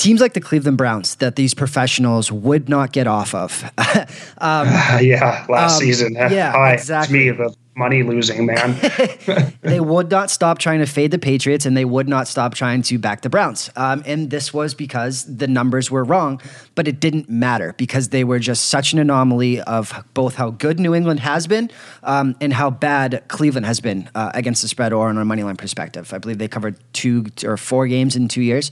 teams 0.00 0.20
like 0.20 0.32
the 0.32 0.40
Cleveland 0.40 0.78
Browns 0.78 1.16
that 1.16 1.36
these 1.36 1.54
professionals 1.54 2.32
would 2.32 2.68
not 2.68 2.92
get 2.92 3.06
off 3.06 3.34
of. 3.34 3.62
um, 4.38 4.66
yeah, 5.00 5.44
last 5.48 5.74
um, 5.74 5.80
season. 5.80 6.14
Yeah, 6.14 6.52
Hi, 6.52 6.72
exactly. 6.72 7.28
It's 7.28 7.38
me, 7.38 7.44
the 7.44 7.54
money 7.76 8.02
losing 8.02 8.46
man. 8.46 8.76
they 9.62 9.80
would 9.80 10.10
not 10.10 10.30
stop 10.30 10.58
trying 10.58 10.80
to 10.80 10.86
fade 10.86 11.10
the 11.10 11.18
Patriots, 11.18 11.66
and 11.66 11.76
they 11.76 11.84
would 11.84 12.08
not 12.08 12.28
stop 12.28 12.54
trying 12.54 12.82
to 12.82 12.98
back 12.98 13.20
the 13.20 13.30
Browns. 13.30 13.70
Um, 13.76 14.02
and 14.06 14.30
this 14.30 14.52
was 14.52 14.74
because 14.74 15.24
the 15.24 15.46
numbers 15.46 15.90
were 15.90 16.04
wrong, 16.04 16.40
but 16.74 16.88
it 16.88 16.98
didn't 16.98 17.28
matter 17.28 17.74
because 17.76 18.08
they 18.08 18.24
were 18.24 18.38
just 18.38 18.66
such 18.66 18.92
an 18.92 18.98
anomaly 18.98 19.60
of 19.62 19.92
both 20.14 20.34
how 20.34 20.50
good 20.50 20.80
New 20.80 20.94
England 20.94 21.20
has 21.20 21.46
been 21.46 21.70
um, 22.02 22.36
and 22.40 22.52
how 22.52 22.70
bad 22.70 23.22
Cleveland 23.28 23.66
has 23.66 23.80
been 23.80 24.10
uh, 24.14 24.30
against 24.34 24.62
the 24.62 24.68
spread 24.68 24.92
or 24.92 25.08
on 25.08 25.18
a 25.18 25.24
money 25.24 25.42
line 25.42 25.56
perspective. 25.56 26.12
I 26.12 26.18
believe 26.18 26.38
they 26.38 26.48
covered 26.48 26.76
two 26.92 27.26
or 27.44 27.56
four 27.56 27.86
games 27.86 28.16
in 28.16 28.28
two 28.28 28.42
years. 28.42 28.70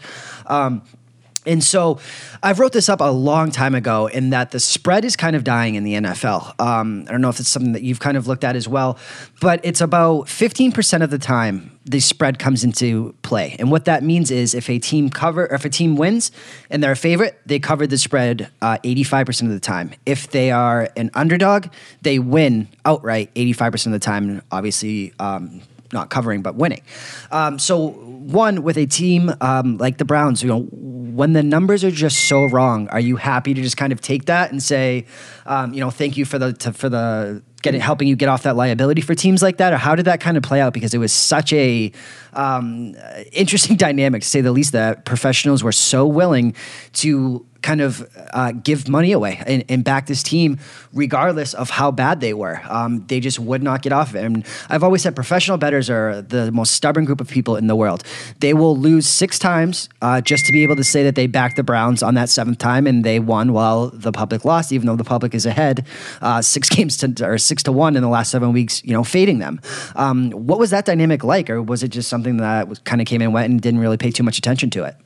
And 1.49 1.65
so 1.65 1.99
I 2.43 2.53
wrote 2.53 2.73
this 2.73 2.89
up 2.89 3.01
a 3.01 3.11
long 3.11 3.51
time 3.51 3.75
ago 3.75 4.07
in 4.07 4.31
that 4.31 4.51
the 4.51 4.61
spread 4.61 5.05
is 5.05 5.17
kind 5.17 5.35
of 5.35 5.45
dying 5.45 5.75
in 5.75 5.83
the 5.83 5.95
NFL. 5.95 6.61
Um, 6.61 7.05
I 7.09 7.13
don't 7.13 7.23
know 7.23 7.31
if 7.31 7.41
it's 7.41 7.49
something 7.49 7.73
that 7.73 7.83
you've 7.83 8.01
kind 8.01 8.17
of 8.17 8.27
looked 8.27 8.45
at 8.45 8.55
as 8.55 8.69
well, 8.69 8.99
but 9.41 9.61
it's 9.65 9.81
about 9.81 10.27
15% 10.27 11.03
of 11.03 11.11
the 11.11 11.19
time 11.19 11.79
the 11.87 12.01
spread 12.01 12.39
comes 12.39 12.65
into 12.65 13.15
play. 13.23 13.57
And 13.59 13.71
what 13.71 13.87
that 13.87 14.03
means 14.03 14.31
is 14.31 14.55
if 14.55 14.69
a 14.69 14.79
team 14.79 15.09
cover 15.09 15.47
if 15.47 15.65
a 15.65 15.71
team 15.71 15.97
wins 15.97 16.31
and 16.69 16.83
they're 16.83 16.93
a 16.93 16.97
favorite, 16.97 17.41
they 17.47 17.59
cover 17.59 17.87
the 17.87 17.97
spread 17.97 18.51
uh, 18.61 18.77
85% 18.85 19.43
of 19.43 19.49
the 19.49 19.61
time. 19.61 19.93
If 20.05 20.31
they 20.31 20.51
are 20.51 20.91
an 20.97 21.11
underdog, 21.15 21.69
they 22.03 22.19
win 22.19 22.69
outright 22.85 23.35
85% 23.35 23.87
of 23.87 23.93
the 23.93 23.99
time. 23.99 24.29
And 24.29 24.43
obviously, 24.53 25.15
um, 25.19 25.63
not 25.93 26.11
covering 26.11 26.43
but 26.43 26.55
winning. 26.55 26.83
Um, 27.31 27.59
so 27.59 27.89
one 27.89 28.63
with 28.63 28.77
a 28.77 28.87
team 28.87 29.33
um, 29.41 29.79
like 29.79 29.99
the 29.99 30.05
Browns, 30.05 30.43
you 30.43 30.49
know, 30.49 30.63
when 30.71 31.33
the 31.33 31.43
numbers 31.43 31.83
are 31.83 31.91
just 31.91 32.29
so 32.29 32.45
wrong, 32.45 32.89
are 32.89 33.01
you 33.01 33.17
happy 33.17 33.55
to 33.55 33.63
just 33.63 33.77
kind 33.77 33.93
of 33.93 34.01
take 34.01 34.27
that 34.27 34.51
and 34.51 34.63
say, 34.63 35.07
um, 35.47 35.73
you 35.73 35.81
know, 35.81 35.91
thank 35.91 36.17
you 36.17 36.25
for 36.25 36.39
the 36.39 36.53
to, 36.53 36.73
for 36.73 36.89
the 36.89 37.43
getting 37.63 37.81
helping 37.81 38.07
you 38.07 38.15
get 38.15 38.29
off 38.29 38.45
that 38.45 38.55
liability 38.55 39.01
for 39.01 39.15
teams 39.15 39.43
like 39.43 39.57
that, 39.57 39.73
or 39.73 39.77
how 39.77 39.95
did 39.95 40.05
that 40.05 40.21
kind 40.21 40.37
of 40.37 40.43
play 40.43 40.61
out? 40.61 40.73
Because 40.73 40.95
it 40.95 40.99
was 40.99 41.13
such 41.13 41.53
a 41.53 41.91
um, 42.33 42.95
interesting 43.33 43.77
dynamic, 43.89 44.23
to 44.23 44.29
say 44.29 44.41
the 44.41 44.53
least. 44.53 44.73
That 44.73 45.05
professionals 45.05 45.65
were 45.65 45.73
so 45.73 46.07
willing 46.07 46.55
to 46.95 47.47
kind 47.63 47.81
of 47.81 48.09
uh, 48.33 48.53
give 48.53 48.89
money 48.89 49.13
away 49.13 49.43
and, 49.47 49.65
and, 49.69 49.85
back 49.85 50.07
this 50.07 50.23
team 50.23 50.59
regardless 50.93 51.55
of 51.55 51.71
how 51.71 51.91
bad 51.91 52.21
they 52.21 52.33
were. 52.33 52.61
Um, 52.69 53.05
they 53.09 53.21
just 53.21 53.39
would 53.39 53.63
not 53.63 53.83
get 53.83 53.93
off 53.93 54.11
of 54.11 54.17
it. 54.17 54.25
And 54.25 54.47
I've 54.69 54.85
always 54.85 55.03
said 55.03 55.15
professional 55.15 55.59
bettors 55.59 55.91
are 55.91 56.23
the 56.23 56.53
most 56.53 56.73
stubborn 56.73 57.05
group 57.05 57.21
of 57.21 57.29
people 57.29 57.57
in 57.57 57.67
the 57.67 57.75
world. 57.75 58.05
They 58.41 58.55
will 58.55 58.77
lose 58.77 59.07
six 59.07 59.39
times 59.39 59.89
uh, 60.03 60.21
just 60.21 60.47
to 60.47 60.53
be 60.53 60.63
able 60.63 60.77
to 60.77 60.85
say 60.85 61.03
that 61.05 61.15
they 61.15 61.27
backed 61.27 61.57
the 61.57 61.63
Browns 61.63 62.03
on 62.03 62.15
that 62.15 62.29
seventh 62.29 62.59
time 62.59 62.87
and 62.87 63.05
they 63.05 63.19
won 63.19 63.53
while 63.53 63.91
the 63.91 64.13
public 64.13 64.45
lost, 64.45 64.73
even 64.73 64.87
though 64.87 64.97
the 64.97 65.05
public 65.05 65.35
is 65.35 65.47
ahead 65.47 65.87
uh, 66.23 66.41
six 66.41 66.69
games 66.77 66.97
to 66.99 67.27
or 67.27 67.39
six 67.39 67.63
to 67.65 67.73
one 67.73 67.97
in 67.97 68.03
the 68.03 68.09
last 68.09 68.31
seven 68.31 68.53
weeks. 68.53 68.85
You 68.85 68.93
know, 68.93 69.05
fading 69.05 69.39
them. 69.39 69.61
Um, 69.97 70.31
what 70.31 70.59
was 70.59 70.71
that 70.71 70.85
dynamic 70.85 71.25
like, 71.25 71.51
or 71.51 71.61
was 71.63 71.83
it 71.83 71.89
just 71.89 72.09
something 72.09 72.18
that 72.23 72.69
was, 72.69 72.79
kind 72.81 73.01
of 73.01 73.07
came 73.07 73.21
in 73.21 73.27
and 73.27 73.35
went 73.35 73.51
and 73.51 73.61
didn't 73.61 73.81
really 73.81 73.97
pay 73.97 74.11
too 74.11 74.23
much 74.23 74.39
attention 74.39 74.71
to 74.71 74.85
it? 74.85 74.97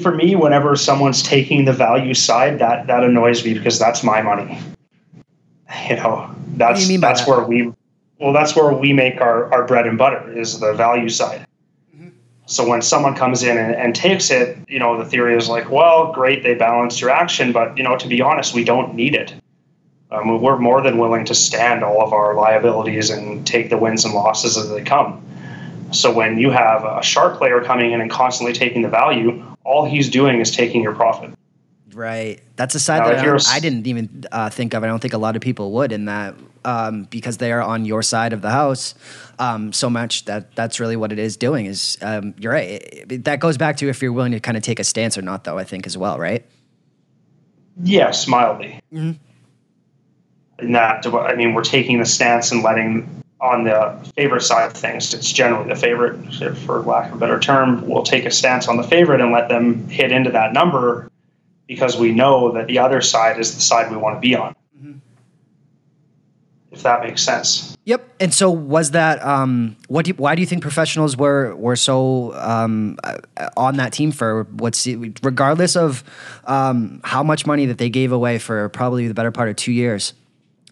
for 0.00 0.14
me, 0.14 0.34
whenever 0.34 0.76
someone's 0.76 1.22
taking 1.22 1.66
the 1.66 1.72
value 1.72 2.14
side, 2.14 2.58
that 2.58 2.86
that 2.86 3.04
annoys 3.04 3.44
me 3.44 3.52
because 3.52 3.78
that's 3.78 4.02
my 4.02 4.22
money. 4.22 4.58
You 5.88 5.96
know, 5.96 6.34
that's 6.56 6.88
you 6.88 6.98
that's 6.98 7.24
that? 7.24 7.28
where 7.28 7.44
we 7.44 7.72
well, 8.18 8.32
that's 8.32 8.54
where 8.54 8.72
we 8.72 8.92
make 8.92 9.20
our, 9.20 9.52
our 9.52 9.66
bread 9.66 9.86
and 9.86 9.98
butter 9.98 10.32
is 10.38 10.60
the 10.60 10.72
value 10.72 11.08
side. 11.08 11.44
Mm-hmm. 11.94 12.10
So 12.46 12.66
when 12.66 12.80
someone 12.80 13.14
comes 13.14 13.42
in 13.42 13.58
and, 13.58 13.74
and 13.74 13.94
takes 13.94 14.30
it, 14.30 14.56
you 14.68 14.78
know, 14.78 14.96
the 14.96 15.04
theory 15.04 15.36
is 15.36 15.48
like, 15.48 15.70
well, 15.70 16.12
great, 16.12 16.42
they 16.42 16.54
balanced 16.54 17.00
your 17.00 17.10
action, 17.10 17.52
but 17.52 17.76
you 17.76 17.82
know, 17.82 17.96
to 17.96 18.08
be 18.08 18.22
honest, 18.22 18.54
we 18.54 18.64
don't 18.64 18.94
need 18.94 19.14
it. 19.14 19.34
Um, 20.14 20.40
we're 20.40 20.58
more 20.58 20.80
than 20.82 20.98
willing 20.98 21.24
to 21.26 21.34
stand 21.34 21.82
all 21.82 22.02
of 22.02 22.12
our 22.12 22.34
liabilities 22.34 23.10
and 23.10 23.46
take 23.46 23.70
the 23.70 23.76
wins 23.76 24.04
and 24.04 24.14
losses 24.14 24.56
as 24.56 24.70
they 24.70 24.82
come. 24.82 25.24
So 25.92 26.12
when 26.12 26.38
you 26.38 26.50
have 26.50 26.84
a 26.84 27.02
sharp 27.02 27.38
player 27.38 27.62
coming 27.62 27.92
in 27.92 28.00
and 28.00 28.10
constantly 28.10 28.52
taking 28.52 28.82
the 28.82 28.88
value, 28.88 29.44
all 29.64 29.84
he's 29.84 30.10
doing 30.10 30.40
is 30.40 30.50
taking 30.50 30.82
your 30.82 30.94
profit. 30.94 31.30
Right. 31.92 32.40
That's 32.56 32.74
a 32.74 32.80
side 32.80 33.00
now, 33.00 33.22
that 33.22 33.48
I, 33.48 33.56
I, 33.56 33.60
didn't 33.60 33.86
even 33.86 34.24
uh, 34.32 34.50
think 34.50 34.74
of. 34.74 34.82
I 34.82 34.88
don't 34.88 35.00
think 35.00 35.14
a 35.14 35.18
lot 35.18 35.36
of 35.36 35.42
people 35.42 35.70
would 35.72 35.92
in 35.92 36.06
that 36.06 36.34
um, 36.64 37.04
because 37.04 37.36
they 37.36 37.52
are 37.52 37.62
on 37.62 37.84
your 37.84 38.02
side 38.02 38.32
of 38.32 38.42
the 38.42 38.50
house 38.50 38.94
um, 39.38 39.72
so 39.72 39.88
much 39.88 40.24
that 40.24 40.54
that's 40.56 40.80
really 40.80 40.96
what 40.96 41.12
it 41.12 41.18
is 41.20 41.36
doing 41.36 41.66
is 41.66 41.96
um, 42.02 42.34
you're 42.38 42.52
right. 42.52 42.68
It, 42.68 43.12
it, 43.12 43.24
that 43.24 43.38
goes 43.38 43.56
back 43.56 43.76
to 43.78 43.88
if 43.88 44.02
you're 44.02 44.12
willing 44.12 44.32
to 44.32 44.40
kind 44.40 44.56
of 44.56 44.62
take 44.62 44.80
a 44.80 44.84
stance 44.84 45.16
or 45.16 45.22
not 45.22 45.44
though, 45.44 45.58
I 45.58 45.64
think 45.64 45.86
as 45.86 45.96
well, 45.96 46.18
right? 46.18 46.44
Yes, 47.82 48.26
mildly. 48.26 48.80
Mm-hmm. 48.92 49.12
In 50.58 50.72
that, 50.72 51.06
I 51.06 51.34
mean, 51.34 51.52
we're 51.54 51.64
taking 51.64 51.98
the 51.98 52.06
stance 52.06 52.52
and 52.52 52.62
letting 52.62 53.22
on 53.40 53.64
the 53.64 54.10
favorite 54.16 54.40
side 54.40 54.66
of 54.66 54.72
things, 54.72 55.12
it's 55.12 55.30
generally 55.30 55.68
the 55.68 55.76
favorite, 55.76 56.16
for 56.58 56.80
lack 56.80 57.10
of 57.10 57.16
a 57.16 57.18
better 57.18 57.38
term. 57.38 57.86
We'll 57.86 58.02
take 58.02 58.24
a 58.24 58.30
stance 58.30 58.68
on 58.68 58.78
the 58.78 58.82
favorite 58.82 59.20
and 59.20 59.32
let 59.32 59.48
them 59.48 59.86
hit 59.88 60.12
into 60.12 60.30
that 60.30 60.54
number 60.54 61.10
because 61.66 61.96
we 61.98 62.12
know 62.12 62.52
that 62.52 62.66
the 62.66 62.78
other 62.78 63.02
side 63.02 63.38
is 63.38 63.54
the 63.54 63.60
side 63.60 63.90
we 63.90 63.98
want 63.98 64.16
to 64.16 64.20
be 64.20 64.34
on. 64.34 64.54
Mm-hmm. 64.76 64.92
If 66.72 66.82
that 66.84 67.02
makes 67.02 67.22
sense. 67.22 67.76
Yep. 67.84 68.14
And 68.18 68.32
so, 68.32 68.50
was 68.50 68.92
that 68.92 69.22
um, 69.22 69.76
what? 69.88 70.06
Do 70.06 70.10
you, 70.10 70.14
why 70.14 70.34
do 70.34 70.40
you 70.40 70.46
think 70.46 70.62
professionals 70.62 71.16
were 71.16 71.54
were 71.54 71.76
so 71.76 72.34
um, 72.34 72.96
uh, 73.04 73.18
on 73.58 73.76
that 73.76 73.92
team 73.92 74.10
for 74.10 74.44
what's 74.52 74.86
regardless 75.22 75.76
of 75.76 76.02
um, 76.44 77.02
how 77.04 77.22
much 77.22 77.44
money 77.44 77.66
that 77.66 77.76
they 77.76 77.90
gave 77.90 78.10
away 78.10 78.38
for 78.38 78.70
probably 78.70 79.06
the 79.06 79.14
better 79.14 79.30
part 79.30 79.50
of 79.50 79.56
two 79.56 79.72
years? 79.72 80.14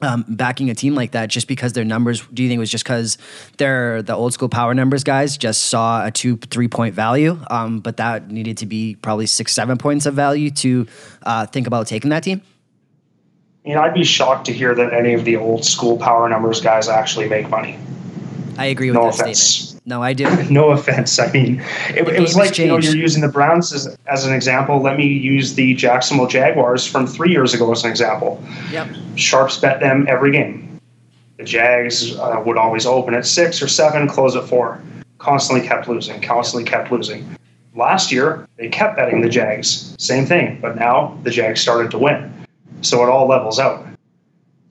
Um, 0.03 0.25
backing 0.29 0.71
a 0.71 0.75
team 0.75 0.95
like 0.95 1.13
that 1.13 1.31
just 1.31 1.49
because 1.49 1.73
their 1.73 1.85
numbers 1.85 2.27
do 2.33 2.43
you 2.43 2.49
think 2.49 2.59
it 2.59 2.61
was 2.61 2.71
just 2.71 2.85
because 2.85 3.19
they're 3.57 4.03
the 4.03 4.15
old 4.15 4.33
school 4.33 4.49
power 4.49 4.75
numbers 4.75 5.05
guys 5.05 5.37
just 5.37 5.63
saw 5.65 6.05
a 6.05 6.11
two 6.11 6.37
three 6.37 6.69
point 6.69 6.95
value? 6.95 7.39
Um, 7.51 7.81
but 7.81 7.97
that 7.97 8.31
needed 8.31 8.59
to 8.59 8.67
be 8.67 8.97
probably 8.97 9.27
six 9.27 9.53
seven 9.53 9.79
points 9.79 10.07
of 10.07 10.15
value 10.15 10.51
to 10.51 10.87
uh, 11.23 11.47
think 11.47 11.67
about 11.67 11.87
taking 11.87 12.11
that 12.11 12.23
team? 12.25 12.43
You 13.65 13.77
know 13.77 13.83
i'd 13.83 13.95
be 13.95 14.03
shocked 14.03 14.47
to 14.47 14.53
hear 14.53 14.75
that 14.75 14.93
any 14.93 15.15
of 15.15 15.25
the 15.25 15.37
old 15.37 15.65
school 15.65 15.97
power 15.97 16.29
numbers 16.29 16.61
guys 16.61 16.89
actually 16.89 17.29
make 17.29 17.49
money 17.49 17.79
i 18.59 18.67
agree 18.67 18.91
with 18.91 18.97
no 18.97 19.05
that 19.05 19.21
offense. 19.21 19.43
statement 19.43 19.73
no, 19.85 20.01
I 20.01 20.13
do. 20.13 20.27
no 20.51 20.71
offense. 20.71 21.19
I 21.19 21.31
mean, 21.33 21.61
it, 21.89 22.07
it 22.07 22.21
was 22.21 22.37
like 22.37 22.57
you 22.57 22.67
know 22.67 22.79
you're 22.79 22.97
using 22.97 23.21
the 23.21 23.29
Browns 23.29 23.73
as, 23.73 23.97
as 24.07 24.25
an 24.25 24.33
example. 24.33 24.81
Let 24.81 24.97
me 24.97 25.07
use 25.07 25.55
the 25.55 25.75
Jacksonville 25.75 26.29
Jaguars 26.29 26.87
from 26.87 27.07
three 27.07 27.31
years 27.31 27.53
ago 27.53 27.71
as 27.73 27.85
an 27.85 27.91
example. 27.91 28.43
Yep. 28.71 28.89
Sharps 29.17 29.59
bet 29.59 29.81
them 29.81 30.07
every 30.09 30.31
game. 30.31 30.81
The 31.37 31.45
Jags 31.45 32.17
uh, 32.17 32.41
would 32.47 32.57
always 32.57 32.87
open 32.87 33.15
at 33.15 33.27
six 33.27 33.61
or 33.61 33.67
seven, 33.67 34.07
close 34.07 34.37
at 34.37 34.45
four. 34.45 34.81
Constantly 35.19 35.67
kept 35.67 35.89
losing. 35.89 36.21
Constantly 36.21 36.69
kept 36.69 36.93
losing. 36.93 37.37
Last 37.75 38.13
year 38.13 38.49
they 38.59 38.69
kept 38.69 38.97
betting 38.97 39.21
the 39.21 39.29
Jags. 39.29 39.97
Same 39.99 40.27
thing, 40.27 40.61
but 40.61 40.77
now 40.77 41.19
the 41.25 41.31
Jags 41.31 41.61
started 41.61 41.91
to 41.91 41.99
win. 41.99 42.33
So 42.83 43.03
it 43.03 43.09
all 43.09 43.27
levels 43.27 43.59
out. 43.59 43.85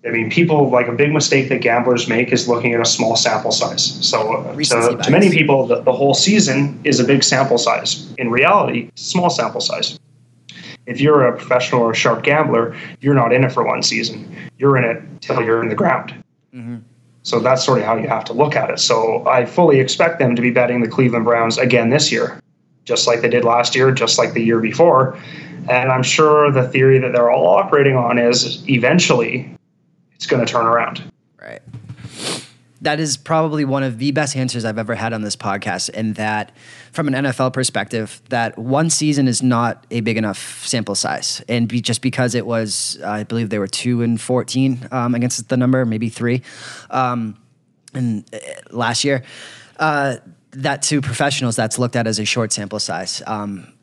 I 0.06 0.10
mean, 0.10 0.32
people 0.32 0.70
like 0.70 0.88
a 0.88 0.94
big 0.94 1.14
mistake 1.14 1.50
that 1.50 1.62
gamblers 1.62 2.08
make 2.08 2.32
is 2.32 2.48
looking 2.48 2.74
at 2.74 2.82
a 2.82 2.86
small 2.86 3.16
sample 3.16 3.52
size. 3.52 3.84
So, 4.06 4.34
uh, 4.34 4.56
to, 4.56 4.98
to, 5.04 5.12
many 5.12 5.30
people, 5.30 5.68
the, 5.68 5.82
the 5.82 5.92
whole 5.92 6.16
season 6.16 6.80
is 6.84 7.00
a 7.00 7.04
big 7.04 7.24
sample 7.24 7.60
size. 7.60 8.12
In 8.18 8.32
reality, 8.32 8.90
small 8.96 9.30
sample 9.30 9.62
size. 9.62 10.00
If 10.88 11.00
you're 11.00 11.28
a 11.28 11.38
professional 11.38 11.84
or 11.84 11.92
a 11.92 11.96
sharp 11.96 12.24
gambler, 12.24 12.76
you're 13.00 13.14
not 13.14 13.32
in 13.32 13.44
it 13.44 13.52
for 13.52 13.64
one 13.64 13.84
season. 13.84 14.36
You're 14.58 14.76
in 14.78 14.84
it 14.84 15.04
till 15.22 15.42
you're 15.44 15.62
in 15.62 15.70
the 15.70 15.76
ground. 15.76 16.16
Mm-hmm. 16.54 16.78
So 17.22 17.40
that's 17.40 17.64
sort 17.64 17.80
of 17.80 17.86
how 17.86 17.98
you 17.98 18.08
have 18.08 18.26
to 18.26 18.34
look 18.34 18.56
at 18.56 18.72
it. 18.72 18.80
So 18.80 19.28
I 19.28 19.46
fully 19.46 19.80
expect 19.80 20.18
them 20.18 20.36
to 20.36 20.42
be 20.42 20.50
betting 20.50 20.82
the 20.82 20.88
Cleveland 20.88 21.26
Browns 21.26 21.60
again 21.60 21.92
this 21.92 22.12
year, 22.12 22.42
just 22.86 23.06
like 23.06 23.22
they 23.22 23.30
did 23.30 23.44
last 23.44 23.76
year, 23.76 23.92
just 23.92 24.18
like 24.18 24.34
the 24.34 24.44
year 24.44 24.60
before. 24.60 25.20
And 25.70 25.92
I'm 25.92 26.02
sure 26.02 26.52
the 26.52 26.68
theory 26.68 26.98
that 26.98 27.14
they're 27.14 27.30
all 27.30 27.46
operating 27.46 27.96
on 27.96 28.18
is 28.18 28.68
eventually 28.68 29.56
it's 30.22 30.28
going 30.28 30.46
to 30.46 30.52
turn 30.52 30.68
around. 30.68 31.02
Right. 31.42 31.64
That 32.82 33.00
is 33.00 33.18
probably 33.18 33.66
one 33.66 33.82
of 33.82 33.98
the 33.98 34.12
best 34.12 34.36
answers 34.36 34.66
I've 34.66 34.78
ever 34.78 34.94
had 34.94 35.14
on 35.14 35.24
this 35.24 35.36
podcast. 35.36 35.90
And 35.96 36.14
that, 36.14 36.52
from 36.92 37.08
an 37.08 37.26
NFL 37.26 37.54
perspective, 37.54 38.22
that 38.30 38.56
one 38.56 38.92
season 38.92 39.28
is 39.28 39.42
not 39.42 39.84
a 39.90 40.02
big 40.02 40.18
enough 40.18 40.64
sample 40.68 40.94
size. 40.94 41.44
And 41.50 41.68
be, 41.68 41.82
just 41.82 42.04
because 42.04 42.36
it 42.36 42.46
was, 42.46 43.02
I 43.04 43.24
believe 43.24 43.50
they 43.50 43.58
were 43.58 43.66
two 43.66 44.04
and 44.04 44.22
14 44.22 44.90
um, 44.92 45.16
against 45.16 45.50
the 45.50 45.58
number, 45.58 45.86
maybe 45.88 46.10
three, 46.10 46.44
um, 46.92 47.36
and 47.96 48.24
uh, 48.32 48.38
last 48.70 49.04
year, 49.04 49.24
uh, 49.80 50.18
that 50.52 50.84
to 50.84 51.02
professionals, 51.02 51.56
that's 51.56 51.80
looked 51.80 51.96
at 51.96 52.06
as 52.06 52.20
a 52.20 52.26
short 52.26 52.54
sample 52.54 52.80
size. 52.80 53.24
Um, 53.26 53.74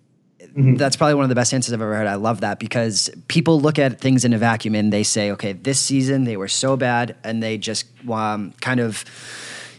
Mm-hmm. 0.50 0.74
That's 0.76 0.96
probably 0.96 1.14
one 1.14 1.24
of 1.24 1.28
the 1.28 1.34
best 1.34 1.54
answers 1.54 1.72
I've 1.72 1.80
ever 1.80 1.94
heard. 1.94 2.06
I 2.06 2.16
love 2.16 2.40
that 2.40 2.58
because 2.58 3.10
people 3.28 3.60
look 3.60 3.78
at 3.78 4.00
things 4.00 4.24
in 4.24 4.32
a 4.32 4.38
vacuum 4.38 4.74
and 4.74 4.92
they 4.92 5.02
say, 5.02 5.30
okay, 5.32 5.52
this 5.52 5.78
season 5.78 6.24
they 6.24 6.36
were 6.36 6.48
so 6.48 6.76
bad, 6.76 7.16
and 7.22 7.42
they 7.42 7.58
just 7.58 7.86
um, 8.10 8.52
kind 8.60 8.80
of. 8.80 9.04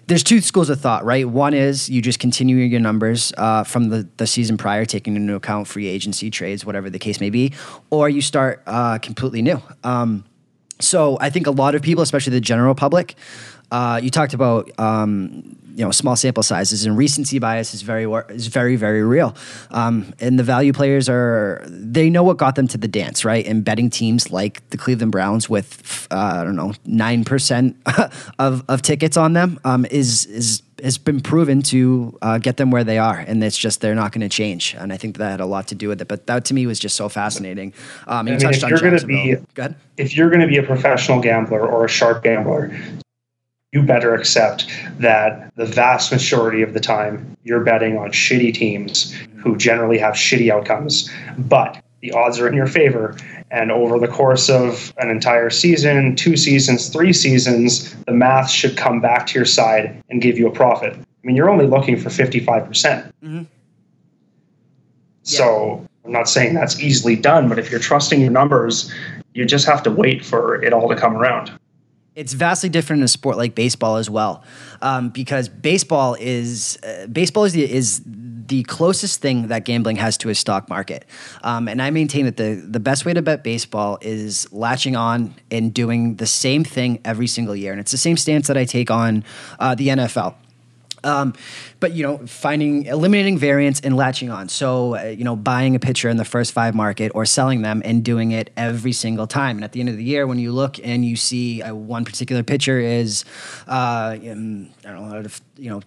There's 0.07 0.24
two 0.24 0.41
schools 0.41 0.72
of 0.72 0.82
thought, 0.82 1.05
right? 1.05 1.30
One 1.30 1.53
is 1.53 1.88
you 1.88 2.01
just 2.01 2.17
continue 2.17 2.55
your 2.57 2.80
numbers 2.80 3.32
uh, 3.38 3.63
from 3.63 3.89
the, 3.89 4.07
the 4.17 4.26
season 4.26 4.57
prior, 4.57 4.84
taking 4.84 5.15
into 5.15 5.36
account 5.36 5.67
free 5.67 5.86
agency 5.86 6.32
trades, 6.32 6.65
whatever 6.65 6.89
the 6.89 6.97
case 6.97 7.20
may 7.20 7.30
be, 7.30 7.53
or 7.91 8.09
you 8.09 8.22
start 8.22 8.63
uh, 8.65 8.97
completely 8.97 9.43
new. 9.43 9.61
Um, 9.84 10.26
so 10.80 11.17
I 11.22 11.30
think 11.30 11.45
a 11.45 11.51
lot 11.51 11.76
of 11.76 11.84
people, 11.84 12.01
especially 12.01 12.32
the 12.32 12.41
general 12.41 12.74
public, 12.74 13.15
uh, 13.72 13.99
you 14.01 14.09
talked 14.09 14.34
about 14.34 14.72
um, 14.80 15.55
you 15.76 15.86
know 15.86 15.91
small 15.91 16.15
sample 16.15 16.43
sizes 16.43 16.86
and 16.86 16.97
recency 16.97 17.39
bias 17.39 17.74
is 17.74 17.82
very 17.82 18.03
is 18.30 18.47
very 18.47 18.76
very 18.76 19.03
real 19.03 19.36
um, 19.72 20.13
and 20.20 20.38
the 20.38 20.43
value 20.43 20.74
players 20.74 21.07
are 21.07 21.63
they 21.67 22.09
know 22.09 22.24
what 22.24 22.38
got 22.38 22.55
them 22.55 22.67
to 22.67 22.78
the 22.78 22.88
dance 22.88 23.24
right 23.24 23.45
and 23.45 23.63
betting 23.63 23.89
teams 23.89 24.32
like 24.32 24.67
the 24.72 24.78
cleveland 24.78 25.11
browns 25.11 25.49
with 25.49 26.07
uh, 26.11 26.39
i 26.41 26.43
don't 26.43 26.55
know 26.55 26.74
9% 26.88 28.11
of, 28.39 28.63
of 28.67 28.82
tickets 28.82 29.15
on 29.15 29.34
them 29.34 29.59
um, 29.63 29.86
is 29.86 30.26
is 30.26 30.63
has 30.84 30.97
been 30.97 31.20
proven 31.20 31.61
to 31.61 32.17
uh, 32.22 32.38
get 32.38 32.57
them 32.57 32.72
where 32.72 32.84
they 32.84 32.97
are, 32.97 33.17
and 33.17 33.43
it's 33.43 33.57
just 33.57 33.82
they're 33.82 33.95
not 33.95 34.11
going 34.11 34.22
to 34.22 34.30
change. 34.30 34.76
And 34.78 34.93
I 34.93 34.97
think 34.97 35.17
that 35.17 35.32
had 35.32 35.39
a 35.39 35.45
lot 35.45 35.67
to 35.67 35.76
do 35.76 35.88
with 35.89 36.01
it. 36.01 36.07
But 36.07 36.28
that 36.28 36.45
to 36.45 36.53
me 36.53 36.65
was 36.65 36.80
just 36.80 36.95
so 36.95 37.09
fascinating. 37.09 37.74
Um, 38.07 38.28
you 38.28 38.36
I 38.36 38.38
mean, 38.38 38.49
if 38.49 38.61
you're 38.61 38.80
going 38.80 38.97
to 38.97 39.05
be, 39.05 39.36
if 39.97 40.15
you're 40.15 40.30
going 40.30 40.41
to 40.41 40.47
be 40.47 40.57
a 40.57 40.63
professional 40.63 41.22
gambler 41.22 41.67
or 41.67 41.86
a 41.86 41.89
sharp 41.89 42.24
gambler, 42.24 42.72
you 43.72 43.84
better 43.84 44.15
accept 44.15 44.67
that 44.97 45.53
the 45.55 45.65
vast 45.65 46.11
majority 46.11 46.61
of 46.61 46.74
the 46.74 46.80
time 46.80 47.38
you're 47.43 47.63
betting 47.63 47.97
on 47.97 48.11
shitty 48.11 48.53
teams 48.53 49.13
who 49.38 49.55
generally 49.57 49.97
have 49.97 50.15
shitty 50.15 50.51
outcomes, 50.51 51.09
but 51.38 51.82
the 52.01 52.11
odds 52.11 52.39
are 52.39 52.47
in 52.47 52.55
your 52.55 52.67
favor. 52.67 53.15
And 53.51 53.72
over 53.72 53.99
the 53.99 54.07
course 54.07 54.49
of 54.49 54.93
an 54.97 55.09
entire 55.09 55.49
season, 55.49 56.15
two 56.15 56.38
seasons, 56.38 56.89
three 56.89 57.13
seasons, 57.13 57.95
the 58.05 58.11
math 58.11 58.49
should 58.49 58.78
come 58.78 59.01
back 59.01 59.28
to 59.28 59.39
your 59.39 59.45
side 59.45 60.03
and 60.09 60.22
give 60.22 60.38
you 60.38 60.47
a 60.47 60.51
profit. 60.51 60.93
I 60.93 61.28
mean, 61.28 61.36
you're 61.36 61.49
only 61.49 61.67
looking 61.67 61.97
for 61.97 62.09
55%. 62.09 62.67
percent 62.67 63.15
mm 63.24 63.30
hmm 63.30 63.43
So 65.24 65.86
I'm 66.05 66.11
not 66.11 66.28
saying 66.28 66.55
that's 66.55 66.80
easily 66.80 67.15
done, 67.15 67.49
but 67.49 67.59
if 67.59 67.70
you're 67.70 67.80
trusting 67.80 68.20
your 68.20 68.32
numbers, 68.32 68.91
you 69.34 69.45
just 69.45 69.67
have 69.67 69.84
to 69.84 69.91
wait 69.91 70.26
for 70.26 70.63
it 70.63 70.74
all 70.74 70.89
to 70.89 70.95
come 70.95 71.15
around. 71.15 71.51
It's 72.20 72.34
vastly 72.34 72.67
different 72.67 72.99
in 72.99 73.05
a 73.05 73.07
sport 73.07 73.38
like 73.38 73.55
baseball 73.55 73.95
as 73.95 74.09
well, 74.09 74.43
um, 74.82 75.07
because 75.07 75.47
baseball 75.47 76.17
is 76.20 76.78
uh, 76.84 77.07
baseball 77.07 77.45
is 77.45 77.53
the, 77.53 77.63
is 77.63 78.01
the 78.05 78.63
closest 78.63 79.22
thing 79.22 79.47
that 79.47 79.63
gambling 79.63 79.95
has 79.95 80.17
to 80.17 80.30
a 80.30 80.36
stock 80.36 80.67
market. 80.67 81.05
Um, 81.43 81.70
and 81.70 81.82
I 81.82 81.91
maintain 81.91 82.26
that 82.26 82.36
the 82.36 82.55
the 82.55 82.82
best 82.82 83.05
way 83.05 83.13
to 83.13 83.22
bet 83.22 83.41
baseball 83.41 83.99
is 84.01 84.51
latching 84.51 84.97
on 84.97 85.34
and 85.49 85.74
doing 85.74 86.15
the 86.17 86.28
same 86.28 86.65
thing 86.65 86.99
every 87.05 87.28
single 87.28 87.55
year, 87.55 87.72
and 87.72 87.80
it's 87.80 87.91
the 87.91 87.97
same 87.97 88.17
stance 88.17 88.47
that 88.47 88.57
I 88.57 88.65
take 88.65 88.91
on 88.91 89.24
uh, 89.57 89.76
the 89.76 89.88
NFL. 89.88 90.36
Um, 91.03 91.33
but 91.79 91.93
you 91.93 92.03
know, 92.03 92.17
finding 92.25 92.85
eliminating 92.85 93.37
variance 93.37 93.79
and 93.79 93.95
latching 93.95 94.29
on. 94.29 94.49
So 94.49 94.95
uh, 94.95 95.03
you 95.03 95.23
know, 95.23 95.35
buying 95.35 95.75
a 95.75 95.79
pitcher 95.79 96.09
in 96.09 96.17
the 96.17 96.25
first 96.25 96.51
five 96.51 96.75
market 96.75 97.11
or 97.15 97.25
selling 97.25 97.61
them 97.61 97.81
and 97.85 98.03
doing 98.03 98.31
it 98.31 98.51
every 98.57 98.91
single 98.93 99.27
time. 99.27 99.57
And 99.57 99.63
at 99.63 99.71
the 99.71 99.79
end 99.79 99.89
of 99.89 99.97
the 99.97 100.03
year, 100.03 100.27
when 100.27 100.39
you 100.39 100.51
look 100.51 100.79
and 100.83 101.05
you 101.05 101.15
see 101.15 101.61
uh, 101.61 101.73
one 101.73 102.05
particular 102.05 102.43
pitcher 102.43 102.79
is, 102.79 103.25
uh, 103.67 104.17
in, 104.21 104.73
I 104.85 104.91
don't 104.91 105.09
know, 105.09 105.29
you 105.57 105.69
know, 105.69 105.81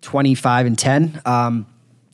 twenty 0.00 0.34
five 0.34 0.66
and 0.66 0.78
ten. 0.78 1.20
Um, 1.24 1.66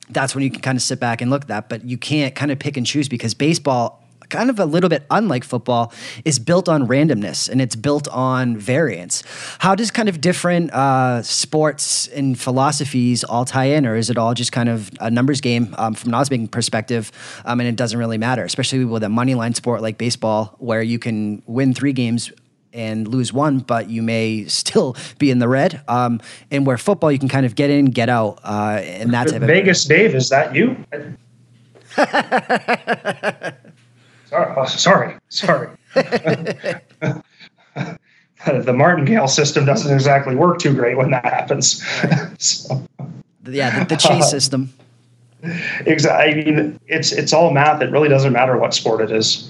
that's 0.08 0.34
when 0.34 0.42
you 0.42 0.50
can 0.50 0.60
kind 0.60 0.76
of 0.76 0.82
sit 0.82 0.98
back 0.98 1.20
and 1.20 1.30
look 1.30 1.42
at 1.42 1.48
that, 1.48 1.68
but 1.68 1.84
you 1.84 1.96
can't 1.96 2.34
kind 2.34 2.50
of 2.50 2.58
pick 2.58 2.76
and 2.76 2.84
choose 2.84 3.08
because 3.08 3.32
baseball 3.34 3.99
kind 4.30 4.50
of 4.50 4.58
a 4.58 4.64
little 4.64 4.88
bit 4.88 5.04
unlike 5.10 5.44
football, 5.44 5.92
is 6.24 6.38
built 6.38 6.68
on 6.68 6.86
randomness 6.86 7.48
and 7.48 7.60
it's 7.60 7.76
built 7.76 8.08
on 8.08 8.56
variance. 8.56 9.22
How 9.58 9.74
does 9.74 9.90
kind 9.90 10.08
of 10.08 10.20
different 10.20 10.72
uh, 10.72 11.22
sports 11.22 12.06
and 12.08 12.38
philosophies 12.38 13.24
all 13.24 13.44
tie 13.44 13.66
in, 13.66 13.86
or 13.86 13.96
is 13.96 14.10
it 14.10 14.16
all 14.16 14.34
just 14.34 14.52
kind 14.52 14.68
of 14.68 14.90
a 15.00 15.10
numbers 15.10 15.40
game 15.40 15.74
um, 15.78 15.94
from 15.94 16.10
an 16.10 16.14
odds 16.14 16.30
making 16.30 16.48
perspective, 16.48 17.12
um, 17.44 17.60
and 17.60 17.68
it 17.68 17.76
doesn't 17.76 17.98
really 17.98 18.18
matter, 18.18 18.44
especially 18.44 18.84
with 18.84 19.02
a 19.02 19.08
money 19.08 19.34
line 19.34 19.54
sport 19.54 19.82
like 19.82 19.98
baseball, 19.98 20.56
where 20.58 20.82
you 20.82 20.98
can 20.98 21.42
win 21.46 21.74
three 21.74 21.92
games 21.92 22.32
and 22.72 23.08
lose 23.08 23.32
one, 23.32 23.58
but 23.58 23.90
you 23.90 24.02
may 24.02 24.44
still 24.46 24.96
be 25.18 25.30
in 25.30 25.38
the 25.38 25.48
red. 25.48 25.82
Um, 25.88 26.20
and 26.50 26.66
where 26.66 26.78
football, 26.78 27.10
you 27.10 27.18
can 27.18 27.28
kind 27.28 27.46
of 27.46 27.54
get 27.54 27.70
in, 27.70 27.86
get 27.86 28.08
out, 28.08 28.40
uh, 28.44 28.80
and 28.82 29.12
that 29.12 29.28
type 29.28 29.42
Vegas, 29.42 29.84
Dave, 29.84 30.14
is 30.14 30.28
that 30.28 30.54
you? 30.54 30.76
Sorry, 34.30 34.54
oh, 34.56 34.64
sorry, 34.64 35.16
sorry. 35.28 35.68
the 35.94 37.22
martingale 38.72 39.26
system 39.26 39.64
doesn't 39.64 39.92
exactly 39.92 40.36
work 40.36 40.60
too 40.60 40.72
great 40.72 40.96
when 40.96 41.10
that 41.10 41.24
happens. 41.24 41.84
so, 42.38 42.80
yeah, 43.44 43.80
the, 43.80 43.86
the 43.86 43.96
chase 43.96 44.22
uh, 44.22 44.24
system. 44.26 44.72
Exactly. 45.84 46.42
I 46.42 46.44
mean, 46.44 46.78
it's 46.86 47.10
it's 47.10 47.32
all 47.32 47.50
math. 47.50 47.82
It 47.82 47.90
really 47.90 48.08
doesn't 48.08 48.32
matter 48.32 48.56
what 48.56 48.72
sport 48.72 49.00
it 49.00 49.10
is. 49.10 49.49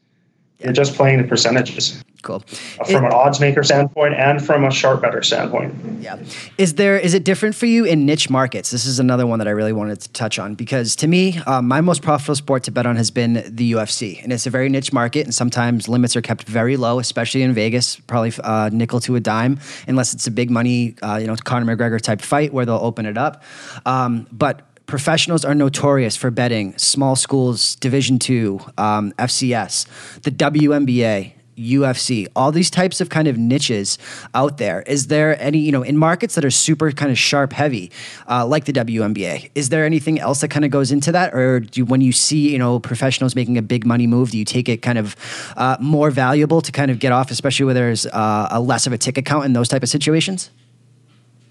You're 0.62 0.72
just 0.72 0.94
playing 0.94 1.22
the 1.22 1.28
percentages. 1.28 2.02
Cool. 2.22 2.42
Uh, 2.78 2.84
from 2.84 3.04
it, 3.04 3.08
an 3.08 3.12
odds 3.14 3.40
maker 3.40 3.62
standpoint 3.62 4.14
and 4.14 4.44
from 4.44 4.64
a 4.64 4.70
sharp 4.70 5.00
better 5.00 5.22
standpoint. 5.22 5.74
Yeah. 6.00 6.18
Is 6.58 6.74
there 6.74 6.98
is 6.98 7.14
it 7.14 7.24
different 7.24 7.54
for 7.54 7.64
you 7.64 7.86
in 7.86 8.04
niche 8.04 8.28
markets? 8.28 8.70
This 8.70 8.84
is 8.84 8.98
another 8.98 9.26
one 9.26 9.38
that 9.38 9.48
I 9.48 9.52
really 9.52 9.72
wanted 9.72 10.00
to 10.00 10.08
touch 10.10 10.38
on 10.38 10.54
because 10.54 10.94
to 10.96 11.08
me, 11.08 11.38
um, 11.46 11.66
my 11.66 11.80
most 11.80 12.02
profitable 12.02 12.34
sport 12.34 12.64
to 12.64 12.72
bet 12.72 12.84
on 12.84 12.96
has 12.96 13.10
been 13.10 13.42
the 13.46 13.72
UFC, 13.72 14.22
and 14.22 14.32
it's 14.34 14.46
a 14.46 14.50
very 14.50 14.68
niche 14.68 14.92
market, 14.92 15.24
and 15.24 15.34
sometimes 15.34 15.88
limits 15.88 16.14
are 16.14 16.20
kept 16.20 16.44
very 16.44 16.76
low, 16.76 16.98
especially 16.98 17.42
in 17.42 17.54
Vegas, 17.54 17.96
probably 17.96 18.32
uh, 18.44 18.68
nickel 18.70 19.00
to 19.00 19.16
a 19.16 19.20
dime, 19.20 19.58
unless 19.88 20.12
it's 20.12 20.26
a 20.26 20.30
big 20.30 20.50
money, 20.50 20.96
uh, 21.02 21.16
you 21.16 21.26
know, 21.26 21.36
Conor 21.36 21.74
McGregor 21.74 22.00
type 22.00 22.20
fight 22.20 22.52
where 22.52 22.66
they'll 22.66 22.76
open 22.76 23.06
it 23.06 23.16
up. 23.16 23.42
Um, 23.86 24.26
but 24.30 24.69
professionals 24.90 25.44
are 25.44 25.54
notorious 25.54 26.16
for 26.16 26.32
betting 26.32 26.76
small 26.76 27.14
schools, 27.14 27.76
Division 27.76 28.18
two, 28.18 28.60
um, 28.76 29.12
FCS, 29.12 29.86
the 30.22 30.32
WNBA, 30.32 31.32
UFC, 31.56 32.26
all 32.34 32.50
these 32.50 32.70
types 32.70 33.00
of 33.00 33.08
kind 33.08 33.28
of 33.28 33.38
niches 33.38 33.98
out 34.34 34.58
there. 34.58 34.82
Is 34.82 35.06
there 35.06 35.40
any, 35.40 35.58
you 35.58 35.70
know, 35.70 35.82
in 35.82 35.96
markets 35.96 36.34
that 36.34 36.44
are 36.44 36.50
super 36.50 36.90
kind 36.90 37.12
of 37.12 37.18
sharp 37.18 37.52
heavy, 37.52 37.92
uh, 38.28 38.44
like 38.44 38.64
the 38.64 38.72
WNBA, 38.72 39.50
is 39.54 39.68
there 39.68 39.84
anything 39.84 40.18
else 40.18 40.40
that 40.40 40.48
kind 40.48 40.64
of 40.64 40.72
goes 40.72 40.90
into 40.90 41.12
that? 41.12 41.34
Or 41.34 41.60
do 41.60 41.84
when 41.84 42.00
you 42.00 42.10
see, 42.10 42.50
you 42.50 42.58
know, 42.58 42.80
professionals 42.80 43.36
making 43.36 43.58
a 43.58 43.62
big 43.62 43.86
money 43.86 44.08
move, 44.08 44.32
do 44.32 44.38
you 44.38 44.44
take 44.44 44.68
it 44.68 44.78
kind 44.78 44.98
of 44.98 45.14
uh, 45.56 45.76
more 45.78 46.10
valuable 46.10 46.60
to 46.62 46.72
kind 46.72 46.90
of 46.90 46.98
get 46.98 47.12
off, 47.12 47.30
especially 47.30 47.64
where 47.64 47.74
there's 47.74 48.06
uh, 48.06 48.48
a 48.50 48.60
less 48.60 48.88
of 48.88 48.92
a 48.92 48.98
ticket 48.98 49.24
count 49.24 49.44
in 49.44 49.52
those 49.52 49.68
type 49.68 49.84
of 49.84 49.88
situations? 49.88 50.50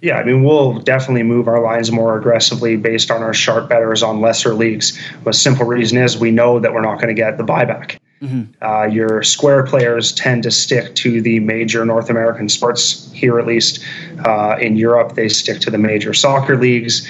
Yeah, 0.01 0.17
I 0.17 0.23
mean, 0.23 0.43
we'll 0.43 0.79
definitely 0.79 1.23
move 1.23 1.47
our 1.47 1.61
lines 1.61 1.91
more 1.91 2.17
aggressively 2.17 2.77
based 2.77 3.11
on 3.11 3.21
our 3.21 3.33
sharp 3.33 3.67
betters 3.67 4.01
on 4.01 4.21
lesser 4.21 4.53
leagues. 4.53 4.97
The 5.25 5.33
simple 5.33 5.65
reason 5.65 5.97
is 5.97 6.17
we 6.17 6.31
know 6.31 6.59
that 6.59 6.73
we're 6.73 6.81
not 6.81 6.95
going 6.95 7.09
to 7.09 7.13
get 7.13 7.37
the 7.37 7.43
buyback. 7.43 7.99
Mm-hmm. 8.21 8.51
Uh, 8.61 8.85
your 8.85 9.23
square 9.23 9.65
players 9.65 10.13
tend 10.13 10.43
to 10.43 10.51
stick 10.51 10.95
to 10.95 11.21
the 11.21 11.39
major 11.41 11.85
North 11.85 12.09
American 12.09 12.47
sports 12.47 13.11
here, 13.13 13.39
at 13.39 13.45
least. 13.45 13.83
Uh, 14.25 14.57
in 14.59 14.77
Europe, 14.77 15.15
they 15.15 15.27
stick 15.27 15.59
to 15.61 15.71
the 15.71 15.77
major 15.77 16.13
soccer 16.13 16.57
leagues. 16.57 17.09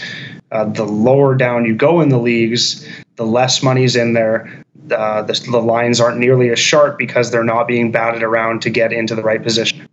Uh, 0.51 0.65
the 0.65 0.83
lower 0.83 1.35
down 1.35 1.65
you 1.65 1.75
go 1.75 2.01
in 2.01 2.09
the 2.09 2.17
leagues, 2.17 2.87
the 3.17 3.25
less 3.25 3.61
money's 3.61 3.95
in 3.95 4.13
there. 4.13 4.63
Uh, 4.91 5.21
the, 5.21 5.33
the 5.51 5.61
lines 5.61 5.99
aren't 5.99 6.17
nearly 6.17 6.49
as 6.49 6.57
sharp 6.57 6.97
because 6.97 7.29
they're 7.29 7.43
not 7.43 7.67
being 7.67 7.91
batted 7.91 8.23
around 8.23 8.63
to 8.63 8.71
get 8.71 8.91
into 8.91 9.13
the 9.13 9.21
right 9.21 9.43
position 9.43 9.88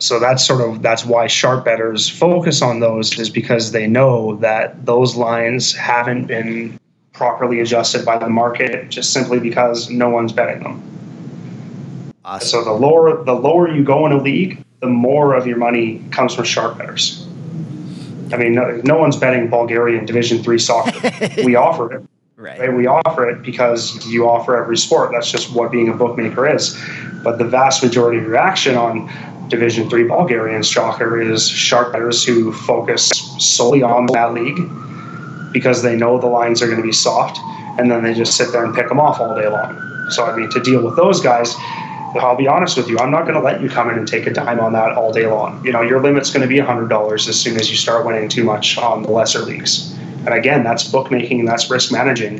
so 0.00 0.18
that's 0.18 0.44
sort 0.44 0.62
of 0.62 0.82
that's 0.82 1.04
why 1.04 1.26
sharp 1.26 1.64
betters 1.64 2.08
focus 2.08 2.62
on 2.62 2.80
those 2.80 3.18
is 3.18 3.28
because 3.28 3.72
they 3.72 3.86
know 3.86 4.36
that 4.36 4.86
those 4.86 5.14
lines 5.14 5.74
haven't 5.74 6.26
been 6.26 6.78
properly 7.12 7.60
adjusted 7.60 8.04
by 8.04 8.16
the 8.16 8.28
market 8.28 8.88
just 8.88 9.12
simply 9.12 9.38
because 9.38 9.90
no 9.90 10.08
one's 10.08 10.32
betting 10.32 10.62
them. 10.62 10.82
Awesome. 12.24 12.48
So 12.48 12.64
the 12.64 12.72
lower 12.72 13.22
the 13.24 13.34
lower 13.34 13.68
you 13.68 13.84
go 13.84 14.06
in 14.06 14.12
a 14.12 14.22
league, 14.22 14.64
the 14.80 14.86
more 14.86 15.34
of 15.34 15.46
your 15.46 15.58
money 15.58 16.02
comes 16.10 16.34
from 16.34 16.44
sharp 16.44 16.78
betters. 16.78 17.26
I 18.32 18.36
mean, 18.38 18.54
no, 18.54 18.80
no 18.84 18.96
one's 18.96 19.16
betting 19.16 19.50
Bulgarian 19.50 20.06
Division 20.06 20.42
three 20.42 20.58
soccer. 20.58 21.10
we 21.44 21.56
offer 21.56 21.92
it. 21.92 22.04
Right. 22.36 22.58
right. 22.58 22.74
We 22.74 22.86
offer 22.86 23.28
it 23.28 23.42
because 23.42 24.06
you 24.06 24.26
offer 24.26 24.56
every 24.56 24.78
sport. 24.78 25.12
That's 25.12 25.30
just 25.30 25.52
what 25.52 25.70
being 25.70 25.90
a 25.90 25.94
bookmaker 25.94 26.48
is. 26.48 26.74
But 27.22 27.36
the 27.36 27.44
vast 27.44 27.82
majority 27.82 28.18
of 28.18 28.24
your 28.24 28.38
action 28.38 28.76
on 28.76 29.10
Division 29.50 29.90
Three 29.90 30.04
Bulgarian 30.04 30.62
soccer 30.62 31.20
is 31.20 31.48
sharp 31.48 31.92
bettors 31.92 32.24
who 32.24 32.52
focus 32.52 33.10
solely 33.38 33.82
on 33.82 34.06
that 34.06 34.32
league 34.32 34.60
because 35.52 35.82
they 35.82 35.96
know 35.96 36.18
the 36.18 36.26
lines 36.26 36.62
are 36.62 36.66
going 36.66 36.78
to 36.78 36.86
be 36.86 36.92
soft, 36.92 37.38
and 37.78 37.90
then 37.90 38.02
they 38.02 38.14
just 38.14 38.36
sit 38.36 38.52
there 38.52 38.64
and 38.64 38.74
pick 38.74 38.88
them 38.88 39.00
off 39.00 39.20
all 39.20 39.34
day 39.34 39.48
long. 39.48 40.08
So 40.10 40.24
I 40.24 40.36
mean, 40.36 40.48
to 40.50 40.60
deal 40.60 40.82
with 40.82 40.96
those 40.96 41.20
guys, 41.20 41.54
I'll 42.18 42.36
be 42.36 42.48
honest 42.48 42.76
with 42.76 42.88
you, 42.88 42.98
I'm 42.98 43.10
not 43.10 43.22
going 43.22 43.34
to 43.34 43.40
let 43.40 43.60
you 43.60 43.68
come 43.68 43.90
in 43.90 43.98
and 43.98 44.06
take 44.06 44.26
a 44.26 44.32
dime 44.32 44.60
on 44.60 44.72
that 44.72 44.92
all 44.92 45.12
day 45.12 45.26
long. 45.26 45.64
You 45.64 45.72
know, 45.72 45.82
your 45.82 46.00
limit's 46.00 46.30
going 46.30 46.42
to 46.42 46.48
be 46.48 46.60
$100 46.60 47.28
as 47.28 47.40
soon 47.40 47.56
as 47.56 47.70
you 47.70 47.76
start 47.76 48.04
winning 48.04 48.28
too 48.28 48.44
much 48.44 48.78
on 48.78 49.02
the 49.02 49.10
lesser 49.10 49.40
leagues. 49.40 49.92
And 50.24 50.30
again, 50.30 50.64
that's 50.64 50.84
bookmaking, 50.84 51.44
that's 51.44 51.70
risk 51.70 51.92
managing. 51.92 52.38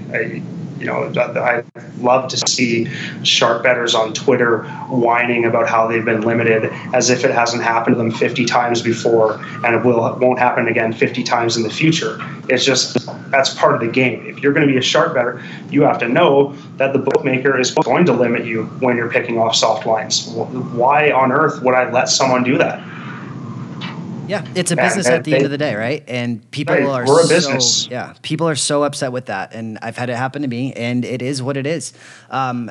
You 0.81 0.87
know, 0.87 1.13
I 1.15 1.63
love 1.99 2.31
to 2.31 2.39
see 2.49 2.89
sharp 3.23 3.63
bettors 3.63 3.95
on 3.95 4.15
Twitter 4.15 4.63
whining 4.89 5.45
about 5.45 5.69
how 5.69 5.87
they've 5.87 6.05
been 6.05 6.23
limited 6.23 6.71
as 6.95 7.11
if 7.11 7.23
it 7.23 7.31
hasn't 7.31 7.63
happened 7.63 7.97
to 7.97 7.99
them 7.99 8.11
50 8.11 8.47
times 8.47 8.81
before 8.81 9.35
and 9.65 9.75
it 9.75 9.85
will 9.85 10.01
won't 10.19 10.39
happen 10.39 10.69
again 10.69 10.93
50 10.95 11.23
times 11.23 11.59
in 11.59 11.63
the 11.63 11.71
future. 11.71 12.19
It's 12.49 12.65
just 12.65 12.97
that's 13.31 13.53
part 13.55 13.75
of 13.75 13.81
the 13.81 13.89
game. 13.89 14.27
If 14.27 14.43
you're 14.43 14.55
going 14.55 14.67
to 14.67 14.73
be 14.73 14.79
a 14.79 14.83
sharp 14.83 15.15
better, 15.15 15.43
you 15.71 15.83
have 15.83 15.99
to 15.99 16.09
know 16.09 16.55
that 16.79 16.95
the 16.95 16.99
bookmaker 16.99 17.59
is 17.59 17.73
going 17.73 18.07
to 18.07 18.13
limit 18.13 18.47
you 18.47 18.65
when 18.81 18.97
you're 18.97 19.11
picking 19.11 19.39
off 19.39 19.55
soft 19.55 19.85
lines. 19.85 20.29
Why 20.31 21.11
on 21.11 21.31
earth 21.31 21.63
would 21.63 21.75
I 21.75 21.91
let 21.91 22.09
someone 22.09 22.43
do 22.43 22.57
that? 22.59 22.83
Yeah, 24.31 24.47
it's 24.55 24.71
a 24.71 24.77
business 24.77 25.07
and, 25.07 25.15
and 25.15 25.19
at 25.19 25.25
the 25.25 25.33
they, 25.33 25.37
end 25.39 25.45
of 25.45 25.51
the 25.51 25.59
day, 25.59 25.75
right? 25.75 26.05
And 26.07 26.49
people 26.53 26.77
right, 26.77 26.85
are 26.85 27.07
we're 27.07 27.25
a 27.25 27.29
business. 27.29 27.85
So, 27.85 27.91
yeah, 27.91 28.15
people 28.23 28.49
are 28.49 28.55
so 28.55 28.85
upset 28.85 29.11
with 29.11 29.27
that, 29.27 29.53
and 29.55 29.79
I've 29.83 29.97
had 29.97 30.09
it 30.09 30.17
happen 30.17 30.43
to 30.43 30.49
me, 30.49 30.73
and 30.75 31.05
it 31.05 31.21
is 31.21 31.43
what 31.43 31.57
it 31.57 31.67
is. 31.67 31.93
Um, 32.31 32.71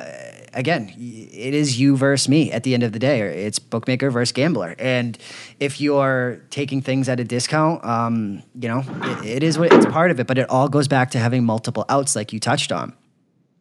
again, 0.54 0.92
it 0.96 1.54
is 1.54 1.78
you 1.78 1.96
versus 1.96 2.28
me 2.28 2.50
at 2.50 2.62
the 2.62 2.72
end 2.72 2.82
of 2.82 2.92
the 2.92 2.98
day. 2.98 3.20
It's 3.44 3.58
bookmaker 3.58 4.10
versus 4.10 4.32
gambler, 4.32 4.74
and 4.78 5.18
if 5.60 5.80
you're 5.80 6.40
taking 6.48 6.80
things 6.80 7.08
at 7.10 7.20
a 7.20 7.24
discount, 7.24 7.84
um, 7.84 8.42
you 8.58 8.68
know, 8.68 8.82
it, 9.02 9.26
it 9.26 9.42
is 9.42 9.58
what 9.58 9.70
it's 9.72 9.86
part 9.86 10.10
of 10.10 10.18
it. 10.18 10.26
But 10.26 10.38
it 10.38 10.48
all 10.48 10.68
goes 10.68 10.88
back 10.88 11.10
to 11.10 11.18
having 11.18 11.44
multiple 11.44 11.84
outs, 11.90 12.16
like 12.16 12.32
you 12.32 12.40
touched 12.40 12.72
on. 12.72 12.94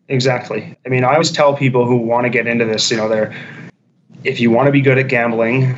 Exactly. 0.08 0.76
I 0.86 0.90
mean, 0.90 1.04
I 1.04 1.14
always 1.14 1.32
tell 1.32 1.56
people 1.56 1.86
who 1.86 1.98
want 1.98 2.24
to 2.26 2.30
get 2.30 2.48
into 2.48 2.66
this, 2.66 2.90
you 2.90 2.98
know, 2.98 3.08
they're 3.08 3.36
if 4.24 4.40
you 4.40 4.52
want 4.52 4.68
to 4.68 4.72
be 4.72 4.82
good 4.82 4.98
at 4.98 5.08
gambling, 5.08 5.78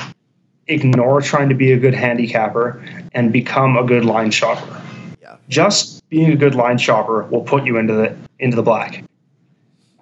ignore 0.67 1.21
trying 1.21 1.49
to 1.49 1.55
be 1.55 1.71
a 1.71 1.77
good 1.77 1.93
handicapper 1.93 2.83
and 3.13 3.31
become 3.31 3.77
a 3.77 3.83
good 3.83 4.05
line 4.05 4.31
shopper. 4.31 4.81
Yeah. 5.21 5.37
Just 5.49 6.07
being 6.09 6.31
a 6.31 6.35
good 6.35 6.55
line 6.55 6.77
shopper 6.77 7.23
will 7.23 7.43
put 7.43 7.65
you 7.65 7.77
into 7.77 7.93
the 7.93 8.15
into 8.39 8.55
the 8.55 8.63
black. 8.63 9.03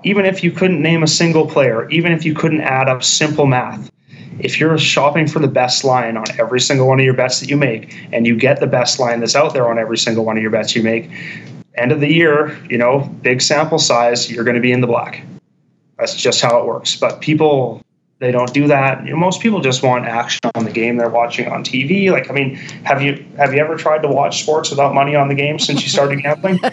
Even 0.04 0.26
if 0.26 0.44
you 0.44 0.52
couldn't 0.52 0.82
name 0.82 1.04
a 1.04 1.08
single 1.08 1.46
player, 1.46 1.90
even 1.90 2.12
if 2.12 2.24
you 2.24 2.34
couldn't 2.34 2.62
add 2.62 2.88
up 2.88 3.04
simple 3.04 3.46
math, 3.46 3.92
if 4.40 4.60
you're 4.60 4.78
shopping 4.78 5.28
for 5.28 5.40
the 5.40 5.48
best 5.48 5.84
line 5.84 6.16
on 6.16 6.26
every 6.40 6.62
single 6.62 6.88
one 6.88 7.00
of 7.00 7.06
your 7.06 7.14
bets 7.14 7.42
that 7.42 7.50
you 7.50 7.58
make 7.58 7.94
and 8.14 8.26
you 8.26 8.38
get 8.38 8.60
the 8.60 8.68
best 8.68 9.00
line 9.00 9.20
that's 9.20 9.36
out 9.36 9.54
there 9.54 9.70
on 9.70 9.78
every 9.78 9.98
single 9.98 10.24
one 10.24 10.38
of 10.38 10.42
your 10.42 10.52
bets 10.52 10.76
you 10.76 10.84
make, 10.84 11.12
end 11.76 11.92
of 11.92 12.00
the 12.00 12.12
year, 12.12 12.58
you 12.70 12.78
know, 12.78 13.00
big 13.22 13.42
sample 13.42 13.80
size, 13.80 14.32
you're 14.32 14.46
going 14.46 14.56
to 14.56 14.62
be 14.62 14.72
in 14.72 14.80
the 14.80 14.88
black. 14.88 15.26
That's 15.98 16.16
just 16.16 16.42
how 16.42 16.60
it 16.60 16.66
works. 16.66 16.96
But 16.96 17.20
people 17.20 17.82
they 18.20 18.32
don't 18.32 18.54
do 18.54 18.68
that. 18.68 19.06
You 19.06 19.12
know, 19.12 19.18
most 19.18 19.42
people 19.42 19.62
just 19.62 19.82
want 19.82 20.06
action 20.06 20.42
on 20.54 20.66
the 20.66 20.72
game 20.72 20.98
they're 20.98 21.10
watching 21.10 21.48
on 21.48 21.64
TV. 21.64 22.12
Like, 22.12 22.30
I 22.30 22.34
mean, 22.34 22.56
have 22.84 23.02
you 23.02 23.26
have 23.38 23.54
you 23.54 23.62
ever 23.62 23.78
tried 23.78 24.02
to 24.02 24.10
watch 24.10 24.44
sports 24.44 24.70
without 24.70 24.94
money 24.94 25.16
on 25.16 25.30
the 25.30 25.36
game 25.36 25.58
since 25.58 25.82
you 25.82 25.90
started 25.90 26.22
gambling? 26.22 26.60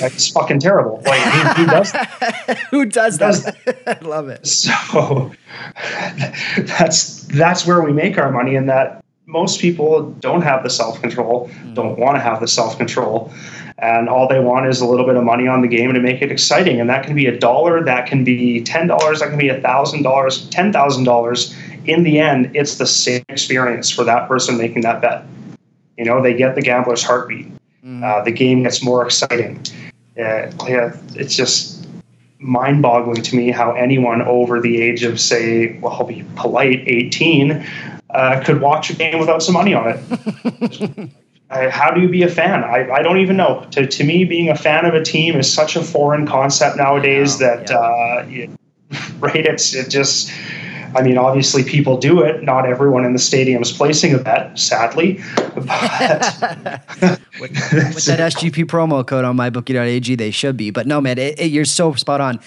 It's 0.00 0.28
fucking 0.30 0.60
terrible. 0.60 1.02
Like, 1.04 1.20
who, 1.20 1.62
who 1.62 1.66
does 1.70 1.92
that? 1.92 2.58
who 2.70 2.84
does, 2.84 3.18
does 3.18 3.44
that? 3.44 3.64
that? 3.64 4.02
I 4.02 4.06
love 4.06 4.28
it. 4.28 4.46
So 4.46 5.32
that's 6.56 7.22
that's 7.24 7.66
where 7.66 7.80
we 7.80 7.92
make 7.92 8.18
our 8.18 8.30
money, 8.30 8.54
and 8.54 8.68
that 8.68 9.02
most 9.26 9.60
people 9.60 10.10
don't 10.20 10.42
have 10.42 10.62
the 10.62 10.70
self 10.70 11.00
control, 11.00 11.48
mm. 11.48 11.74
don't 11.74 11.98
want 11.98 12.16
to 12.16 12.20
have 12.20 12.40
the 12.40 12.48
self 12.48 12.76
control 12.76 13.32
and 13.78 14.08
all 14.08 14.26
they 14.26 14.40
want 14.40 14.66
is 14.66 14.80
a 14.80 14.86
little 14.86 15.06
bit 15.06 15.16
of 15.16 15.22
money 15.22 15.46
on 15.46 15.62
the 15.62 15.68
game 15.68 15.94
to 15.94 16.00
make 16.00 16.20
it 16.20 16.32
exciting. 16.32 16.80
And 16.80 16.90
that 16.90 17.04
can 17.04 17.14
be 17.14 17.26
a 17.26 17.38
dollar, 17.38 17.84
that 17.84 18.06
can 18.06 18.24
be 18.24 18.62
ten 18.62 18.88
dollars, 18.88 19.20
that 19.20 19.28
can 19.28 19.38
be 19.38 19.48
a 19.48 19.60
thousand 19.60 20.02
dollars, 20.02 20.48
ten 20.50 20.72
thousand 20.72 21.04
dollars. 21.04 21.54
In 21.84 22.02
the 22.02 22.18
end, 22.18 22.50
it's 22.54 22.76
the 22.76 22.86
same 22.86 23.24
experience 23.28 23.90
for 23.90 24.04
that 24.04 24.28
person 24.28 24.58
making 24.58 24.82
that 24.82 25.00
bet. 25.00 25.24
You 25.96 26.04
know, 26.04 26.22
they 26.22 26.34
get 26.34 26.54
the 26.54 26.62
gambler's 26.62 27.02
heartbeat. 27.02 27.50
Mm. 27.84 28.02
Uh, 28.04 28.22
the 28.24 28.32
game 28.32 28.64
gets 28.64 28.82
more 28.82 29.04
exciting. 29.04 29.64
Uh, 30.18 30.50
yeah, 30.66 30.96
it's 31.14 31.34
just 31.34 31.86
mind-boggling 32.40 33.22
to 33.22 33.36
me 33.36 33.50
how 33.50 33.72
anyone 33.72 34.22
over 34.22 34.60
the 34.60 34.80
age 34.80 35.02
of, 35.02 35.18
say, 35.20 35.78
well, 35.78 35.92
I'll 35.92 36.06
be 36.06 36.24
polite, 36.36 36.84
18, 36.86 37.66
uh, 38.10 38.42
could 38.44 38.60
watch 38.60 38.90
a 38.90 38.94
game 38.94 39.18
without 39.18 39.42
some 39.42 39.54
money 39.54 39.74
on 39.74 39.88
it. 39.88 41.10
I, 41.50 41.68
how 41.70 41.90
do 41.90 42.00
you 42.00 42.08
be 42.08 42.22
a 42.22 42.28
fan? 42.28 42.62
I, 42.62 42.90
I 42.90 43.02
don't 43.02 43.18
even 43.18 43.36
know. 43.36 43.66
To, 43.72 43.86
to 43.86 44.04
me, 44.04 44.24
being 44.24 44.50
a 44.50 44.56
fan 44.56 44.84
of 44.84 44.94
a 44.94 45.02
team 45.02 45.36
is 45.36 45.50
such 45.52 45.76
a 45.76 45.82
foreign 45.82 46.26
concept 46.26 46.76
nowadays 46.76 47.38
that, 47.38 47.70
yeah. 47.70 47.76
uh, 47.76 49.00
right? 49.18 49.46
It's 49.46 49.74
it 49.74 49.90
just 49.90 50.30
I 50.94 51.02
mean, 51.02 51.18
obviously 51.18 51.64
people 51.64 51.96
do 51.96 52.22
it. 52.22 52.42
Not 52.42 52.66
everyone 52.66 53.04
in 53.04 53.12
the 53.12 53.18
stadium 53.18 53.62
is 53.62 53.72
placing 53.72 54.14
a 54.14 54.18
bet, 54.18 54.58
sadly. 54.58 55.14
with, 57.40 57.50
with, 57.50 58.04
that 58.06 58.18
SGP 58.32 58.64
promo 58.64 59.06
code 59.06 59.24
on 59.24 59.36
mybookie.ag, 59.36 60.14
they 60.14 60.30
should 60.30 60.56
be. 60.56 60.70
But 60.70 60.86
no, 60.86 61.00
man, 61.00 61.18
it, 61.18 61.38
it, 61.38 61.46
you're 61.46 61.64
so 61.64 61.92
spot 61.94 62.20
on. 62.20 62.40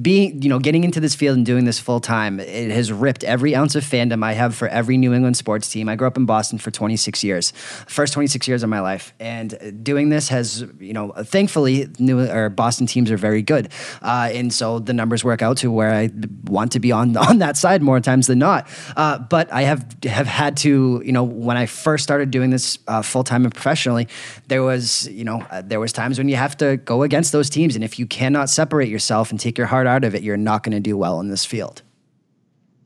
Being, 0.00 0.42
you 0.42 0.48
know, 0.48 0.58
getting 0.58 0.84
into 0.84 1.00
this 1.00 1.14
field 1.14 1.36
and 1.36 1.46
doing 1.46 1.64
this 1.64 1.78
full 1.78 2.00
time, 2.00 2.40
it 2.40 2.70
has 2.70 2.92
ripped 2.92 3.24
every 3.24 3.54
ounce 3.54 3.74
of 3.74 3.84
fandom 3.84 4.24
I 4.24 4.32
have 4.32 4.54
for 4.54 4.68
every 4.68 4.96
New 4.96 5.12
England 5.12 5.36
sports 5.36 5.68
team. 5.70 5.88
I 5.88 5.96
grew 5.96 6.06
up 6.06 6.16
in 6.16 6.26
Boston 6.26 6.58
for 6.58 6.70
26 6.70 7.24
years, 7.24 7.52
first 7.86 8.12
26 8.12 8.46
years 8.48 8.62
of 8.62 8.68
my 8.68 8.80
life, 8.80 9.14
and 9.18 9.82
doing 9.82 10.10
this 10.10 10.28
has, 10.28 10.64
you 10.78 10.92
know, 10.92 11.12
thankfully, 11.24 11.88
New 11.98 12.20
or 12.20 12.48
Boston 12.48 12.86
teams 12.86 13.10
are 13.10 13.16
very 13.16 13.42
good, 13.42 13.68
uh, 14.02 14.30
and 14.32 14.52
so 14.52 14.78
the 14.78 14.92
numbers 14.92 15.24
work 15.24 15.42
out 15.42 15.56
to 15.58 15.70
where 15.70 15.92
I 15.92 16.10
want 16.44 16.72
to 16.72 16.80
be 16.80 16.92
on 16.92 17.16
on 17.30 17.38
that 17.38 17.56
side 17.56 17.79
more 17.82 18.00
times 18.00 18.26
than 18.26 18.38
not. 18.38 18.68
Uh, 18.96 19.18
but 19.18 19.52
I 19.52 19.62
have 19.62 19.96
have 20.04 20.26
had 20.26 20.56
to, 20.58 21.02
you 21.04 21.12
know, 21.12 21.24
when 21.24 21.56
I 21.56 21.66
first 21.66 22.02
started 22.02 22.30
doing 22.30 22.50
this 22.50 22.78
uh, 22.88 23.02
full 23.02 23.24
time 23.24 23.44
and 23.44 23.52
professionally, 23.52 24.08
there 24.48 24.62
was, 24.62 25.08
you 25.08 25.24
know, 25.24 25.40
uh, 25.50 25.62
there 25.64 25.80
was 25.80 25.92
times 25.92 26.18
when 26.18 26.28
you 26.28 26.36
have 26.36 26.56
to 26.58 26.76
go 26.78 27.02
against 27.02 27.32
those 27.32 27.50
teams, 27.50 27.74
and 27.74 27.84
if 27.84 27.98
you 27.98 28.06
cannot 28.06 28.50
separate 28.50 28.88
yourself 28.88 29.30
and 29.30 29.38
take 29.38 29.58
your 29.58 29.66
heart 29.66 29.86
out 29.86 30.04
of 30.04 30.14
it, 30.14 30.22
you're 30.22 30.36
not 30.36 30.62
going 30.62 30.72
to 30.72 30.80
do 30.80 30.96
well 30.96 31.20
in 31.20 31.28
this 31.28 31.44
field. 31.44 31.82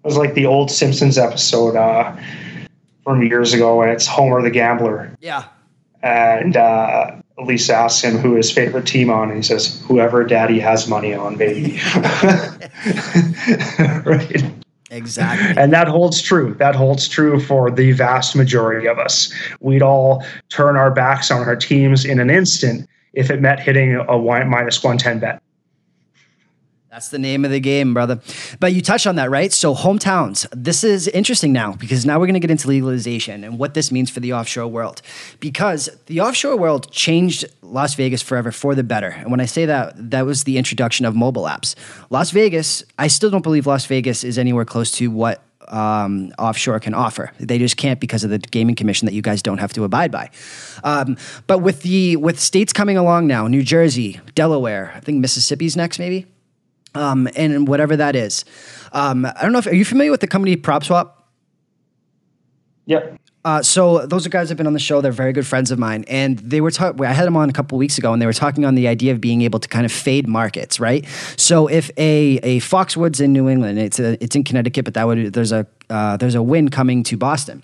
It 0.05 0.09
was 0.09 0.17
like 0.17 0.35
the 0.35 0.47
old 0.47 0.71
Simpsons 0.71 1.17
episode 1.17 1.77
uh, 1.77 2.15
from 3.05 3.23
years 3.23 3.55
ago, 3.55 3.83
and 3.83 3.91
it's 3.91 4.07
Homer 4.07 4.43
the 4.43 4.51
Gambler. 4.51 5.17
Yeah. 5.21 5.45
And 6.03 6.57
uh, 6.57 7.17
Lisa 7.39 7.75
asks 7.75 8.03
him 8.03 8.19
who 8.19 8.35
his 8.35 8.51
favorite 8.51 8.87
team 8.87 9.11
on, 9.11 9.29
and 9.29 9.37
he 9.39 9.43
says, 9.43 9.83
"Whoever 9.87 10.25
Daddy 10.25 10.61
has 10.61 10.87
money 10.89 11.15
on, 11.15 11.37
baby." 11.37 11.81
right. 14.05 14.45
Exactly. 14.95 15.61
And 15.61 15.73
that 15.73 15.89
holds 15.89 16.23
true. 16.23 16.55
That 16.55 16.77
holds 16.77 17.09
true 17.09 17.41
for 17.41 17.71
the 17.71 17.91
vast 17.93 18.37
majority 18.37 18.87
of 18.87 18.99
us. 18.99 19.33
We'd 19.61 19.83
all 19.83 20.25
turn 20.51 20.77
our 20.77 20.91
backs 20.91 21.33
on 21.33 21.41
our 21.41 21.57
teams 21.57 22.05
in 22.05 22.21
an 22.21 22.31
instant 22.31 22.89
if 23.13 23.29
it 23.29 23.41
meant 23.41 23.59
hitting 23.59 23.97
a 23.97 24.17
minus 24.19 24.83
110 24.83 25.19
bet. 25.19 25.43
That's 26.95 27.09
the 27.09 27.19
name 27.19 27.45
of 27.45 27.51
the 27.51 27.59
game, 27.59 27.93
brother. 27.93 28.21
But 28.61 28.73
you 28.73 28.81
touched 28.81 29.09
on 29.09 29.17
that, 29.17 29.29
right? 29.29 29.53
So, 29.53 29.75
hometowns. 29.75 30.47
This 30.53 30.85
is 30.85 31.09
interesting 31.09 31.53
now 31.53 31.73
because 31.73 32.07
now 32.07 32.21
we're 32.21 32.27
going 32.27 32.35
to 32.35 32.41
get 32.41 32.53
into 32.53 32.69
legalization 32.69 33.43
and 33.43 33.59
what 33.59 33.75
this 33.75 33.91
means 33.91 34.11
for 34.11 34.21
the 34.21 34.33
offshore 34.33 34.69
world. 34.69 35.03
Because 35.41 35.91
the 36.07 36.21
offshore 36.21 36.57
world 36.57 36.93
changed 36.93 37.47
Las 37.63 37.97
Vegas 37.97 38.23
forever 38.23 38.53
for 38.53 38.77
the 38.77 38.85
better. 38.85 39.09
And 39.09 39.33
when 39.33 39.41
I 39.41 39.47
say 39.47 39.67
that, 39.67 39.93
that 40.13 40.25
was 40.25 40.45
the 40.45 40.57
introduction 40.57 41.05
of 41.05 41.17
mobile 41.17 41.47
apps. 41.47 41.75
Las 42.11 42.31
Vegas, 42.31 42.85
I 42.97 43.09
still 43.09 43.29
don't 43.29 43.43
believe 43.43 43.67
Las 43.67 43.87
Vegas 43.87 44.23
is 44.23 44.39
anywhere 44.39 44.65
close 44.65 44.93
to 44.93 45.09
what 45.09 45.43
um, 45.67 46.33
offshore 46.39 46.79
can 46.79 46.95
offer. 46.95 47.33
They 47.41 47.59
just 47.59 47.77
can't 47.77 47.99
because 47.99 48.23
of 48.23 48.31
the 48.31 48.39
gaming 48.39 48.77
commission 48.77 49.07
that 49.07 49.15
you 49.15 49.23
guys 49.23 49.43
don't 49.43 49.59
have 49.59 49.73
to 49.73 49.83
abide 49.83 50.13
by. 50.13 50.31
Um, 50.85 51.17
but 51.49 51.59
with 51.59 51.83
the 51.83 52.15
with 52.15 52.39
states 52.39 52.73
coming 52.73 52.97
along 52.97 53.27
now, 53.27 53.49
New 53.49 53.65
Jersey, 53.65 54.21
Delaware, 54.37 54.93
I 54.95 55.01
think 55.01 55.19
Mississippi's 55.19 55.77
next, 55.77 55.99
maybe 55.99 56.27
um, 56.95 57.29
and 57.37 57.67
whatever 57.69 57.97
that 57.97 58.17
is. 58.17 58.45
Um, 58.93 59.27
I 59.27 59.43
don't 59.43 59.53
know 59.53 59.59
if 59.59 59.67
are 59.67 59.75
you 59.75 59.85
familiar 59.85 60.11
with 60.11 60.21
the 60.21 60.27
company 60.27 60.57
PropSwap? 60.57 61.11
Yep. 62.87 63.19
Uh, 63.45 63.63
so 63.63 64.07
those 64.07 64.25
are 64.25 64.31
guys 64.31 64.49
that 64.49 64.53
have 64.53 64.57
been 64.57 64.67
on 64.67 64.73
the 64.73 64.79
show. 64.79 65.03
They're 65.03 65.13
very 65.13 65.35
good 65.35 65.47
friends 65.47 65.71
of 65.71 65.79
mine, 65.79 66.05
and 66.09 66.39
they 66.39 66.63
were 66.63 66.71
talking. 66.71 67.05
I 67.05 67.13
had 67.13 67.27
them 67.27 67.37
on 67.37 67.51
a 67.51 67.53
couple 67.53 67.77
weeks 67.77 67.99
ago, 67.99 68.13
and 68.13 68.23
they 68.23 68.27
were 68.27 68.33
talking 68.33 68.65
on 68.65 68.75
the 68.75 68.89
idea 68.89 69.13
of 69.13 69.21
being 69.21 69.43
able 69.43 69.59
to 69.59 69.69
kind 69.69 69.85
of 69.85 69.93
fade 69.93 70.27
markets, 70.27 70.81
right? 70.81 71.07
So 71.37 71.67
if 71.67 71.91
a 71.99 72.39
a 72.43 72.61
Foxwoods 72.61 73.21
in 73.21 73.35
New 73.35 73.51
England, 73.51 73.79
it's 73.79 73.99
a, 73.99 74.23
it's 74.25 74.35
in 74.35 74.45
Connecticut, 74.45 74.87
but 74.87 74.95
that 74.95 75.07
would 75.07 75.35
there's 75.35 75.53
a 75.53 75.67
uh, 75.91 76.17
there's 76.17 76.35
a 76.35 76.43
Wynn 76.43 76.71
coming 76.71 77.03
to 77.05 77.19
Boston 77.19 77.63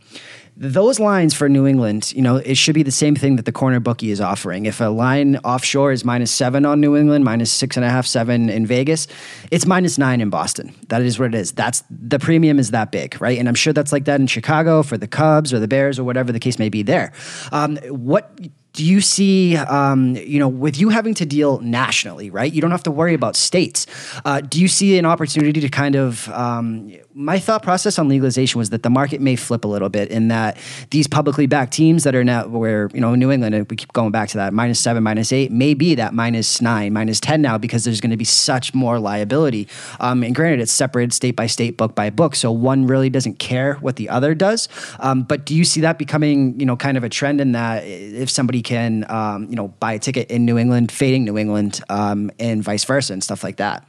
those 0.62 1.00
lines 1.00 1.32
for 1.32 1.48
New 1.48 1.66
England, 1.66 2.12
you 2.12 2.20
know, 2.20 2.36
it 2.36 2.56
should 2.56 2.74
be 2.74 2.82
the 2.82 2.90
same 2.90 3.16
thing 3.16 3.36
that 3.36 3.46
the 3.46 3.52
corner 3.52 3.80
bookie 3.80 4.11
is 4.11 4.20
offering. 4.20 4.66
If 4.66 4.78
a 4.82 4.90
line 4.90 5.36
offshore 5.38 5.90
is 5.90 6.04
minus 6.04 6.30
seven 6.30 6.66
on 6.66 6.82
New 6.82 6.98
England, 6.98 7.24
minus 7.24 7.50
six 7.50 7.78
and 7.78 7.84
a 7.84 7.88
half, 7.88 8.06
seven 8.06 8.50
in 8.50 8.66
Vegas, 8.66 9.08
it's 9.50 9.64
minus 9.64 9.96
nine 9.96 10.20
in 10.20 10.28
Boston. 10.28 10.74
That 10.88 11.00
is 11.00 11.18
what 11.18 11.34
it 11.34 11.34
is. 11.34 11.52
That's 11.52 11.82
the 11.88 12.18
premium 12.18 12.58
is 12.58 12.72
that 12.72 12.92
big, 12.92 13.18
right? 13.22 13.38
And 13.38 13.48
I'm 13.48 13.54
sure 13.54 13.72
that's 13.72 13.90
like 13.90 14.04
that 14.04 14.20
in 14.20 14.26
Chicago 14.26 14.82
for 14.82 14.98
the 14.98 15.08
Cubs 15.08 15.54
or 15.54 15.61
the 15.61 15.68
Bears 15.68 15.98
or 15.98 16.04
whatever 16.04 16.30
the 16.30 16.38
case 16.38 16.58
may 16.58 16.68
be 16.68 16.82
there. 16.82 17.14
Um, 17.52 17.78
what 17.88 18.30
do 18.72 18.84
you 18.84 19.00
see, 19.00 19.56
um, 19.56 20.14
you 20.16 20.38
know, 20.38 20.48
with 20.48 20.78
you 20.78 20.90
having 20.90 21.14
to 21.14 21.26
deal 21.26 21.58
nationally, 21.60 22.30
right? 22.30 22.52
You 22.52 22.60
don't 22.60 22.70
have 22.70 22.84
to 22.84 22.90
worry 22.90 23.14
about 23.14 23.36
states. 23.36 23.86
Uh, 24.24 24.40
do 24.40 24.60
you 24.60 24.68
see 24.68 24.98
an 24.98 25.06
opportunity 25.06 25.60
to 25.60 25.68
kind 25.68 25.96
of? 25.96 26.28
Um, 26.28 26.92
my 27.12 27.38
thought 27.38 27.62
process 27.62 27.98
on 27.98 28.08
legalization 28.08 28.58
was 28.58 28.70
that 28.70 28.82
the 28.82 28.90
market 28.90 29.20
may 29.20 29.34
flip 29.34 29.64
a 29.64 29.68
little 29.68 29.88
bit 29.88 30.10
in 30.10 30.28
that 30.28 30.56
these 30.90 31.08
publicly 31.08 31.46
backed 31.46 31.72
teams 31.72 32.04
that 32.04 32.14
are 32.14 32.22
now 32.22 32.46
where 32.46 32.88
you 32.94 33.00
know 33.00 33.14
New 33.14 33.30
England, 33.30 33.66
we 33.68 33.76
keep 33.76 33.92
going 33.92 34.12
back 34.12 34.28
to 34.30 34.36
that 34.36 34.54
minus 34.54 34.78
seven, 34.78 35.02
minus 35.02 35.32
eight, 35.32 35.50
may 35.50 35.74
be 35.74 35.96
that 35.96 36.14
minus 36.14 36.62
nine, 36.62 36.92
minus 36.92 37.18
ten 37.18 37.42
now 37.42 37.58
because 37.58 37.84
there's 37.84 38.00
going 38.00 38.10
to 38.10 38.16
be 38.16 38.24
such 38.24 38.72
more 38.72 38.98
liability. 39.00 39.66
Um, 39.98 40.22
and 40.22 40.34
granted, 40.34 40.60
it's 40.60 40.72
separated 40.72 41.12
state 41.12 41.34
by 41.36 41.46
state, 41.46 41.76
book 41.76 41.94
by 41.94 42.10
book, 42.10 42.36
so 42.36 42.52
one 42.52 42.86
really 42.86 43.10
doesn't 43.10 43.38
care 43.38 43.74
what 43.74 43.96
the 43.96 44.08
other 44.08 44.34
does. 44.34 44.68
Um, 45.00 45.22
but 45.22 45.44
do 45.44 45.54
you 45.54 45.64
see 45.64 45.80
that 45.80 45.98
becoming, 45.98 46.58
you 46.58 46.66
know, 46.66 46.76
kind 46.76 46.96
of 46.96 47.04
a 47.04 47.08
trend 47.08 47.40
in 47.40 47.52
that 47.52 47.84
if 47.84 48.30
somebody 48.30 48.59
can, 48.62 49.04
um, 49.11 49.46
you 49.48 49.56
know, 49.56 49.68
buy 49.68 49.92
a 49.92 49.98
ticket 49.98 50.30
in 50.30 50.44
New 50.44 50.58
England, 50.58 50.90
fading 50.92 51.24
New 51.24 51.38
England, 51.38 51.80
um, 51.88 52.30
and 52.38 52.62
vice 52.62 52.84
versa, 52.84 53.12
and 53.12 53.22
stuff 53.22 53.42
like 53.44 53.56
that. 53.56 53.86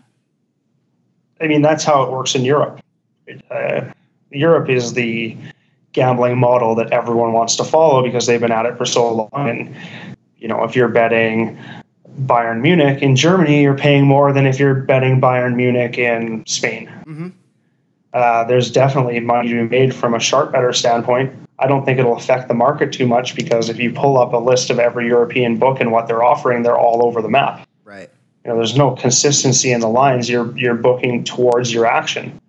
I 1.39 1.47
mean, 1.47 1.61
that's 1.61 1.83
how 1.83 2.03
it 2.03 2.11
works 2.11 2.35
in 2.35 2.43
Europe. 2.43 2.79
Uh, 3.49 3.81
Europe 4.31 4.69
is 4.69 4.93
the 4.93 5.35
gambling 5.93 6.37
model 6.37 6.75
that 6.75 6.91
everyone 6.91 7.33
wants 7.33 7.55
to 7.57 7.63
follow 7.63 8.03
because 8.03 8.25
they've 8.25 8.39
been 8.39 8.51
at 8.51 8.65
it 8.65 8.77
for 8.77 8.85
so 8.85 9.13
long. 9.13 9.49
And 9.49 9.75
you 10.37 10.47
know, 10.47 10.63
if 10.63 10.75
you're 10.75 10.87
betting 10.87 11.57
Bayern 12.21 12.61
Munich 12.61 13.01
in 13.01 13.15
Germany, 13.15 13.61
you're 13.61 13.77
paying 13.77 14.05
more 14.05 14.33
than 14.33 14.45
if 14.45 14.59
you're 14.59 14.75
betting 14.75 15.21
Bayern 15.21 15.55
Munich 15.55 15.97
in 15.97 16.45
Spain. 16.45 16.87
Mm-hmm. 17.05 17.29
Uh, 18.13 18.43
there's 18.45 18.71
definitely 18.71 19.19
money 19.19 19.49
to 19.49 19.55
be 19.55 19.69
made 19.69 19.95
from 19.95 20.13
a 20.13 20.19
sharp 20.19 20.51
better 20.51 20.73
standpoint. 20.73 21.33
I 21.61 21.67
don't 21.67 21.85
think 21.85 21.99
it'll 21.99 22.17
affect 22.17 22.47
the 22.47 22.55
market 22.55 22.91
too 22.91 23.05
much 23.05 23.35
because 23.35 23.69
if 23.69 23.79
you 23.79 23.93
pull 23.93 24.17
up 24.17 24.33
a 24.33 24.37
list 24.37 24.71
of 24.71 24.79
every 24.79 25.05
European 25.07 25.57
book 25.57 25.79
and 25.79 25.91
what 25.91 26.07
they're 26.07 26.23
offering, 26.23 26.63
they're 26.63 26.77
all 26.77 27.05
over 27.05 27.21
the 27.21 27.29
map. 27.29 27.67
Right. 27.85 28.09
You 28.43 28.49
know, 28.51 28.57
there's 28.57 28.75
no 28.75 28.95
consistency 28.95 29.71
in 29.71 29.79
the 29.79 29.87
lines. 29.87 30.27
You're 30.27 30.57
you're 30.57 30.75
booking 30.75 31.23
towards 31.23 31.71
your 31.71 31.85
action. 31.85 32.41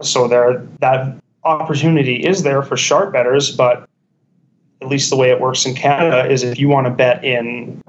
So 0.00 0.28
there 0.28 0.64
that 0.78 1.16
opportunity 1.42 2.24
is 2.24 2.44
there 2.44 2.62
for 2.62 2.76
sharp 2.76 3.12
betters, 3.12 3.50
but 3.50 3.88
at 4.80 4.88
least 4.88 5.10
the 5.10 5.16
way 5.16 5.30
it 5.30 5.40
works 5.40 5.66
in 5.66 5.74
Canada 5.74 6.30
is 6.30 6.44
if 6.44 6.58
you 6.58 6.68
want 6.68 6.86
to 6.86 6.92
bet 6.92 7.24
in 7.24 7.82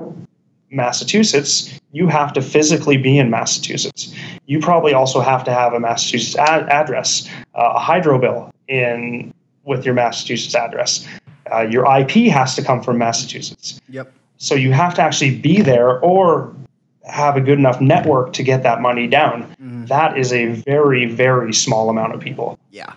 Massachusetts, 0.71 1.79
you 1.91 2.07
have 2.07 2.33
to 2.33 2.41
physically 2.41 2.97
be 2.97 3.19
in 3.19 3.29
Massachusetts. 3.29 4.13
You 4.47 4.59
probably 4.59 4.93
also 4.93 5.21
have 5.21 5.43
to 5.43 5.53
have 5.53 5.73
a 5.73 5.79
Massachusetts 5.79 6.35
ad- 6.37 6.67
address, 6.69 7.29
uh, 7.53 7.73
a 7.75 7.79
hydro 7.79 8.17
bill 8.17 8.51
in 8.67 9.31
with 9.65 9.85
your 9.85 9.93
Massachusetts 9.93 10.55
address. 10.55 11.07
Uh, 11.51 11.61
your 11.61 11.85
IP 11.97 12.31
has 12.31 12.55
to 12.55 12.63
come 12.63 12.81
from 12.81 12.97
Massachusetts. 12.97 13.79
Yep. 13.89 14.11
So 14.37 14.55
you 14.55 14.71
have 14.71 14.93
to 14.95 15.01
actually 15.01 15.37
be 15.37 15.61
there 15.61 15.99
or 15.99 16.53
have 17.05 17.35
a 17.35 17.41
good 17.41 17.59
enough 17.59 17.81
network 17.81 18.33
to 18.33 18.43
get 18.43 18.63
that 18.63 18.81
money 18.81 19.07
down. 19.07 19.43
Mm-hmm. 19.43 19.85
That 19.85 20.17
is 20.17 20.31
a 20.31 20.47
very, 20.47 21.05
very 21.05 21.53
small 21.53 21.89
amount 21.89 22.15
of 22.15 22.21
people. 22.21 22.57
Yeah. 22.71 22.93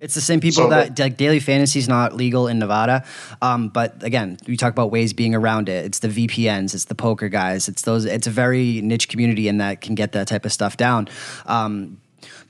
It's 0.00 0.14
the 0.14 0.20
same 0.20 0.40
people 0.40 0.64
so 0.64 0.68
that, 0.68 0.98
like 0.98 1.16
daily 1.16 1.40
fantasy 1.40 1.78
is 1.78 1.88
not 1.88 2.14
legal 2.14 2.48
in 2.48 2.58
Nevada, 2.58 3.02
um, 3.40 3.68
but 3.68 4.02
again, 4.02 4.36
we 4.46 4.56
talk 4.56 4.70
about 4.70 4.90
ways 4.90 5.14
being 5.14 5.34
around 5.34 5.70
it. 5.70 5.86
It's 5.86 6.00
the 6.00 6.08
VPNs, 6.08 6.74
it's 6.74 6.84
the 6.84 6.94
poker 6.94 7.30
guys, 7.30 7.66
it's 7.66 7.82
those. 7.82 8.04
It's 8.04 8.26
a 8.26 8.30
very 8.30 8.82
niche 8.82 9.08
community 9.08 9.48
and 9.48 9.58
that 9.60 9.80
can 9.80 9.94
get 9.94 10.12
that 10.12 10.28
type 10.28 10.44
of 10.44 10.52
stuff 10.52 10.76
down. 10.76 11.08
Um, 11.46 11.98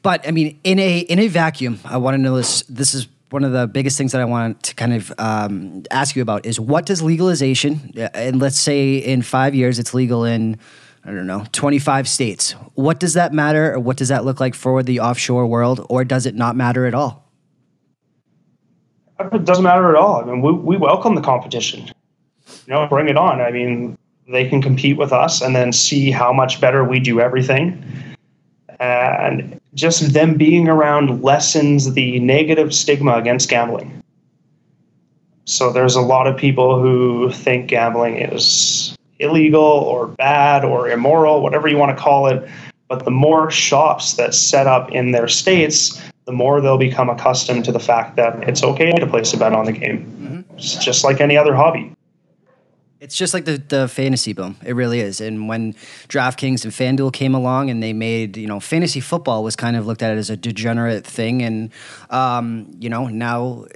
but 0.02 0.26
I 0.26 0.32
mean, 0.32 0.58
in 0.64 0.80
a 0.80 0.98
in 0.98 1.20
a 1.20 1.28
vacuum, 1.28 1.78
I 1.84 1.98
want 1.98 2.14
to 2.16 2.18
know 2.18 2.36
this. 2.36 2.62
This 2.62 2.94
is 2.94 3.06
one 3.30 3.44
of 3.44 3.52
the 3.52 3.66
biggest 3.66 3.98
things 3.98 4.12
that 4.12 4.20
I 4.20 4.24
want 4.24 4.62
to 4.64 4.74
kind 4.74 4.94
of 4.94 5.12
um, 5.18 5.82
ask 5.90 6.14
you 6.14 6.22
about 6.22 6.46
is 6.46 6.60
what 6.60 6.86
does 6.86 7.02
legalization, 7.02 7.92
and 8.14 8.40
let's 8.40 8.58
say 8.58 8.96
in 8.96 9.22
five 9.22 9.54
years 9.54 9.78
it's 9.78 9.94
legal 9.94 10.24
in, 10.24 10.58
I 11.04 11.10
don't 11.10 11.26
know, 11.26 11.44
25 11.52 12.08
states. 12.08 12.52
What 12.74 13.00
does 13.00 13.14
that 13.14 13.32
matter, 13.32 13.74
or 13.74 13.80
what 13.80 13.96
does 13.96 14.08
that 14.08 14.24
look 14.24 14.40
like 14.40 14.54
for 14.54 14.82
the 14.82 15.00
offshore 15.00 15.46
world, 15.46 15.84
or 15.88 16.04
does 16.04 16.26
it 16.26 16.34
not 16.34 16.56
matter 16.56 16.86
at 16.86 16.94
all? 16.94 17.24
It 19.18 19.44
doesn't 19.44 19.64
matter 19.64 19.88
at 19.88 19.96
all. 19.96 20.20
I 20.20 20.24
mean, 20.24 20.42
we, 20.42 20.52
we 20.52 20.76
welcome 20.76 21.14
the 21.14 21.22
competition. 21.22 21.86
You 22.66 22.74
know, 22.74 22.86
bring 22.86 23.08
it 23.08 23.16
on. 23.16 23.40
I 23.40 23.50
mean, 23.50 23.96
they 24.28 24.48
can 24.48 24.60
compete 24.60 24.96
with 24.96 25.12
us 25.12 25.40
and 25.40 25.56
then 25.56 25.72
see 25.72 26.10
how 26.10 26.32
much 26.32 26.60
better 26.60 26.84
we 26.84 27.00
do 27.00 27.20
everything. 27.20 27.82
And 28.78 29.58
just 29.76 30.14
them 30.14 30.34
being 30.34 30.68
around 30.68 31.22
lessens 31.22 31.92
the 31.92 32.18
negative 32.20 32.74
stigma 32.74 33.16
against 33.16 33.48
gambling. 33.48 34.02
So 35.44 35.70
there's 35.70 35.94
a 35.94 36.00
lot 36.00 36.26
of 36.26 36.36
people 36.36 36.80
who 36.80 37.30
think 37.30 37.68
gambling 37.68 38.16
is 38.16 38.96
illegal 39.18 39.62
or 39.62 40.08
bad 40.08 40.64
or 40.64 40.88
immoral, 40.88 41.42
whatever 41.42 41.68
you 41.68 41.76
want 41.76 41.96
to 41.96 42.02
call 42.02 42.26
it. 42.26 42.48
But 42.88 43.04
the 43.04 43.10
more 43.10 43.50
shops 43.50 44.14
that 44.14 44.34
set 44.34 44.66
up 44.66 44.90
in 44.92 45.12
their 45.12 45.28
states, 45.28 46.00
the 46.24 46.32
more 46.32 46.60
they'll 46.60 46.78
become 46.78 47.10
accustomed 47.10 47.64
to 47.66 47.72
the 47.72 47.80
fact 47.80 48.16
that 48.16 48.48
it's 48.48 48.62
okay 48.62 48.92
to 48.92 49.06
place 49.06 49.32
a 49.34 49.36
bet 49.36 49.52
on 49.52 49.66
the 49.66 49.72
game. 49.72 50.04
Mm-hmm. 50.04 50.56
It's 50.56 50.76
just 50.76 51.04
like 51.04 51.20
any 51.20 51.36
other 51.36 51.54
hobby. 51.54 51.92
It's 52.98 53.14
just 53.14 53.34
like 53.34 53.44
the, 53.44 53.58
the 53.58 53.88
fantasy 53.88 54.32
boom. 54.32 54.56
It 54.64 54.74
really 54.74 55.00
is. 55.00 55.20
And 55.20 55.48
when 55.48 55.74
DraftKings 56.08 56.64
and 56.64 56.72
FanDuel 56.72 57.12
came 57.12 57.34
along 57.34 57.68
and 57.68 57.82
they 57.82 57.92
made, 57.92 58.38
you 58.38 58.46
know, 58.46 58.58
fantasy 58.58 59.00
football 59.00 59.44
was 59.44 59.54
kind 59.54 59.76
of 59.76 59.86
looked 59.86 60.02
at 60.02 60.16
as 60.16 60.30
a 60.30 60.36
degenerate 60.36 61.06
thing. 61.06 61.42
And, 61.42 61.70
um, 62.08 62.74
you 62.80 62.88
know, 62.88 63.06
now 63.08 63.66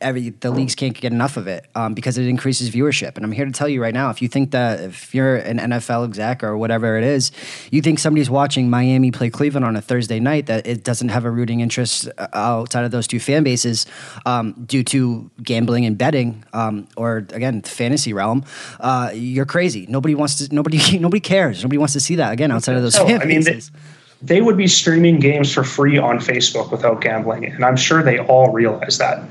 every 0.00 0.30
the 0.30 0.50
leagues 0.50 0.74
can't 0.74 0.94
get 0.94 1.12
enough 1.12 1.36
of 1.36 1.46
it 1.46 1.66
um, 1.74 1.94
because 1.94 2.18
it 2.18 2.26
increases 2.26 2.70
viewership. 2.70 3.16
And 3.16 3.24
I'm 3.24 3.32
here 3.32 3.44
to 3.44 3.52
tell 3.52 3.68
you 3.68 3.82
right 3.82 3.94
now, 3.94 4.10
if 4.10 4.22
you 4.22 4.28
think 4.28 4.50
that 4.52 4.80
if 4.80 5.14
you're 5.14 5.36
an 5.36 5.58
NFL 5.58 6.06
exec 6.06 6.42
or 6.42 6.56
whatever 6.56 6.96
it 6.96 7.04
is, 7.04 7.30
you 7.70 7.82
think 7.82 7.98
somebody's 7.98 8.30
watching 8.30 8.70
Miami 8.70 9.10
play 9.10 9.30
Cleveland 9.30 9.64
on 9.64 9.76
a 9.76 9.82
Thursday 9.82 10.20
night 10.20 10.46
that 10.46 10.66
it 10.66 10.84
doesn't 10.84 11.10
have 11.10 11.24
a 11.24 11.30
rooting 11.30 11.60
interest 11.60 12.08
uh, 12.18 12.28
outside 12.32 12.84
of 12.84 12.90
those 12.90 13.06
two 13.06 13.20
fan 13.20 13.44
bases 13.44 13.86
um, 14.24 14.52
due 14.66 14.82
to 14.84 15.30
gambling 15.42 15.84
and 15.84 15.98
betting 15.98 16.44
um, 16.52 16.88
or 16.96 17.18
again 17.18 17.62
fantasy 17.62 18.12
realm, 18.12 18.44
uh, 18.80 19.10
you're 19.14 19.46
crazy. 19.46 19.86
Nobody 19.88 20.14
wants 20.14 20.36
to. 20.36 20.54
Nobody. 20.54 20.98
Nobody 20.98 21.20
cares. 21.20 21.62
Nobody 21.62 21.78
wants 21.78 21.92
to 21.92 22.00
see 22.00 22.16
that 22.16 22.32
again 22.32 22.50
outside 22.50 22.76
of 22.76 22.82
those 22.82 22.96
fan 22.96 23.20
I 23.20 23.24
mean, 23.24 23.44
bases. 23.44 23.70
They, 23.70 24.36
they 24.36 24.40
would 24.40 24.56
be 24.56 24.66
streaming 24.66 25.20
games 25.20 25.52
for 25.52 25.62
free 25.62 25.98
on 25.98 26.18
Facebook 26.18 26.70
without 26.70 27.00
gambling, 27.00 27.44
and 27.44 27.64
I'm 27.64 27.76
sure 27.76 28.02
they 28.02 28.18
all 28.18 28.50
realize 28.50 28.98
that. 28.98 29.22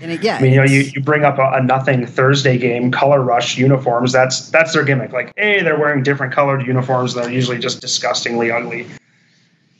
And 0.00 0.12
it, 0.12 0.22
yeah, 0.22 0.36
I 0.36 0.42
mean, 0.42 0.52
you 0.52 0.58
know, 0.58 0.64
you, 0.64 0.80
you 0.80 1.00
bring 1.00 1.24
up 1.24 1.38
a, 1.38 1.58
a, 1.58 1.62
nothing 1.62 2.06
Thursday 2.06 2.56
game, 2.56 2.90
color 2.90 3.20
rush 3.20 3.58
uniforms. 3.58 4.12
That's 4.12 4.48
that's 4.50 4.72
their 4.72 4.84
gimmick. 4.84 5.12
Like, 5.12 5.32
hey, 5.36 5.62
they're 5.62 5.78
wearing 5.78 6.02
different 6.02 6.32
colored 6.32 6.64
uniforms. 6.64 7.14
They're 7.14 7.30
usually 7.30 7.58
just 7.58 7.80
disgustingly 7.80 8.50
ugly. 8.50 8.86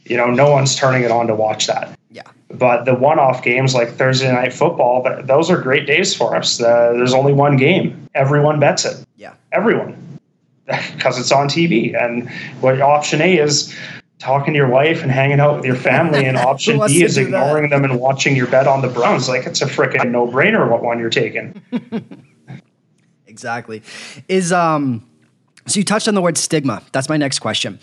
You 0.07 0.17
know, 0.17 0.27
no 0.27 0.51
one's 0.51 0.75
turning 0.75 1.05
it 1.05 1.11
on 1.11 1.27
to 1.29 1.35
watch 1.35 1.67
that. 1.67 1.97
Yeah. 2.11 2.23
But 2.51 2.85
the 2.85 2.95
one-off 2.95 3.45
games 3.45 3.75
like 3.75 3.91
Thursday 3.91 4.33
night 4.33 4.55
football, 4.55 5.07
those 5.25 5.51
are 5.51 5.61
great 5.61 5.87
days 5.87 6.15
for 6.15 6.35
us. 6.35 6.61
Uh, 6.61 6.93
there's 6.95 7.13
only 7.13 7.35
one 7.35 7.57
game. 7.57 8.09
Everyone 8.15 8.59
bets 8.59 8.87
it. 8.87 9.05
Yeah. 9.17 9.35
Everyone, 9.53 10.19
because 10.67 11.19
it's 11.19 11.31
on 11.31 11.49
TV. 11.49 11.95
And 12.01 12.31
what 12.61 12.81
option 12.81 13.21
A 13.21 13.39
is 13.39 13.75
talking 14.19 14.53
to 14.53 14.59
your 14.59 14.69
wife 14.69 15.03
and 15.03 15.11
hanging 15.11 15.41
out 15.41 15.57
with 15.57 15.65
your 15.65 15.77
family, 15.77 16.25
and 16.25 16.37
option 16.37 16.81
B 16.87 17.03
is 17.03 17.17
ignoring 17.17 17.71
that? 17.71 17.77
them 17.77 17.85
and 17.85 18.01
watching 18.01 18.37
your 18.37 18.47
bet 18.47 18.67
on 18.67 18.83
the 18.83 18.89
Browns. 18.89 19.29
Like 19.29 19.47
it's 19.47 19.63
a 19.63 19.67
freaking 19.67 20.11
no-brainer 20.11 20.69
what 20.69 20.83
one 20.83 20.99
you're 20.99 21.11
taking. 21.11 21.63
exactly. 23.27 23.83
Is 24.29 24.53
um. 24.53 25.05
So 25.67 25.79
you 25.79 25.85
touched 25.85 26.09
on 26.09 26.15
the 26.15 26.23
word 26.23 26.39
stigma. 26.39 26.83
That's 26.93 27.11
my 27.11 27.19
next 27.19 27.41
question. 27.41 27.79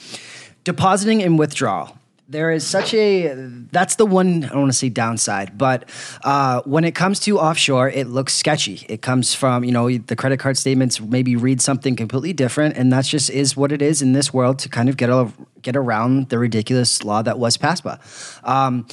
Depositing 0.63 1.21
and 1.21 1.37
withdrawal 1.37 1.95
there 2.27 2.51
is 2.51 2.65
such 2.65 2.93
a 2.93 3.33
that's 3.71 3.95
the 3.95 4.05
one 4.05 4.43
I 4.43 4.47
don't 4.47 4.61
want 4.61 4.71
to 4.71 4.77
say 4.77 4.89
downside, 4.89 5.57
but 5.57 5.89
uh, 6.23 6.61
when 6.65 6.83
it 6.83 6.95
comes 6.95 7.19
to 7.21 7.39
offshore, 7.39 7.89
it 7.89 8.07
looks 8.07 8.33
sketchy. 8.33 8.85
It 8.89 9.01
comes 9.01 9.35
from 9.35 9.63
you 9.63 9.71
know 9.71 9.89
the 9.97 10.15
credit 10.15 10.39
card 10.39 10.57
statements 10.57 10.99
maybe 10.99 11.35
read 11.35 11.61
something 11.61 11.95
completely 11.95 12.33
different, 12.33 12.77
and 12.77 12.91
that's 12.91 13.09
just 13.09 13.29
is 13.29 13.55
what 13.55 13.71
it 13.71 13.81
is 13.81 14.01
in 14.01 14.13
this 14.13 14.33
world 14.33 14.59
to 14.59 14.69
kind 14.69 14.89
of 14.89 14.97
get 14.97 15.09
a, 15.09 15.31
get 15.61 15.75
around 15.75 16.29
the 16.29 16.39
ridiculous 16.39 17.03
law 17.03 17.21
that 17.21 17.37
was 17.37 17.57
PASPA. 17.57 17.99
Um, 18.43 18.87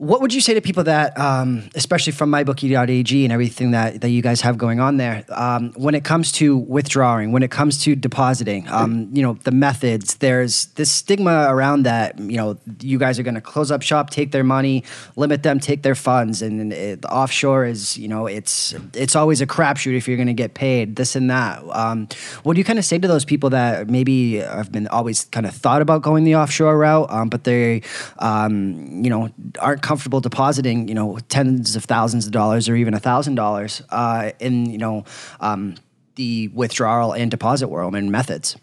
what 0.00 0.22
would 0.22 0.32
you 0.32 0.40
say 0.40 0.54
to 0.54 0.62
people 0.62 0.84
that, 0.84 1.18
um, 1.18 1.68
especially 1.74 2.14
from 2.14 2.30
mybookie.ag 2.30 3.22
and 3.22 3.30
everything 3.30 3.72
that, 3.72 4.00
that 4.00 4.08
you 4.08 4.22
guys 4.22 4.40
have 4.40 4.56
going 4.56 4.80
on 4.80 4.96
there, 4.96 5.26
um, 5.28 5.74
when 5.76 5.94
it 5.94 6.04
comes 6.04 6.32
to 6.32 6.56
withdrawing, 6.56 7.32
when 7.32 7.42
it 7.42 7.50
comes 7.50 7.82
to 7.82 7.94
depositing, 7.94 8.66
um, 8.70 9.10
you 9.12 9.22
know, 9.22 9.34
the 9.44 9.50
methods, 9.50 10.14
there's 10.14 10.66
this 10.76 10.90
stigma 10.90 11.48
around 11.50 11.82
that, 11.82 12.18
you 12.18 12.38
know, 12.38 12.58
you 12.80 12.98
guys 12.98 13.18
are 13.18 13.22
going 13.22 13.34
to 13.34 13.42
close 13.42 13.70
up 13.70 13.82
shop, 13.82 14.08
take 14.08 14.32
their 14.32 14.42
money, 14.42 14.84
limit 15.16 15.42
them, 15.42 15.60
take 15.60 15.82
their 15.82 15.94
funds. 15.94 16.40
And 16.40 16.72
it, 16.72 17.04
offshore 17.04 17.66
is, 17.66 17.98
you 17.98 18.08
know, 18.08 18.26
it's, 18.26 18.74
it's 18.94 19.14
always 19.14 19.42
a 19.42 19.46
crapshoot 19.46 19.94
if 19.94 20.08
you're 20.08 20.16
going 20.16 20.28
to 20.28 20.32
get 20.32 20.54
paid, 20.54 20.96
this 20.96 21.14
and 21.14 21.28
that. 21.28 21.62
Um, 21.76 22.08
what 22.42 22.54
do 22.54 22.58
you 22.58 22.64
kind 22.64 22.78
of 22.78 22.86
say 22.86 22.96
to 22.96 23.06
those 23.06 23.26
people 23.26 23.50
that 23.50 23.90
maybe 23.90 24.36
have 24.36 24.72
been 24.72 24.88
always 24.88 25.26
kind 25.26 25.44
of 25.44 25.54
thought 25.54 25.82
about 25.82 26.00
going 26.00 26.24
the 26.24 26.36
offshore 26.36 26.78
route, 26.78 27.10
um, 27.10 27.28
but 27.28 27.44
they, 27.44 27.82
um, 28.18 29.04
you 29.04 29.10
know, 29.10 29.28
aren't 29.58 29.89
comfortable 29.90 30.20
depositing, 30.20 30.86
you 30.86 30.94
know, 30.94 31.18
tens 31.30 31.74
of 31.74 31.82
thousands 31.84 32.24
of 32.24 32.30
dollars 32.30 32.68
or 32.68 32.76
even 32.76 32.94
a 32.94 33.00
thousand 33.00 33.34
dollars 33.34 33.82
uh, 33.90 34.30
in, 34.38 34.70
you 34.70 34.78
know, 34.78 35.04
um, 35.40 35.74
the 36.14 36.46
withdrawal 36.54 37.12
and 37.12 37.28
deposit 37.28 37.66
world 37.66 37.96
and 37.96 38.12
methods. 38.12 38.56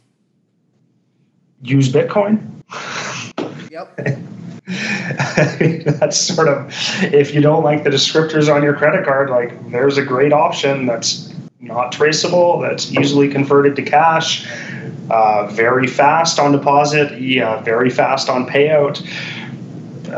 Use 1.62 1.92
Bitcoin. 1.92 2.40
Yep. 3.70 3.98
that's 6.00 6.18
sort 6.18 6.48
of 6.48 6.74
if 7.04 7.34
you 7.34 7.42
don't 7.42 7.62
like 7.62 7.84
the 7.84 7.90
descriptors 7.90 8.48
on 8.48 8.64
your 8.64 8.74
credit 8.74 9.06
card, 9.06 9.30
like 9.30 9.70
there's 9.70 9.98
a 9.98 10.06
great 10.06 10.32
option 10.32 10.86
that's 10.86 11.34
not 11.60 11.92
traceable, 11.92 12.60
that's 12.60 12.94
easily 12.94 13.28
converted 13.28 13.76
to 13.76 13.82
cash, 13.82 14.48
uh, 15.10 15.48
very 15.48 15.88
fast 15.88 16.40
on 16.40 16.54
deposit, 16.54 17.20
yeah, 17.20 17.60
very 17.64 17.90
fast 17.90 18.30
on 18.30 18.48
payout 18.48 19.06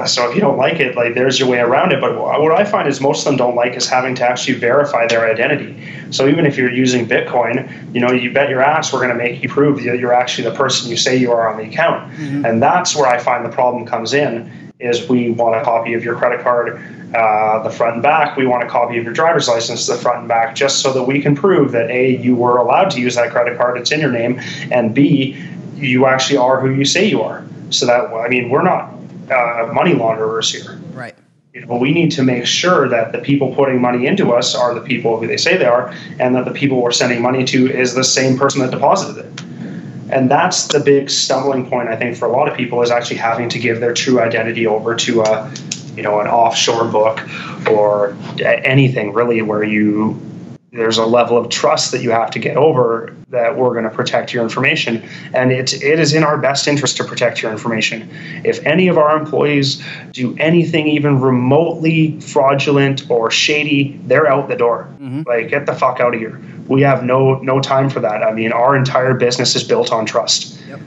so 0.06 0.30
if 0.30 0.36
you 0.36 0.42
don't 0.42 0.58
like 0.58 0.80
it, 0.80 0.96
like 0.96 1.14
there's 1.14 1.40
your 1.40 1.50
way 1.50 1.60
around 1.60 1.92
it. 1.92 2.02
But 2.02 2.16
what 2.16 2.52
I 2.52 2.64
find 2.64 2.88
is 2.88 3.02
most 3.02 3.20
of 3.20 3.26
them 3.26 3.38
don't 3.38 3.56
like 3.56 3.74
is 3.74 3.88
having 3.88 4.16
to 4.16 4.24
actually 4.28 4.58
verify 4.58 5.08
their 5.08 5.30
identity. 5.30 5.76
So 6.12 6.28
even 6.28 6.46
if 6.46 6.58
you're 6.58 6.72
using 6.72 7.08
Bitcoin, 7.08 7.94
you 7.94 8.02
know, 8.02 8.12
you 8.12 8.32
bet 8.34 8.50
your 8.50 8.62
ass 8.62 8.92
we're 8.92 9.00
going 9.00 9.18
to 9.18 9.24
make 9.24 9.42
you 9.44 9.50
prove 9.50 9.84
that 9.84 10.00
you're 10.00 10.14
actually 10.14 10.50
the 10.50 10.56
person 10.56 10.90
you 10.90 10.98
say 10.98 11.16
you 11.18 11.32
are 11.32 11.50
on 11.50 11.58
the 11.58 11.64
account. 11.64 12.12
Mm-hmm. 12.14 12.46
And 12.46 12.62
that's 12.62 12.96
where 12.96 13.08
I 13.08 13.18
find 13.18 13.46
the 13.46 13.50
problem 13.50 13.86
comes 13.86 14.14
in. 14.14 14.52
Is 14.80 15.10
we 15.10 15.32
want 15.32 15.56
a 15.56 15.64
copy 15.64 15.94
of 15.94 16.06
your 16.06 16.16
credit 16.16 16.40
card, 16.40 16.82
uh, 17.14 17.64
the 17.64 17.70
front 17.70 17.96
and 17.96 18.04
back. 18.04 18.38
We 18.38 18.46
want 18.46 18.64
a 18.64 18.68
copy 18.68 18.98
of 18.98 19.04
your 19.04 19.14
driver's 19.14 19.50
license, 19.50 19.88
the 19.88 19.98
front 19.98 20.20
and 20.20 20.28
back, 20.30 20.56
just 20.56 20.82
so 20.82 20.94
that 20.94 21.04
we 21.04 21.22
can 21.22 21.36
prove 21.36 21.74
that 21.74 21.90
a 21.90 22.16
you 22.16 22.36
were 22.36 22.58
allowed 22.58 22.92
to 22.92 23.02
use 23.02 23.16
that 23.16 23.32
credit 23.32 23.58
card, 23.58 23.78
it's 23.78 23.92
in 23.92 24.00
your 24.00 24.12
name, 24.12 24.40
and 24.72 24.96
b 24.96 25.38
you 25.76 26.06
actually 26.06 26.38
are 26.38 26.62
who 26.62 26.70
you 26.70 26.86
say 26.86 27.06
you 27.06 27.22
are. 27.22 27.44
So 27.72 27.86
that 27.88 28.06
I 28.14 28.30
mean, 28.30 28.50
we're 28.50 28.64
not 28.64 28.94
uh, 29.32 29.72
money 29.74 29.94
launderers 29.94 30.52
here. 30.52 30.80
Right. 30.94 31.16
You 31.54 31.66
know, 31.66 31.78
we 31.78 31.92
need 31.92 32.12
to 32.12 32.24
make 32.24 32.46
sure 32.46 32.88
that 32.90 33.12
the 33.12 33.18
people 33.18 33.56
putting 33.56 33.82
money 33.82 34.06
into 34.06 34.34
us 34.34 34.54
are 34.54 34.74
the 34.74 34.82
people 34.82 35.20
who 35.20 35.26
they 35.26 35.38
say 35.38 35.58
they 35.58 35.66
are, 35.66 35.94
and 36.20 36.36
that 36.36 36.46
the 36.46 36.52
people 36.52 36.82
we're 36.82 36.92
sending 36.92 37.22
money 37.22 37.44
to 37.46 37.72
is 37.72 37.96
the 37.96 38.04
same 38.04 38.38
person 38.38 38.62
that 38.62 38.72
deposited 38.72 39.26
it. 39.26 39.42
And 40.12 40.30
that's 40.30 40.68
the 40.68 40.80
big 40.80 41.10
stumbling 41.10 41.68
point 41.70 41.90
I 41.90 41.96
think 41.96 42.18
for 42.18 42.28
a 42.28 42.32
lot 42.32 42.48
of 42.48 42.58
people 42.58 42.82
is 42.82 42.92
actually 42.92 43.18
having 43.18 43.50
to 43.50 43.60
give 43.60 43.80
their 43.80 43.94
true 43.94 44.20
identity 44.20 44.66
over 44.66 44.96
to 44.96 45.22
a, 45.22 45.52
you 45.96 46.04
know, 46.04 46.20
an 46.20 46.28
offshore 46.28 46.86
book 46.86 47.22
or 47.70 48.16
anything 48.40 49.14
really 49.14 49.42
where 49.42 49.64
you 49.64 50.20
there's 50.72 50.98
a 50.98 51.06
level 51.06 51.38
of 51.38 51.50
trust 51.50 51.92
that 51.92 52.02
you 52.04 52.12
have 52.12 52.30
to 52.32 52.40
get 52.40 52.56
over 52.56 53.16
that 53.30 53.58
we're 53.58 53.72
going 53.72 53.86
to 53.86 53.90
protect 53.90 54.34
your 54.34 54.44
information. 54.44 55.04
And 55.34 55.52
it, 55.52 55.74
it 55.82 56.00
is 56.00 56.14
in 56.14 56.24
our 56.24 56.38
best 56.38 56.68
interest 56.68 56.98
to 56.98 57.04
protect 57.04 57.42
your 57.42 57.52
information. 57.52 58.10
If 58.44 58.64
any 58.66 58.88
of 58.88 58.98
our 58.98 59.18
employees 59.18 59.84
do 60.12 60.36
anything 60.38 60.88
even 60.88 61.20
remotely 61.22 62.20
fraudulent 62.20 63.10
or 63.10 63.32
shady 63.32 64.00
they're 64.06 64.28
out 64.28 64.48
the 64.48 64.56
door. 64.56 64.88
Mm-hmm. 65.00 65.24
like 65.28 65.50
get 65.50 65.66
the 65.66 65.74
fuck 65.74 66.00
out 66.00 66.14
of 66.14 66.20
here. 66.20 66.40
We 66.68 66.82
have 66.82 67.04
no 67.04 67.40
no 67.40 67.60
time 67.60 67.90
for 67.90 68.00
that. 68.02 68.22
I 68.22 68.32
mean 68.32 68.52
our 68.52 68.76
entire 68.76 69.16
business 69.16 69.56
is 69.56 69.64
built 69.64 69.92
on 69.92 70.06
trust. 70.06 70.60
Yep. 70.68 70.80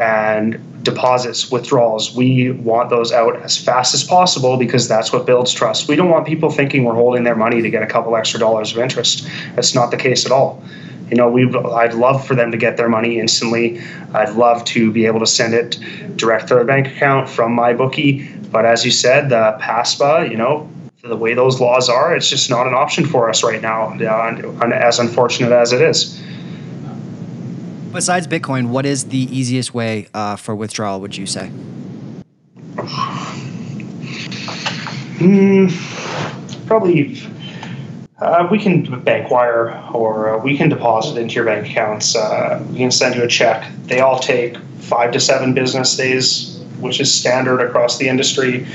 And 0.00 0.58
deposits, 0.82 1.50
withdrawals, 1.50 2.16
we 2.16 2.50
want 2.52 2.88
those 2.88 3.12
out 3.12 3.36
as 3.42 3.56
fast 3.62 3.94
as 3.94 4.02
possible 4.02 4.56
because 4.56 4.88
that's 4.88 5.12
what 5.12 5.26
builds 5.26 5.52
trust. 5.52 5.88
We 5.88 5.94
don't 5.94 6.08
want 6.08 6.26
people 6.26 6.50
thinking 6.50 6.84
we're 6.84 6.94
holding 6.94 7.22
their 7.22 7.36
money 7.36 7.60
to 7.60 7.68
get 7.68 7.82
a 7.82 7.86
couple 7.86 8.16
extra 8.16 8.40
dollars 8.40 8.72
of 8.72 8.78
interest. 8.78 9.28
That's 9.54 9.74
not 9.74 9.90
the 9.90 9.98
case 9.98 10.24
at 10.24 10.32
all. 10.32 10.64
You 11.10 11.16
know, 11.16 11.28
we 11.28 11.44
I'd 11.54 11.92
love 11.92 12.26
for 12.26 12.34
them 12.34 12.50
to 12.50 12.56
get 12.56 12.78
their 12.78 12.88
money 12.88 13.18
instantly. 13.20 13.80
I'd 14.14 14.30
love 14.36 14.64
to 14.66 14.90
be 14.90 15.04
able 15.04 15.20
to 15.20 15.26
send 15.26 15.54
it 15.54 15.78
direct 16.16 16.48
to 16.48 16.54
their 16.54 16.64
bank 16.64 16.86
account 16.86 17.28
from 17.28 17.52
my 17.52 17.74
bookie. 17.74 18.28
But 18.50 18.64
as 18.64 18.84
you 18.84 18.90
said, 18.90 19.28
the 19.28 19.58
PASPA, 19.60 20.30
you 20.30 20.36
know, 20.36 20.70
the 21.02 21.16
way 21.16 21.34
those 21.34 21.60
laws 21.60 21.88
are, 21.88 22.14
it's 22.14 22.28
just 22.28 22.48
not 22.48 22.66
an 22.66 22.74
option 22.74 23.04
for 23.04 23.28
us 23.28 23.42
right 23.42 23.60
now, 23.60 23.92
as 24.72 24.98
unfortunate 24.98 25.52
as 25.52 25.72
it 25.72 25.82
is. 25.82 26.22
Besides 27.92 28.28
Bitcoin, 28.28 28.68
what 28.68 28.86
is 28.86 29.06
the 29.06 29.18
easiest 29.18 29.74
way 29.74 30.06
uh, 30.14 30.36
for 30.36 30.54
withdrawal? 30.54 31.00
Would 31.00 31.16
you 31.16 31.26
say? 31.26 31.50
Mm, 35.18 36.66
probably. 36.66 37.20
Uh, 38.20 38.46
we 38.50 38.58
can 38.58 39.02
bank 39.02 39.30
wire 39.30 39.82
or 39.92 40.34
uh, 40.34 40.38
we 40.38 40.56
can 40.56 40.68
deposit 40.68 41.18
into 41.18 41.34
your 41.34 41.44
bank 41.44 41.66
accounts. 41.66 42.14
Uh, 42.14 42.64
we 42.70 42.78
can 42.78 42.90
send 42.90 43.16
you 43.16 43.22
a 43.22 43.28
check. 43.28 43.70
They 43.86 44.00
all 44.00 44.18
take 44.18 44.56
five 44.78 45.12
to 45.12 45.20
seven 45.20 45.54
business 45.54 45.96
days, 45.96 46.62
which 46.78 47.00
is 47.00 47.12
standard 47.12 47.60
across 47.60 47.98
the 47.98 48.08
industry. 48.08 48.66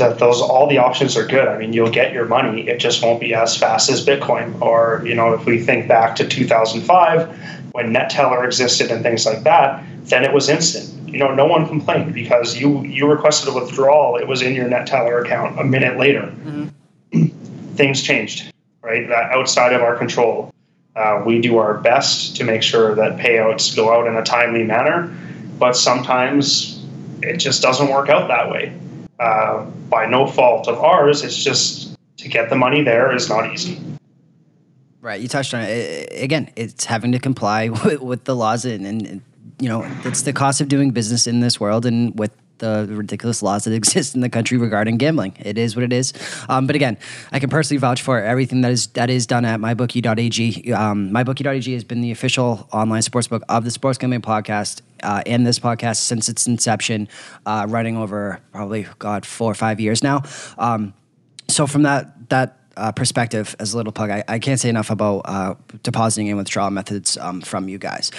Uh, 0.00 0.08
that 0.08 0.18
those 0.18 0.40
all 0.40 0.68
the 0.68 0.78
options 0.78 1.16
are 1.16 1.26
good. 1.26 1.48
I 1.48 1.58
mean, 1.58 1.72
you'll 1.72 1.90
get 1.90 2.12
your 2.12 2.26
money. 2.26 2.68
It 2.68 2.78
just 2.78 3.02
won't 3.02 3.20
be 3.20 3.34
as 3.34 3.56
fast 3.56 3.90
as 3.90 4.04
Bitcoin. 4.04 4.60
Or 4.60 5.02
you 5.04 5.14
know, 5.14 5.32
if 5.34 5.44
we 5.44 5.60
think 5.60 5.88
back 5.88 6.16
to 6.16 6.28
2005 6.28 7.72
when 7.72 7.92
Neteller 7.92 8.44
existed 8.44 8.90
and 8.90 9.02
things 9.02 9.26
like 9.26 9.42
that, 9.42 9.84
then 10.04 10.24
it 10.24 10.32
was 10.32 10.48
instant. 10.48 11.08
You 11.08 11.18
know, 11.18 11.34
no 11.34 11.46
one 11.46 11.66
complained 11.66 12.14
because 12.14 12.56
you 12.56 12.82
you 12.84 13.06
requested 13.06 13.48
a 13.48 13.52
withdrawal. 13.52 14.16
It 14.16 14.26
was 14.26 14.42
in 14.42 14.54
your 14.54 14.68
Neteller 14.68 15.24
account 15.24 15.58
a 15.58 15.64
minute 15.64 15.98
later. 15.98 16.22
Mm-hmm. 16.22 17.26
Things 17.74 18.02
changed, 18.02 18.52
right? 18.82 19.10
outside 19.10 19.72
of 19.72 19.82
our 19.82 19.96
control. 19.96 20.52
Uh, 20.94 21.22
we 21.26 21.40
do 21.40 21.58
our 21.58 21.78
best 21.78 22.36
to 22.36 22.44
make 22.44 22.62
sure 22.62 22.94
that 22.94 23.18
payouts 23.18 23.74
go 23.74 23.92
out 23.92 24.06
in 24.06 24.14
a 24.14 24.22
timely 24.22 24.62
manner, 24.62 25.12
but 25.58 25.72
sometimes 25.72 26.86
it 27.20 27.38
just 27.38 27.62
doesn't 27.62 27.88
work 27.88 28.08
out 28.08 28.28
that 28.28 28.48
way 28.48 28.72
uh, 29.20 29.64
by 29.88 30.06
no 30.06 30.26
fault 30.26 30.68
of 30.68 30.78
ours. 30.78 31.22
It's 31.22 31.42
just 31.42 31.96
to 32.18 32.28
get 32.28 32.50
the 32.50 32.56
money 32.56 32.82
there 32.82 33.14
is 33.14 33.28
not 33.28 33.52
easy. 33.52 33.80
Right. 35.00 35.20
You 35.20 35.28
touched 35.28 35.52
on 35.52 35.62
it. 35.62 36.08
Again, 36.22 36.50
it's 36.56 36.86
having 36.86 37.12
to 37.12 37.18
comply 37.18 37.68
with, 37.84 38.00
with 38.00 38.24
the 38.24 38.34
laws 38.34 38.64
and, 38.64 38.86
and, 38.86 39.22
you 39.60 39.68
know, 39.68 39.84
it's 40.04 40.22
the 40.22 40.32
cost 40.32 40.60
of 40.60 40.68
doing 40.68 40.90
business 40.90 41.26
in 41.26 41.40
this 41.40 41.60
world 41.60 41.84
and 41.86 42.18
with 42.18 42.32
the 42.58 42.86
ridiculous 42.90 43.42
laws 43.42 43.64
that 43.64 43.72
exist 43.82 44.14
in 44.14 44.20
the 44.20 44.28
country 44.28 44.56
regarding 44.56 44.96
gambling. 44.96 45.34
It 45.40 45.58
is 45.58 45.76
what 45.76 45.82
it 45.82 45.92
is. 45.92 46.12
Um, 46.48 46.66
but 46.66 46.76
again, 46.76 46.96
I 47.32 47.38
can 47.38 47.50
personally 47.50 47.78
vouch 47.78 48.02
for 48.02 48.20
everything 48.20 48.62
that 48.62 48.72
is 48.72 48.86
that 48.88 49.10
is 49.10 49.26
done 49.26 49.44
at 49.44 49.60
mybookie.ag. 49.60 50.72
Um, 50.72 51.10
mybookie.ag 51.10 51.72
has 51.72 51.84
been 51.84 52.00
the 52.00 52.10
official 52.10 52.68
online 52.72 53.02
sportsbook 53.02 53.42
of 53.48 53.64
the 53.64 53.70
Sports 53.70 53.98
Gambling 53.98 54.22
Podcast 54.22 54.80
uh, 55.04 55.22
and 55.26 55.46
this 55.46 55.58
podcast 55.58 55.96
since 55.96 56.28
its 56.28 56.46
inception, 56.46 57.08
uh, 57.46 57.66
running 57.68 57.96
over 57.96 58.40
probably 58.52 58.86
God 58.98 59.24
four 59.26 59.50
or 59.50 59.54
five 59.54 59.80
years 59.80 60.02
now. 60.02 60.22
Um, 60.58 60.94
so 61.48 61.66
from 61.66 61.82
that 61.82 62.30
that 62.30 62.58
uh, 62.76 62.92
perspective, 62.92 63.54
as 63.58 63.74
a 63.74 63.76
little 63.76 63.92
plug, 63.92 64.10
I, 64.10 64.24
I 64.26 64.38
can't 64.38 64.58
say 64.58 64.68
enough 64.68 64.90
about 64.90 65.20
uh, 65.24 65.54
depositing 65.82 66.28
and 66.28 66.38
withdrawal 66.38 66.70
methods 66.70 67.16
um, 67.18 67.40
from 67.40 67.68
you 67.68 67.78
guys. 67.78 68.10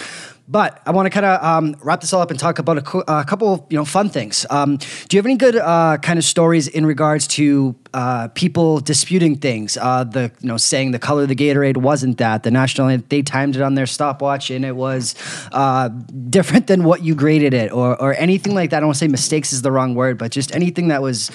But 0.47 0.79
I 0.85 0.91
want 0.91 1.07
to 1.07 1.09
kind 1.09 1.25
of 1.25 1.43
um, 1.43 1.75
wrap 1.81 2.01
this 2.01 2.13
all 2.13 2.21
up 2.21 2.29
and 2.29 2.39
talk 2.39 2.59
about 2.59 2.77
a, 2.77 2.81
co- 2.81 3.03
a 3.07 3.25
couple, 3.25 3.65
you 3.71 3.77
know, 3.77 3.85
fun 3.85 4.09
things. 4.09 4.45
Um, 4.51 4.77
do 4.77 5.15
you 5.15 5.17
have 5.17 5.25
any 5.25 5.37
good 5.37 5.55
uh, 5.55 5.97
kind 5.97 6.19
of 6.19 6.25
stories 6.25 6.67
in 6.67 6.85
regards 6.85 7.25
to 7.29 7.75
uh, 7.95 8.27
people 8.29 8.79
disputing 8.79 9.37
things? 9.37 9.75
Uh, 9.75 10.03
the 10.03 10.31
you 10.41 10.47
know 10.47 10.57
saying 10.57 10.91
the 10.91 10.99
color 10.99 11.23
of 11.23 11.29
the 11.29 11.35
Gatorade 11.35 11.77
wasn't 11.77 12.19
that 12.19 12.43
the 12.43 12.51
national 12.51 12.95
they 13.09 13.23
timed 13.23 13.55
it 13.55 13.63
on 13.63 13.73
their 13.73 13.87
stopwatch 13.87 14.51
and 14.51 14.63
it 14.63 14.75
was 14.75 15.15
uh, 15.51 15.89
different 16.29 16.67
than 16.67 16.83
what 16.83 17.01
you 17.01 17.15
graded 17.15 17.55
it, 17.55 17.71
or 17.71 17.99
or 17.99 18.13
anything 18.13 18.53
like 18.53 18.69
that. 18.69 18.77
I 18.77 18.79
don't 18.81 18.89
want 18.89 18.97
to 18.97 19.05
say 19.05 19.07
mistakes 19.07 19.51
is 19.51 19.63
the 19.63 19.71
wrong 19.71 19.95
word, 19.95 20.19
but 20.19 20.31
just 20.31 20.55
anything 20.55 20.89
that 20.89 21.01
was 21.01 21.31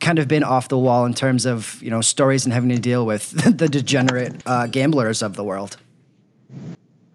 kind 0.00 0.18
of 0.18 0.28
been 0.28 0.42
off 0.42 0.68
the 0.68 0.78
wall 0.78 1.04
in 1.06 1.14
terms 1.14 1.46
of 1.46 1.80
you 1.80 1.90
know 1.90 2.00
stories 2.00 2.44
and 2.44 2.52
having 2.52 2.70
to 2.70 2.78
deal 2.78 3.06
with 3.06 3.30
the 3.58 3.68
degenerate 3.68 4.42
uh, 4.46 4.66
gamblers 4.66 5.22
of 5.22 5.36
the 5.36 5.44
world. 5.44 5.76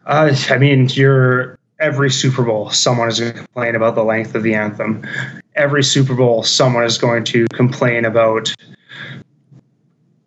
Uh, 0.06 0.36
I 0.50 0.58
mean, 0.58 0.90
you're 0.90 1.58
every 1.80 2.10
Super 2.10 2.44
Bowl, 2.44 2.70
someone 2.70 3.10
is 3.10 3.20
going 3.20 3.34
to 3.34 3.40
complain 3.40 3.76
about 3.76 3.96
the 3.96 4.04
length 4.04 4.36
of 4.36 4.44
the 4.44 4.54
anthem. 4.54 5.06
Every 5.56 5.84
Super 5.84 6.16
Bowl, 6.16 6.44
someone 6.44 6.84
is 6.84 6.98
going 6.98 7.24
to 7.26 7.46
complain 7.54 8.06
about 8.06 8.54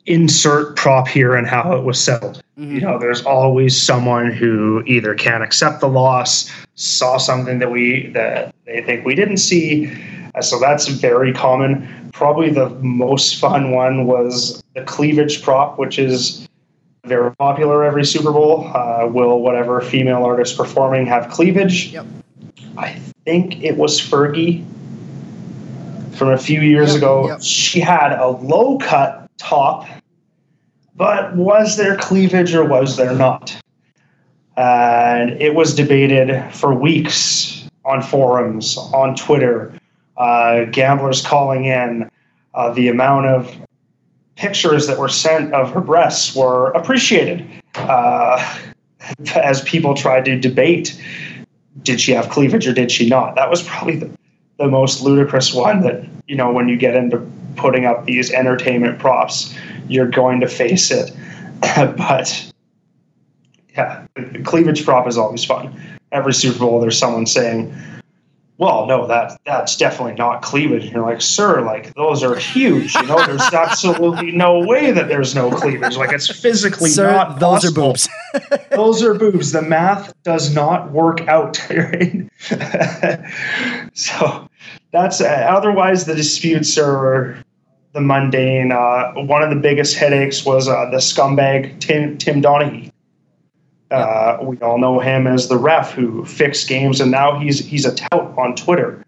insert 0.06 0.76
prop 0.76 1.08
here 1.08 1.34
and 1.34 1.46
how 1.46 1.76
it 1.76 1.82
was 1.82 2.02
settled. 2.02 2.42
Mm-hmm. 2.58 2.74
You 2.76 2.80
know, 2.80 2.98
there's 2.98 3.24
always 3.24 3.80
someone 3.80 4.30
who 4.30 4.82
either 4.86 5.14
can't 5.14 5.42
accept 5.42 5.80
the 5.80 5.88
loss, 5.88 6.50
saw 6.74 7.16
something 7.18 7.58
that 7.58 7.70
we 7.70 8.08
that 8.08 8.54
they 8.66 8.82
think 8.82 9.04
we 9.04 9.14
didn't 9.14 9.38
see. 9.38 9.92
Uh, 10.34 10.42
so 10.42 10.58
that's 10.58 10.88
very 10.88 11.32
common. 11.32 12.10
Probably 12.12 12.50
the 12.50 12.70
most 12.80 13.36
fun 13.36 13.72
one 13.72 14.06
was 14.06 14.62
the 14.74 14.82
cleavage 14.82 15.42
prop, 15.42 15.78
which 15.78 15.98
is 15.98 16.46
very 17.06 17.34
popular 17.36 17.84
every 17.84 18.04
Super 18.04 18.32
Bowl. 18.32 18.70
Uh, 18.74 19.06
will 19.10 19.40
whatever 19.40 19.80
female 19.80 20.24
artist 20.24 20.56
performing 20.56 21.06
have 21.06 21.30
cleavage? 21.30 21.92
Yep. 21.92 22.06
I 22.76 22.92
think 23.24 23.62
it 23.62 23.76
was 23.76 24.00
Fergie 24.00 24.64
from 26.16 26.30
a 26.30 26.38
few 26.38 26.60
years 26.60 26.90
yep, 26.90 26.98
ago. 26.98 27.28
Yep. 27.28 27.42
She 27.42 27.80
had 27.80 28.12
a 28.12 28.28
low 28.28 28.78
cut 28.78 29.30
top, 29.38 29.86
but 30.94 31.34
was 31.36 31.76
there 31.76 31.96
cleavage 31.96 32.54
or 32.54 32.64
was 32.64 32.96
there 32.96 33.14
not? 33.14 33.56
And 34.56 35.30
it 35.42 35.54
was 35.54 35.74
debated 35.74 36.52
for 36.54 36.74
weeks 36.74 37.68
on 37.84 38.02
forums, 38.02 38.76
on 38.94 39.14
Twitter, 39.14 39.72
uh, 40.16 40.64
gamblers 40.64 41.24
calling 41.24 41.66
in. 41.66 42.10
Uh, 42.54 42.72
the 42.72 42.88
amount 42.88 43.26
of 43.26 43.54
pictures 44.36 44.86
that 44.86 44.98
were 44.98 45.08
sent 45.08 45.52
of 45.52 45.72
her 45.72 45.80
breasts 45.80 46.36
were 46.36 46.70
appreciated 46.72 47.44
uh, 47.74 48.58
as 49.34 49.62
people 49.62 49.94
tried 49.94 50.24
to 50.24 50.38
debate 50.38 51.00
did 51.82 52.00
she 52.00 52.12
have 52.12 52.28
cleavage 52.30 52.66
or 52.66 52.72
did 52.72 52.90
she 52.90 53.08
not? 53.08 53.34
That 53.36 53.50
was 53.50 53.62
probably 53.62 53.96
the, 53.96 54.10
the 54.58 54.66
most 54.66 55.02
ludicrous 55.02 55.54
one 55.54 55.82
that 55.82 56.04
you 56.26 56.34
know 56.34 56.50
when 56.50 56.68
you 56.68 56.76
get 56.76 56.94
into 56.94 57.18
putting 57.56 57.86
up 57.86 58.04
these 58.04 58.32
entertainment 58.32 58.98
props 58.98 59.54
you're 59.88 60.08
going 60.08 60.40
to 60.40 60.48
face 60.48 60.90
it. 60.90 61.12
But 61.96 62.52
yeah 63.74 64.06
cleavage 64.44 64.84
prop 64.84 65.06
is 65.06 65.18
always 65.18 65.44
fun. 65.44 65.74
Every 66.12 66.34
super 66.34 66.58
bowl 66.58 66.80
there's 66.80 66.98
someone 66.98 67.26
saying 67.26 67.74
well, 68.58 68.86
no, 68.86 69.06
that 69.06 69.38
that's 69.44 69.76
definitely 69.76 70.14
not 70.14 70.40
cleavage. 70.40 70.84
And 70.84 70.92
you're 70.92 71.04
like, 71.04 71.20
sir, 71.20 71.60
like 71.60 71.92
those 71.94 72.22
are 72.22 72.34
huge. 72.36 72.94
You 72.94 73.06
know, 73.06 73.24
there's 73.26 73.42
absolutely 73.52 74.32
no 74.32 74.60
way 74.60 74.92
that 74.92 75.08
there's 75.08 75.34
no 75.34 75.50
cleavage. 75.50 75.96
Like 75.96 76.12
it's 76.12 76.30
physically 76.40 76.88
sir, 76.88 77.10
not. 77.10 77.38
Those 77.38 77.64
possible. 77.64 77.82
are 77.82 77.88
boobs. 77.88 78.08
those 78.70 79.02
are 79.02 79.14
boobs. 79.14 79.52
The 79.52 79.62
math 79.62 80.14
does 80.22 80.54
not 80.54 80.90
work 80.90 81.26
out. 81.28 81.60
Right? 81.76 82.28
so 83.92 84.48
that's 84.92 85.20
uh, 85.20 85.26
otherwise 85.26 86.06
the 86.06 86.14
disputes 86.14 86.78
are 86.78 87.36
the 87.92 88.00
mundane. 88.00 88.72
Uh, 88.72 89.12
one 89.14 89.42
of 89.42 89.50
the 89.50 89.56
biggest 89.56 89.96
headaches 89.96 90.44
was 90.44 90.68
uh, 90.68 90.88
the 90.90 90.98
scumbag 90.98 91.78
Tim 91.80 92.16
Tim 92.18 92.40
Donaghy. 92.40 92.92
Uh, 93.90 94.38
we 94.42 94.58
all 94.58 94.78
know 94.78 94.98
him 94.98 95.26
as 95.26 95.48
the 95.48 95.56
ref 95.56 95.92
who 95.92 96.24
fixed 96.24 96.68
games, 96.68 97.00
and 97.00 97.10
now 97.10 97.38
he's 97.38 97.58
he's 97.58 97.84
a 97.84 97.94
tout 97.94 98.36
on 98.36 98.54
Twitter. 98.56 99.04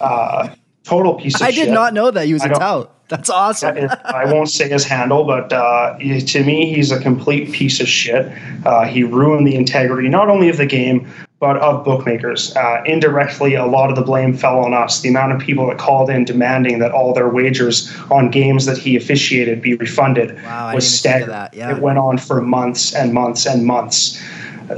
Uh, 0.00 0.48
total 0.86 1.14
piece 1.14 1.34
of 1.34 1.42
I 1.42 1.50
shit. 1.50 1.62
I 1.62 1.64
did 1.66 1.74
not 1.74 1.94
know 1.94 2.10
that 2.10 2.26
he 2.26 2.32
was 2.32 2.44
a 2.44 2.48
tout. 2.48 2.92
That's 3.08 3.30
awesome. 3.30 3.76
I 4.04 4.24
won't 4.32 4.48
say 4.48 4.68
his 4.68 4.84
handle, 4.84 5.24
but 5.24 5.52
uh, 5.52 5.96
to 5.98 6.44
me, 6.44 6.74
he's 6.74 6.90
a 6.90 7.00
complete 7.00 7.52
piece 7.52 7.80
of 7.80 7.86
shit. 7.86 8.32
Uh, 8.64 8.84
he 8.84 9.04
ruined 9.04 9.46
the 9.46 9.54
integrity 9.54 10.08
not 10.08 10.28
only 10.28 10.48
of 10.48 10.56
the 10.56 10.66
game, 10.66 11.08
but 11.38 11.56
of 11.58 11.84
bookmakers. 11.84 12.56
Uh, 12.56 12.82
indirectly, 12.86 13.54
a 13.54 13.66
lot 13.66 13.90
of 13.90 13.96
the 13.96 14.02
blame 14.02 14.34
fell 14.34 14.58
on 14.58 14.74
us. 14.74 15.02
The 15.02 15.10
amount 15.10 15.32
of 15.32 15.40
people 15.40 15.66
that 15.68 15.78
called 15.78 16.10
in 16.10 16.24
demanding 16.24 16.78
that 16.80 16.92
all 16.92 17.12
their 17.12 17.28
wagers 17.28 17.94
on 18.10 18.30
games 18.30 18.64
that 18.66 18.78
he 18.78 18.96
officiated 18.96 19.62
be 19.62 19.74
refunded 19.74 20.42
wow, 20.42 20.74
was 20.74 20.88
staggering. 20.90 21.48
Yeah. 21.52 21.76
It 21.76 21.82
went 21.82 21.98
on 21.98 22.18
for 22.18 22.40
months 22.40 22.94
and 22.94 23.12
months 23.12 23.46
and 23.46 23.66
months. 23.66 24.20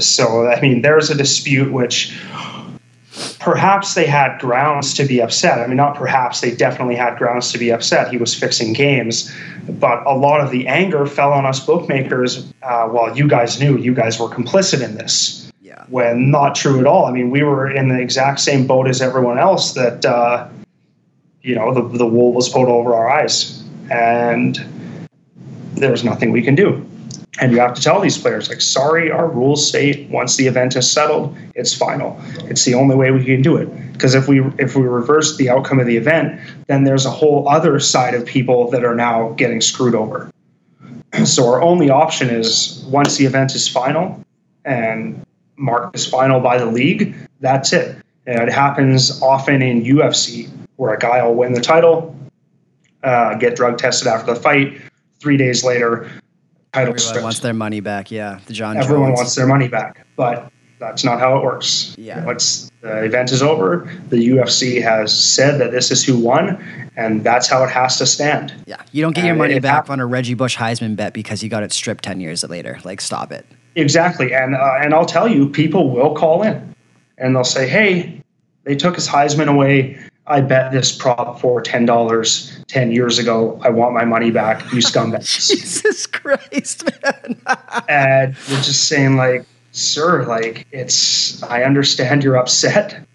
So, 0.01 0.49
I 0.49 0.61
mean, 0.61 0.83
there's 0.83 1.09
a 1.09 1.15
dispute 1.15 1.73
which 1.73 2.15
perhaps 3.41 3.95
they 3.95 4.07
had 4.07 4.39
grounds 4.39 4.95
to 4.95 5.05
be 5.05 5.21
upset. 5.21 5.59
I 5.59 5.67
mean, 5.67 5.77
not 5.77 5.95
perhaps, 5.95 6.41
they 6.41 6.55
definitely 6.55 6.97
had 6.97 7.17
grounds 7.19 7.53
to 7.53 7.59
be 7.59 7.71
upset. 7.71 8.11
He 8.11 8.17
was 8.17 8.35
fixing 8.35 8.73
games. 8.73 9.33
But 9.69 10.07
a 10.07 10.15
lot 10.17 10.41
of 10.41 10.51
the 10.51 10.67
anger 10.67 11.07
fell 11.07 11.33
on 11.33 11.45
us 11.45 11.61
bookmakers. 11.65 12.53
Uh, 12.63 12.89
well, 12.91 13.17
you 13.17 13.29
guys 13.29 13.61
knew 13.61 13.77
you 13.77 13.95
guys 13.95 14.19
were 14.19 14.29
complicit 14.29 14.83
in 14.83 14.95
this 14.97 15.51
Yeah. 15.63 15.85
when 15.89 16.31
not 16.31 16.55
true 16.55 16.81
at 16.81 16.87
all. 16.87 17.05
I 17.07 17.13
mean, 17.13 17.31
we 17.31 17.43
were 17.43 17.71
in 17.71 17.89
the 17.89 18.01
exact 18.01 18.41
same 18.41 18.67
boat 18.67 18.89
as 18.89 19.03
everyone 19.03 19.39
else 19.39 19.73
that, 19.75 20.05
uh, 20.07 20.49
you 21.43 21.55
know, 21.55 21.75
the, 21.75 21.99
the 21.99 22.07
wool 22.07 22.33
was 22.33 22.49
pulled 22.49 22.69
over 22.69 22.95
our 22.95 23.11
eyes 23.11 23.63
and 23.91 24.59
there 25.75 25.91
was 25.91 26.03
nothing 26.03 26.33
we 26.33 26.43
can 26.43 26.55
do. 26.55 26.88
And 27.41 27.53
you 27.53 27.61
have 27.61 27.75
to 27.75 27.81
tell 27.81 28.01
these 28.01 28.19
players, 28.19 28.49
like, 28.49 28.61
sorry, 28.61 29.11
our 29.11 29.29
rules 29.29 29.67
state 29.67 30.11
once 30.11 30.37
the 30.37 30.47
event 30.47 30.75
is 30.75 30.91
settled, 30.91 31.37
it's 31.55 31.73
final. 31.73 32.21
It's 32.45 32.65
the 32.65 32.75
only 32.75 32.97
way 32.97 33.13
we 33.13 33.25
can 33.25 33.43
do 33.43 33.57
it. 33.57 33.69
Because 33.93 34.15
if 34.15 34.27
we 34.27 34.41
if 34.59 34.75
we 34.75 34.83
reverse 34.83 35.37
the 35.37 35.49
outcome 35.49 35.79
of 35.79 35.87
the 35.87 35.97
event, 35.97 36.41
then 36.67 36.85
there's 36.85 37.07
a 37.07 37.11
whole 37.11 37.49
other 37.49 37.79
side 37.79 38.15
of 38.15 38.27
people 38.27 38.71
that 38.71 38.85
are 38.85 38.95
now 38.95 39.31
getting 39.31 39.61
screwed 39.61 39.95
over. 39.95 40.31
So 41.25 41.49
our 41.49 41.63
only 41.63 41.89
option 41.89 42.29
is 42.29 42.85
once 42.87 43.17
the 43.17 43.25
event 43.25 43.55
is 43.55 43.67
final 43.67 44.23
and 44.67 45.25
marked 45.57 45.97
as 45.97 46.07
final 46.07 46.39
by 46.39 46.59
the 46.59 46.67
league, 46.67 47.15
that's 47.41 47.73
it. 47.73 47.97
And 48.27 48.43
it 48.43 48.53
happens 48.53 49.23
often 49.23 49.63
in 49.63 49.83
UFC 49.83 50.51
where 50.77 50.93
a 50.93 50.99
guy 50.99 51.25
will 51.25 51.35
win 51.35 51.55
the 51.55 51.63
title, 51.63 52.15
uh, 53.03 53.35
get 53.37 53.57
drug 53.57 53.79
tested 53.79 54.07
after 54.07 54.35
the 54.35 54.41
fight. 54.41 54.81
Three 55.19 55.39
days 55.39 55.65
later, 55.65 56.11
title 56.73 56.89
Everyone 56.95 56.99
stripped. 56.99 57.23
wants 57.25 57.41
their 57.41 57.55
money 57.55 57.81
back. 57.81 58.11
Yeah, 58.11 58.41
the 58.47 58.53
Jon. 58.53 58.77
Everyone 58.77 59.09
Jones. 59.11 59.19
wants 59.19 59.35
their 59.35 59.47
money 59.47 59.69
back, 59.69 60.07
but 60.17 60.51
that's 60.79 61.05
not 61.05 61.19
how 61.19 61.37
it 61.37 61.43
works. 61.45 61.95
Yeah, 61.99 62.25
once 62.25 62.71
the 62.81 63.05
event 63.05 63.33
is 63.33 63.43
over, 63.43 63.91
the 64.11 64.17
UFC 64.29 64.83
has 64.83 65.13
said 65.17 65.61
that 65.61 65.71
this 65.73 65.91
is 65.91 66.05
who 66.05 66.19
won, 66.19 66.63
and 66.97 67.25
that's 67.25 67.49
how 67.49 67.65
it 67.65 67.71
has 67.71 67.97
to 67.99 68.07
stand. 68.07 68.55
Yeah, 68.67 68.83
you 68.93 69.03
don't 69.03 69.15
get 69.15 69.25
your 69.25 69.35
money 69.37 69.59
back 69.59 69.73
happened. 69.75 69.93
on 69.95 70.01
a 70.01 70.07
Reggie 70.07 70.35
Bush 70.35 70.57
Heisman 70.57 70.97
bet 70.97 71.13
because 71.13 71.43
you 71.43 71.49
got 71.49 71.63
it 71.63 71.73
stripped 71.73 72.05
ten 72.05 72.21
years 72.21 72.45
later. 72.49 72.79
Like, 72.85 73.01
stop 73.01 73.33
it. 73.33 73.47
Exactly, 73.75 74.35
and 74.35 74.55
uh, 74.55 74.79
and 74.81 74.95
I'll 74.95 75.07
tell 75.07 75.29
you, 75.29 75.49
people 75.49 75.91
will 75.91 76.15
call 76.15 76.43
in, 76.43 76.75
and 77.19 77.35
they'll 77.35 77.45
say, 77.45 77.69
"Hey, 77.69 78.23
they 78.65 78.75
took 78.77 78.95
his 78.97 79.09
Heisman 79.09 79.49
away. 79.49 79.99
I 80.29 80.41
bet 80.41 80.73
this 80.73 80.93
prop 80.93 81.41
for 81.41 81.61
ten 81.61 81.87
dollars 81.87 82.59
ten 82.69 82.93
years 82.93 83.19
ago. 83.19 83.59
I 83.63 83.71
want 83.71 83.95
my 83.95 84.05
money 84.05 84.31
back. 84.31 84.61
You 84.73 84.79
scumbags!" 84.83 85.49
Jesus 85.49 86.07
Christ, 86.07 86.85
man! 87.03 87.41
and 87.89 88.37
you're 88.49 88.61
just 88.61 88.89
saying, 88.89 89.17
like, 89.17 89.45
sir, 89.73 90.25
like 90.25 90.67
it's. 90.73 91.43
I 91.43 91.63
understand 91.65 92.25
you're 92.25 92.37
upset. 92.37 93.07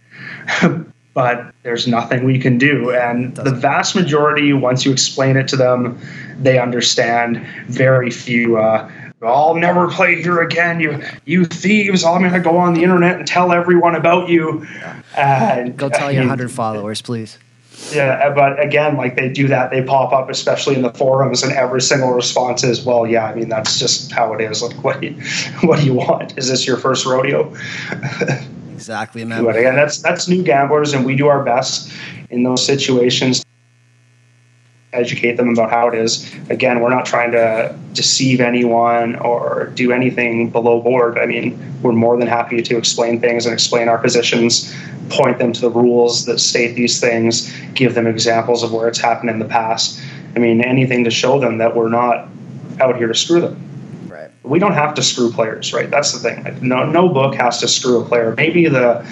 but 1.13 1.53
there's 1.61 1.87
nothing 1.87 2.23
we 2.23 2.39
can 2.39 2.57
do. 2.57 2.91
And 2.91 3.35
the 3.35 3.51
vast 3.51 3.95
majority, 3.95 4.51
once 4.51 4.83
you 4.83 4.91
explain 4.91 5.37
it 5.37 5.47
to 5.49 5.55
them, 5.55 5.99
they 6.39 6.57
understand. 6.57 7.45
Very 7.67 8.09
few 8.09 8.57
uh, 8.57 8.89
I'll 9.25 9.55
never 9.55 9.89
play 9.89 10.21
here 10.21 10.41
again. 10.41 10.79
You, 10.79 11.03
you 11.25 11.45
thieves! 11.45 12.03
I'm 12.03 12.21
going 12.21 12.33
to 12.33 12.39
go 12.39 12.57
on 12.57 12.73
the 12.73 12.83
internet 12.83 13.17
and 13.17 13.27
tell 13.27 13.51
everyone 13.51 13.95
about 13.95 14.29
you. 14.29 14.65
And, 15.15 15.77
go 15.77 15.89
tell 15.89 16.11
your 16.11 16.23
hundred 16.23 16.51
followers, 16.51 17.01
please. 17.01 17.37
Yeah, 17.91 18.21
uh, 18.23 18.33
but 18.33 18.63
again, 18.63 18.97
like 18.97 19.15
they 19.15 19.29
do 19.29 19.47
that, 19.47 19.71
they 19.71 19.83
pop 19.83 20.13
up, 20.13 20.29
especially 20.29 20.75
in 20.75 20.81
the 20.81 20.93
forums, 20.93 21.43
and 21.43 21.51
every 21.51 21.81
single 21.81 22.11
response 22.11 22.63
is, 22.63 22.85
"Well, 22.85 23.07
yeah, 23.07 23.25
I 23.25 23.35
mean 23.35 23.49
that's 23.49 23.79
just 23.79 24.11
how 24.11 24.33
it 24.33 24.41
is. 24.41 24.61
Like, 24.61 24.83
what, 24.83 25.01
do 25.01 25.07
you, 25.07 25.21
what 25.67 25.79
do 25.79 25.85
you 25.85 25.93
want? 25.93 26.37
Is 26.37 26.49
this 26.49 26.65
your 26.65 26.77
first 26.77 27.05
rodeo?" 27.05 27.53
Exactly, 28.73 29.25
man. 29.25 29.43
But 29.43 29.57
again, 29.57 29.75
that's 29.75 30.01
that's 30.01 30.27
new 30.27 30.43
gamblers, 30.43 30.93
and 30.93 31.05
we 31.05 31.15
do 31.15 31.27
our 31.27 31.43
best 31.43 31.91
in 32.29 32.43
those 32.43 32.65
situations 32.65 33.43
educate 34.93 35.37
them 35.37 35.49
about 35.49 35.69
how 35.69 35.87
it 35.87 35.95
is. 35.95 36.33
Again, 36.49 36.79
we're 36.79 36.89
not 36.89 37.05
trying 37.05 37.31
to 37.31 37.77
deceive 37.93 38.39
anyone 38.39 39.15
or 39.17 39.71
do 39.75 39.91
anything 39.91 40.49
below 40.49 40.81
board. 40.81 41.17
I 41.17 41.25
mean, 41.25 41.59
we're 41.81 41.91
more 41.91 42.17
than 42.17 42.27
happy 42.27 42.61
to 42.61 42.77
explain 42.77 43.19
things 43.19 43.45
and 43.45 43.53
explain 43.53 43.87
our 43.87 43.97
positions, 43.97 44.73
point 45.09 45.37
them 45.37 45.53
to 45.53 45.61
the 45.61 45.69
rules 45.69 46.25
that 46.25 46.39
state 46.39 46.75
these 46.75 46.99
things, 46.99 47.53
give 47.73 47.95
them 47.95 48.07
examples 48.07 48.63
of 48.63 48.71
where 48.71 48.87
it's 48.87 48.99
happened 48.99 49.29
in 49.29 49.39
the 49.39 49.45
past. 49.45 50.01
I 50.35 50.39
mean, 50.39 50.61
anything 50.61 51.03
to 51.03 51.11
show 51.11 51.39
them 51.39 51.57
that 51.59 51.75
we're 51.75 51.89
not 51.89 52.29
out 52.79 52.97
here 52.97 53.07
to 53.07 53.15
screw 53.15 53.41
them. 53.41 53.59
Right. 54.07 54.31
We 54.43 54.59
don't 54.59 54.73
have 54.73 54.93
to 54.95 55.03
screw 55.03 55.31
players, 55.31 55.73
right? 55.73 55.89
That's 55.89 56.11
the 56.11 56.19
thing. 56.19 56.67
No, 56.67 56.85
no 56.89 57.09
book 57.09 57.35
has 57.35 57.59
to 57.59 57.67
screw 57.67 58.01
a 58.01 58.05
player. 58.05 58.33
Maybe 58.35 58.67
the 58.67 59.07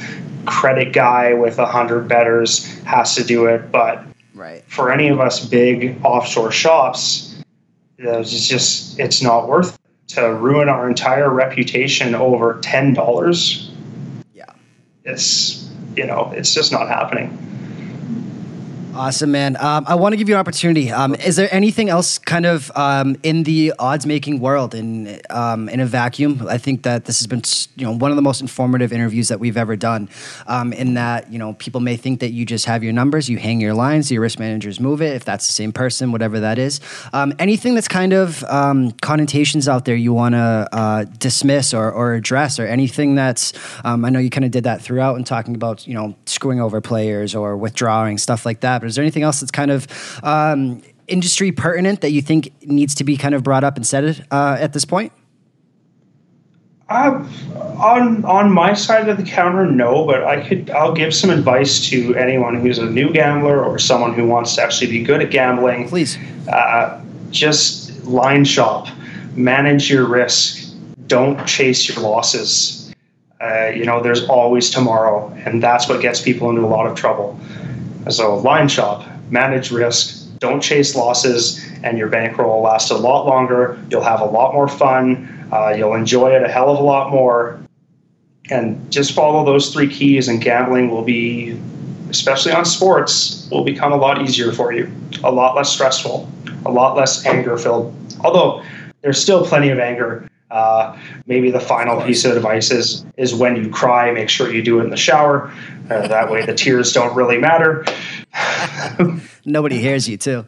credit 0.46 0.94
guy 0.94 1.34
with 1.34 1.60
a 1.60 1.66
hundred 1.66 2.08
betters 2.08 2.66
has 2.84 3.16
to 3.16 3.24
do 3.24 3.46
it, 3.46 3.72
but 3.72 4.04
Right. 4.42 4.64
For 4.68 4.92
any 4.92 5.08
of 5.10 5.20
us 5.20 5.46
big 5.46 6.04
offshore 6.04 6.52
shops, 6.52 7.44
it's 8.00 8.48
just 8.48 9.00
it's 9.00 9.22
not 9.22 9.48
worth 9.48 9.76
it. 9.76 9.82
to 10.16 10.34
ruin 10.34 10.68
our 10.68 10.90
entire 10.90 11.30
reputation 11.30 12.16
over 12.16 12.60
ten 12.62 12.96
dollars. 12.96 13.72
Yeah. 14.34 14.52
It's 15.06 15.70
you 15.96 16.08
know 16.08 16.32
it's 16.36 16.56
just 16.56 16.72
not 16.72 16.88
happening. 16.88 17.38
Awesome, 18.94 19.32
man. 19.32 19.56
Um, 19.58 19.86
I 19.88 19.96
want 19.96 20.12
to 20.12 20.18
give 20.18 20.28
you 20.28 20.36
an 20.36 20.40
opportunity. 20.40 20.92
Um, 20.92 21.16
is 21.16 21.38
there 21.38 21.48
anything 21.50 21.88
else 21.88 22.20
kind 22.20 22.46
of 22.46 22.70
um, 22.76 23.16
in 23.24 23.44
the 23.44 23.74
odds 23.80 24.06
making 24.06 24.42
world 24.42 24.76
in 24.76 25.22
um, 25.30 25.70
in 25.70 25.80
a 25.80 25.86
vacuum? 25.86 26.46
I 26.50 26.58
think 26.58 26.84
that 26.84 27.06
this 27.06 27.20
has 27.20 27.28
been 27.28 27.42
you 27.78 27.86
know 27.86 27.96
one 27.96 28.12
of 28.12 28.18
the 28.18 28.22
most 28.22 28.42
informative 28.42 28.92
interviews 28.92 29.30
that 29.30 29.40
we've 29.40 29.56
ever 29.56 29.78
done. 29.78 30.10
Um, 30.46 30.74
in 30.74 30.96
that 30.96 31.32
you 31.32 31.40
know 31.40 31.54
people 31.54 31.80
may 31.80 31.96
think 31.96 32.20
that 32.20 32.32
you 32.32 32.46
just 32.46 32.66
have 32.66 32.84
your 32.84 32.92
numbers, 32.92 33.30
you 33.30 33.38
hang 33.38 33.62
your 33.62 33.74
lines, 33.74 34.12
your 34.12 34.22
risk 34.22 34.40
managers 34.40 34.80
move 34.82 35.02
it. 35.02 35.16
If 35.16 35.24
that's 35.24 35.48
the 35.48 35.54
same 35.54 35.72
person, 35.72 36.12
whatever 36.12 36.42
that 36.42 36.60
is, 36.60 36.82
um, 37.14 37.34
anything 37.40 37.76
that's 37.76 37.88
kind 37.88 38.12
of 38.12 38.44
connotations 39.02 39.70
out 39.70 39.86
there 39.86 39.96
you 39.96 40.12
want 40.12 40.36
to 40.36 40.68
uh, 40.74 41.06
dismiss 41.18 41.74
or, 41.74 41.90
or 41.90 42.14
address, 42.14 42.60
or 42.60 42.66
anything 42.66 43.16
that's 43.16 43.54
I 43.86 43.96
know 43.96 44.20
you 44.20 44.30
kind 44.30 44.46
of 44.46 44.52
did 44.52 44.66
that 44.66 44.82
throughout 44.82 45.16
and 45.16 45.26
talking 45.26 45.56
about 45.56 45.88
you 45.88 45.94
know 45.94 46.16
screwing 46.26 46.60
over 46.60 46.82
players 46.82 47.34
or 47.34 47.56
withdrawing 47.56 48.18
stuff 48.18 48.46
like 48.46 48.60
that. 48.60 48.81
Is 48.88 48.96
there 48.96 49.04
anything 49.04 49.24
else 49.24 49.40
that's 49.40 49.52
kind 49.52 49.72
of 49.72 49.88
um, 50.24 50.82
industry 51.08 51.52
pertinent 51.52 52.02
that 52.02 52.12
you 52.12 52.22
think 52.22 52.52
needs 52.64 52.96
to 52.96 53.04
be 53.04 53.18
kind 53.18 53.36
of 53.36 53.44
brought 53.44 53.64
up 53.64 53.76
and 53.76 53.86
said 53.86 54.26
uh, 54.32 54.58
at 54.60 54.74
this 54.74 54.86
point? 54.86 55.12
Uh, 56.92 57.26
on 57.80 58.26
on 58.26 58.52
my 58.52 58.74
side 58.74 59.08
of 59.08 59.16
the 59.16 59.24
counter, 59.24 59.66
no. 59.66 60.06
But 60.06 60.26
I 60.26 60.46
could 60.46 60.70
I'll 60.72 60.94
give 60.94 61.16
some 61.16 61.30
advice 61.30 61.80
to 61.90 62.14
anyone 62.16 62.60
who's 62.60 62.80
a 62.80 62.86
new 62.86 63.14
gambler 63.14 63.64
or 63.64 63.80
someone 63.80 64.14
who 64.14 64.28
wants 64.28 64.56
to 64.56 64.62
actually 64.62 64.92
be 64.92 65.02
good 65.02 65.22
at 65.22 65.32
gambling. 65.32 65.88
Please, 65.88 66.18
uh, 66.52 67.02
just 67.30 68.04
line 68.04 68.44
shop, 68.44 68.90
manage 69.36 69.90
your 69.90 70.06
risk. 70.06 70.76
Don't 71.08 71.46
chase 71.48 71.88
your 71.88 72.04
losses. 72.04 72.94
Uh, 73.40 73.68
you 73.68 73.86
know, 73.86 74.04
there's 74.04 74.28
always 74.28 74.70
tomorrow, 74.70 75.32
and 75.46 75.64
that's 75.64 75.88
what 75.88 76.02
gets 76.02 76.22
people 76.22 76.50
into 76.50 76.62
a 76.62 76.68
lot 76.68 76.88
of 76.88 76.96
trouble. 76.96 77.40
So 78.10 78.38
line 78.38 78.68
shop, 78.68 79.08
manage 79.30 79.72
risk, 79.72 80.38
don't 80.40 80.60
chase 80.62 80.96
losses, 80.96 81.64
and 81.84 81.98
your 81.98 82.10
bankroll 82.10 82.56
will 82.56 82.64
last 82.64 82.90
a 82.90 82.98
lot 82.98 83.28
longer. 83.28 83.80
You'll 83.90 84.04
have 84.04 84.22
a 84.22 84.26
lot 84.26 84.54
more 84.54 84.68
fun. 84.68 85.48
Uh, 85.52 85.70
you'll 85.78 85.94
enjoy 85.94 86.36
it 86.36 86.44
a 86.44 86.48
hell 86.48 86.72
of 86.72 86.80
a 86.80 86.84
lot 86.84 87.12
more. 87.12 87.60
And 88.50 88.92
just 88.92 89.14
follow 89.14 89.46
those 89.46 89.72
three 89.72 89.88
keys, 89.88 90.28
and 90.28 90.42
gambling 90.42 90.90
will 90.90 91.04
be, 91.04 91.60
especially 92.10 92.52
on 92.52 92.66
sports, 92.66 93.48
will 93.52 93.64
become 93.64 93.94
a 93.94 93.98
lot 93.98 94.22
easier 94.24 94.52
for 94.52 94.74
you, 94.74 94.92
a 95.24 95.32
lot 95.32 95.56
less 95.56 95.72
stressful, 95.72 96.30
a 96.66 96.72
lot 96.72 96.98
less 96.98 97.26
anger 97.26 97.58
filled. 97.58 97.96
Although 98.22 98.64
there's 99.02 99.22
still 99.22 99.46
plenty 99.46 99.70
of 99.70 99.80
anger. 99.80 100.28
Uh, 100.52 100.98
maybe 101.26 101.50
the 101.50 101.60
final 101.60 102.02
piece 102.02 102.26
of 102.26 102.36
advice 102.36 102.72
is 102.72 103.06
is 103.18 103.34
when 103.34 103.56
you 103.56 103.70
cry, 103.70 104.12
make 104.12 104.30
sure 104.30 104.54
you 104.54 104.62
do 104.62 104.80
it 104.80 104.84
in 104.84 104.90
the 104.90 104.98
shower. 104.98 105.52
Uh, 105.90 106.08
that 106.08 106.30
way, 106.30 106.46
the 106.46 106.54
tears 106.54 106.92
don't 106.92 107.16
really 107.16 107.38
matter. 107.38 107.86
Nobody 109.46 109.80
hears 109.80 110.08
you, 110.08 110.18
too. 110.18 110.46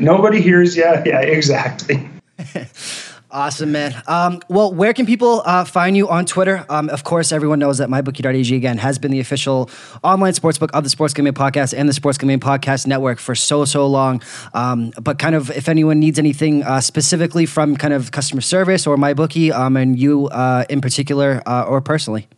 Nobody 0.00 0.40
hears 0.40 0.76
you. 0.76 0.82
Yeah, 0.82 1.20
exactly. 1.20 2.08
Awesome, 3.30 3.72
man. 3.72 4.02
Um, 4.06 4.40
well, 4.48 4.72
where 4.72 4.94
can 4.94 5.04
people 5.04 5.42
uh, 5.44 5.64
find 5.64 5.94
you 5.94 6.08
on 6.08 6.24
Twitter? 6.24 6.64
Um, 6.70 6.88
of 6.88 7.04
course, 7.04 7.30
everyone 7.30 7.58
knows 7.58 7.76
that 7.76 7.90
mybookie.ag 7.90 8.56
again 8.56 8.78
has 8.78 8.98
been 8.98 9.10
the 9.10 9.20
official 9.20 9.68
online 10.02 10.32
sportsbook 10.32 10.70
of 10.70 10.82
the 10.82 10.88
Sports 10.88 11.12
Gambling 11.12 11.34
Podcast 11.34 11.76
and 11.76 11.86
the 11.86 11.92
Sports 11.92 12.16
Gambling 12.16 12.40
Podcast 12.40 12.86
Network 12.86 13.18
for 13.18 13.34
so 13.34 13.66
so 13.66 13.86
long. 13.86 14.22
Um, 14.54 14.92
but 15.02 15.18
kind 15.18 15.34
of, 15.34 15.50
if 15.50 15.68
anyone 15.68 16.00
needs 16.00 16.18
anything 16.18 16.62
uh, 16.62 16.80
specifically 16.80 17.44
from 17.44 17.76
kind 17.76 17.92
of 17.92 18.12
customer 18.12 18.40
service 18.40 18.86
or 18.86 18.96
mybookie, 18.96 19.52
um, 19.52 19.76
and 19.76 19.98
you 19.98 20.28
uh, 20.28 20.64
in 20.70 20.80
particular 20.80 21.42
uh, 21.44 21.64
or 21.64 21.82
personally. 21.82 22.28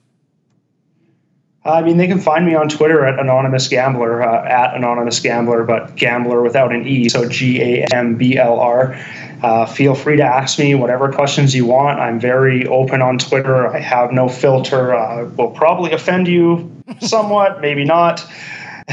I 1.65 1.83
mean, 1.83 1.99
they 1.99 2.07
can 2.07 2.19
find 2.19 2.47
me 2.47 2.55
on 2.55 2.71
Twitter 2.71 3.05
at 3.05 3.19
Anonymous 3.19 3.69
Gambler, 3.69 4.23
uh, 4.23 4.49
at 4.49 4.75
Anonymous 4.75 5.21
Gambler, 5.21 5.65
but 5.65 5.95
Gambler 5.95 6.43
without 6.43 6.75
an 6.75 6.87
E, 6.87 7.09
so 7.11 7.29
G 7.29 7.61
A 7.61 7.85
M 7.93 8.17
B 8.17 8.39
L 8.39 8.59
R. 8.59 8.99
Uh, 9.43 9.67
feel 9.67 9.95
free 9.95 10.17
to 10.17 10.23
ask 10.23 10.59
me 10.59 10.75
whatever 10.75 11.11
questions 11.11 11.55
you 11.55 11.65
want. 11.65 11.99
I'm 11.99 12.21
very 12.21 12.67
open 12.67 13.01
on 13.01 13.19
Twitter. 13.19 13.69
I 13.69 13.79
have 13.79 14.13
no 14.13 14.29
filter. 14.29 14.95
Uh, 14.95 15.27
will 15.37 15.51
probably 15.51 15.93
offend 15.93 16.29
you 16.29 16.71
somewhat, 17.01 17.61
maybe 17.61 17.85
not. 17.85 18.25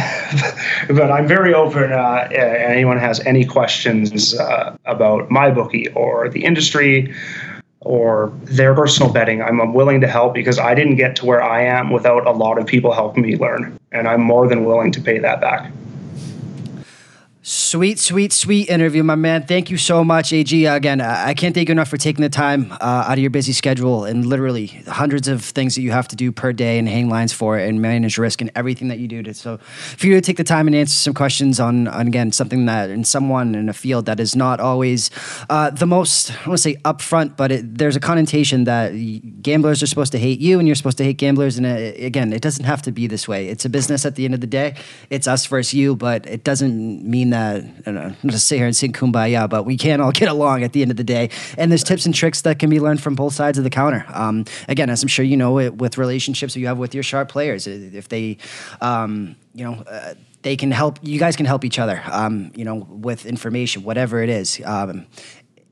but 0.90 1.12
I'm 1.12 1.28
very 1.28 1.54
open. 1.54 1.92
Uh, 1.92 2.28
anyone 2.32 2.98
has 2.98 3.20
any 3.22 3.44
questions 3.44 4.38
uh, 4.38 4.78
about 4.86 5.30
my 5.32 5.50
bookie 5.50 5.90
or 5.90 6.30
the 6.30 6.46
industry 6.46 7.14
or 7.82 8.34
their 8.44 8.76
personal 8.76 9.12
betting, 9.12 9.42
I'm 9.42 9.74
willing 9.74 10.02
to 10.02 10.08
help 10.08 10.34
because 10.34 10.60
I 10.60 10.76
didn't 10.76 10.96
get 10.96 11.16
to 11.18 11.26
where 11.26 11.42
I 11.42 11.62
am 11.64 11.90
without 11.90 12.28
a 12.28 12.32
lot 12.32 12.58
of 12.58 12.66
people 12.66 12.92
helping 12.92 13.24
me 13.24 13.38
learn. 13.38 13.80
And 13.92 14.08
I'm 14.08 14.22
more 14.22 14.48
than 14.48 14.66
willing 14.66 14.92
to 14.92 15.02
pay 15.02 15.20
that 15.20 15.40
back. 15.40 15.72
Sweet, 17.68 18.00
sweet, 18.00 18.32
sweet 18.32 18.70
interview, 18.70 19.04
my 19.04 19.16
man. 19.16 19.46
Thank 19.46 19.70
you 19.70 19.76
so 19.76 20.02
much, 20.02 20.32
AG. 20.32 20.66
Again, 20.66 21.02
I 21.02 21.34
can't 21.34 21.54
thank 21.54 21.68
you 21.68 21.74
enough 21.74 21.90
for 21.90 21.98
taking 21.98 22.22
the 22.22 22.30
time 22.30 22.72
uh, 22.72 23.04
out 23.06 23.12
of 23.12 23.20
your 23.20 23.30
busy 23.30 23.52
schedule 23.52 24.06
and 24.06 24.26
literally 24.26 24.68
hundreds 24.88 25.28
of 25.28 25.44
things 25.44 25.76
that 25.76 25.82
you 25.82 25.92
have 25.92 26.08
to 26.08 26.16
do 26.16 26.32
per 26.32 26.54
day 26.54 26.80
and 26.80 26.88
hang 26.88 27.10
lines 27.10 27.34
for 27.34 27.58
and 27.58 27.82
manage 27.82 28.18
risk 28.18 28.40
and 28.40 28.52
everything 28.56 28.88
that 28.88 29.00
you 29.00 29.10
do. 29.10 29.22
To, 29.22 29.34
so, 29.34 29.58
for 29.58 30.08
you 30.08 30.14
to 30.14 30.22
take 30.22 30.38
the 30.38 30.46
time 30.46 30.68
and 30.68 30.78
answer 30.78 30.94
some 30.94 31.14
questions 31.14 31.60
on, 31.60 31.90
on 31.90 32.08
again, 32.08 32.32
something 32.32 32.68
that 32.68 32.90
in 32.90 33.04
someone 33.04 33.54
in 33.54 33.68
a 33.68 33.74
field 33.74 34.06
that 34.06 34.22
is 34.22 34.34
not 34.34 34.62
always 34.62 35.12
uh, 35.50 35.70
the 35.70 35.86
most, 35.86 36.32
I 36.32 36.48
want 36.48 36.60
to 36.60 36.64
say 36.64 36.76
upfront, 36.86 37.36
but 37.36 37.52
it, 37.52 37.78
there's 37.78 37.98
a 37.98 38.00
connotation 38.00 38.64
that 38.64 38.92
gamblers 39.42 39.84
are 39.84 39.88
supposed 39.88 40.14
to 40.14 40.20
hate 40.20 40.40
you 40.40 40.58
and 40.58 40.70
you're 40.70 40.76
supposed 40.76 41.00
to 41.00 41.04
hate 41.04 41.18
gamblers. 41.18 41.58
And 41.58 41.66
it, 41.66 42.02
again, 42.02 42.32
it 42.32 42.42
doesn't 42.42 42.64
have 42.64 42.82
to 42.84 42.94
be 42.94 43.08
this 43.08 43.28
way. 43.28 43.50
It's 43.50 43.66
a 43.66 43.70
business 43.70 44.06
at 44.06 44.16
the 44.16 44.24
end 44.24 44.36
of 44.36 44.40
the 44.40 44.48
day. 44.48 44.76
It's 45.10 45.28
us 45.28 45.46
versus 45.46 45.74
you, 45.74 45.98
but 45.98 46.26
it 46.28 46.46
doesn't 46.46 47.04
mean 47.04 47.32
that 47.32 47.57
that 47.62 47.84
I 47.88 47.92
don't 47.92 47.96
know, 47.96 48.16
just 48.32 48.48
sit 48.48 48.58
here 48.58 48.66
and 48.66 48.76
sing 48.76 48.94
kumbaya, 48.94 49.50
but 49.50 49.64
we 49.66 49.78
can 49.78 50.02
all 50.02 50.12
get 50.22 50.30
along 50.30 50.64
at 50.64 50.74
the 50.74 50.82
end 50.82 50.92
of 50.92 50.98
the 50.98 51.04
day. 51.04 51.30
And 51.58 51.72
there's 51.72 51.84
tips 51.84 52.06
and 52.06 52.14
tricks 52.14 52.42
that 52.42 52.60
can 52.60 52.70
be 52.70 52.80
learned 52.80 53.02
from 53.02 53.16
both 53.16 53.34
sides 53.34 53.58
of 53.58 53.64
the 53.64 53.70
counter. 53.70 54.06
Um, 54.14 54.46
again, 54.68 54.90
as 54.90 55.02
I'm 55.04 55.10
sure 55.10 55.26
you 55.26 55.38
know, 55.38 55.54
with 55.72 55.98
relationships 55.98 56.56
you 56.56 56.68
have 56.68 56.78
with 56.78 56.94
your 56.94 57.04
sharp 57.04 57.30
players, 57.30 57.68
if 57.68 58.10
they, 58.10 58.38
um, 58.82 59.36
you 59.54 59.66
know. 59.66 59.84
Uh, 59.84 60.14
they 60.44 60.56
can 60.56 60.72
help. 60.72 61.00
You 61.02 61.20
guys 61.20 61.36
can 61.36 61.46
help 61.46 61.66
each 61.66 61.78
other. 61.80 62.02
Um, 62.10 62.52
you 62.56 62.64
know, 62.64 62.76
with 62.76 63.26
information, 63.26 63.84
whatever 63.84 64.22
it 64.22 64.30
is. 64.30 64.62
Um, 64.64 65.08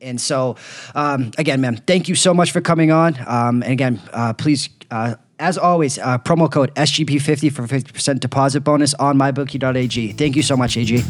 and 0.02 0.20
so, 0.20 0.56
um, 0.94 1.32
again, 1.38 1.62
man, 1.62 1.78
thank 1.88 2.08
you 2.08 2.16
so 2.16 2.34
much 2.34 2.52
for 2.52 2.62
coming 2.62 2.92
on. 2.92 3.16
Um, 3.26 3.64
and 3.64 3.72
again, 3.72 4.02
uh, 4.14 4.34
please, 4.34 4.70
uh, 4.92 5.16
as 5.40 5.58
always, 5.58 5.98
uh, 5.98 6.18
promo 6.20 6.52
code 6.52 6.74
SGP50 6.76 7.52
for 7.52 7.64
50% 7.64 8.20
deposit 8.20 8.62
bonus 8.62 8.94
on 8.96 9.18
mybookie.ag. 9.18 10.14
Thank 10.14 10.36
you 10.36 10.44
so 10.44 10.56
much, 10.56 10.78
AG. 10.78 11.04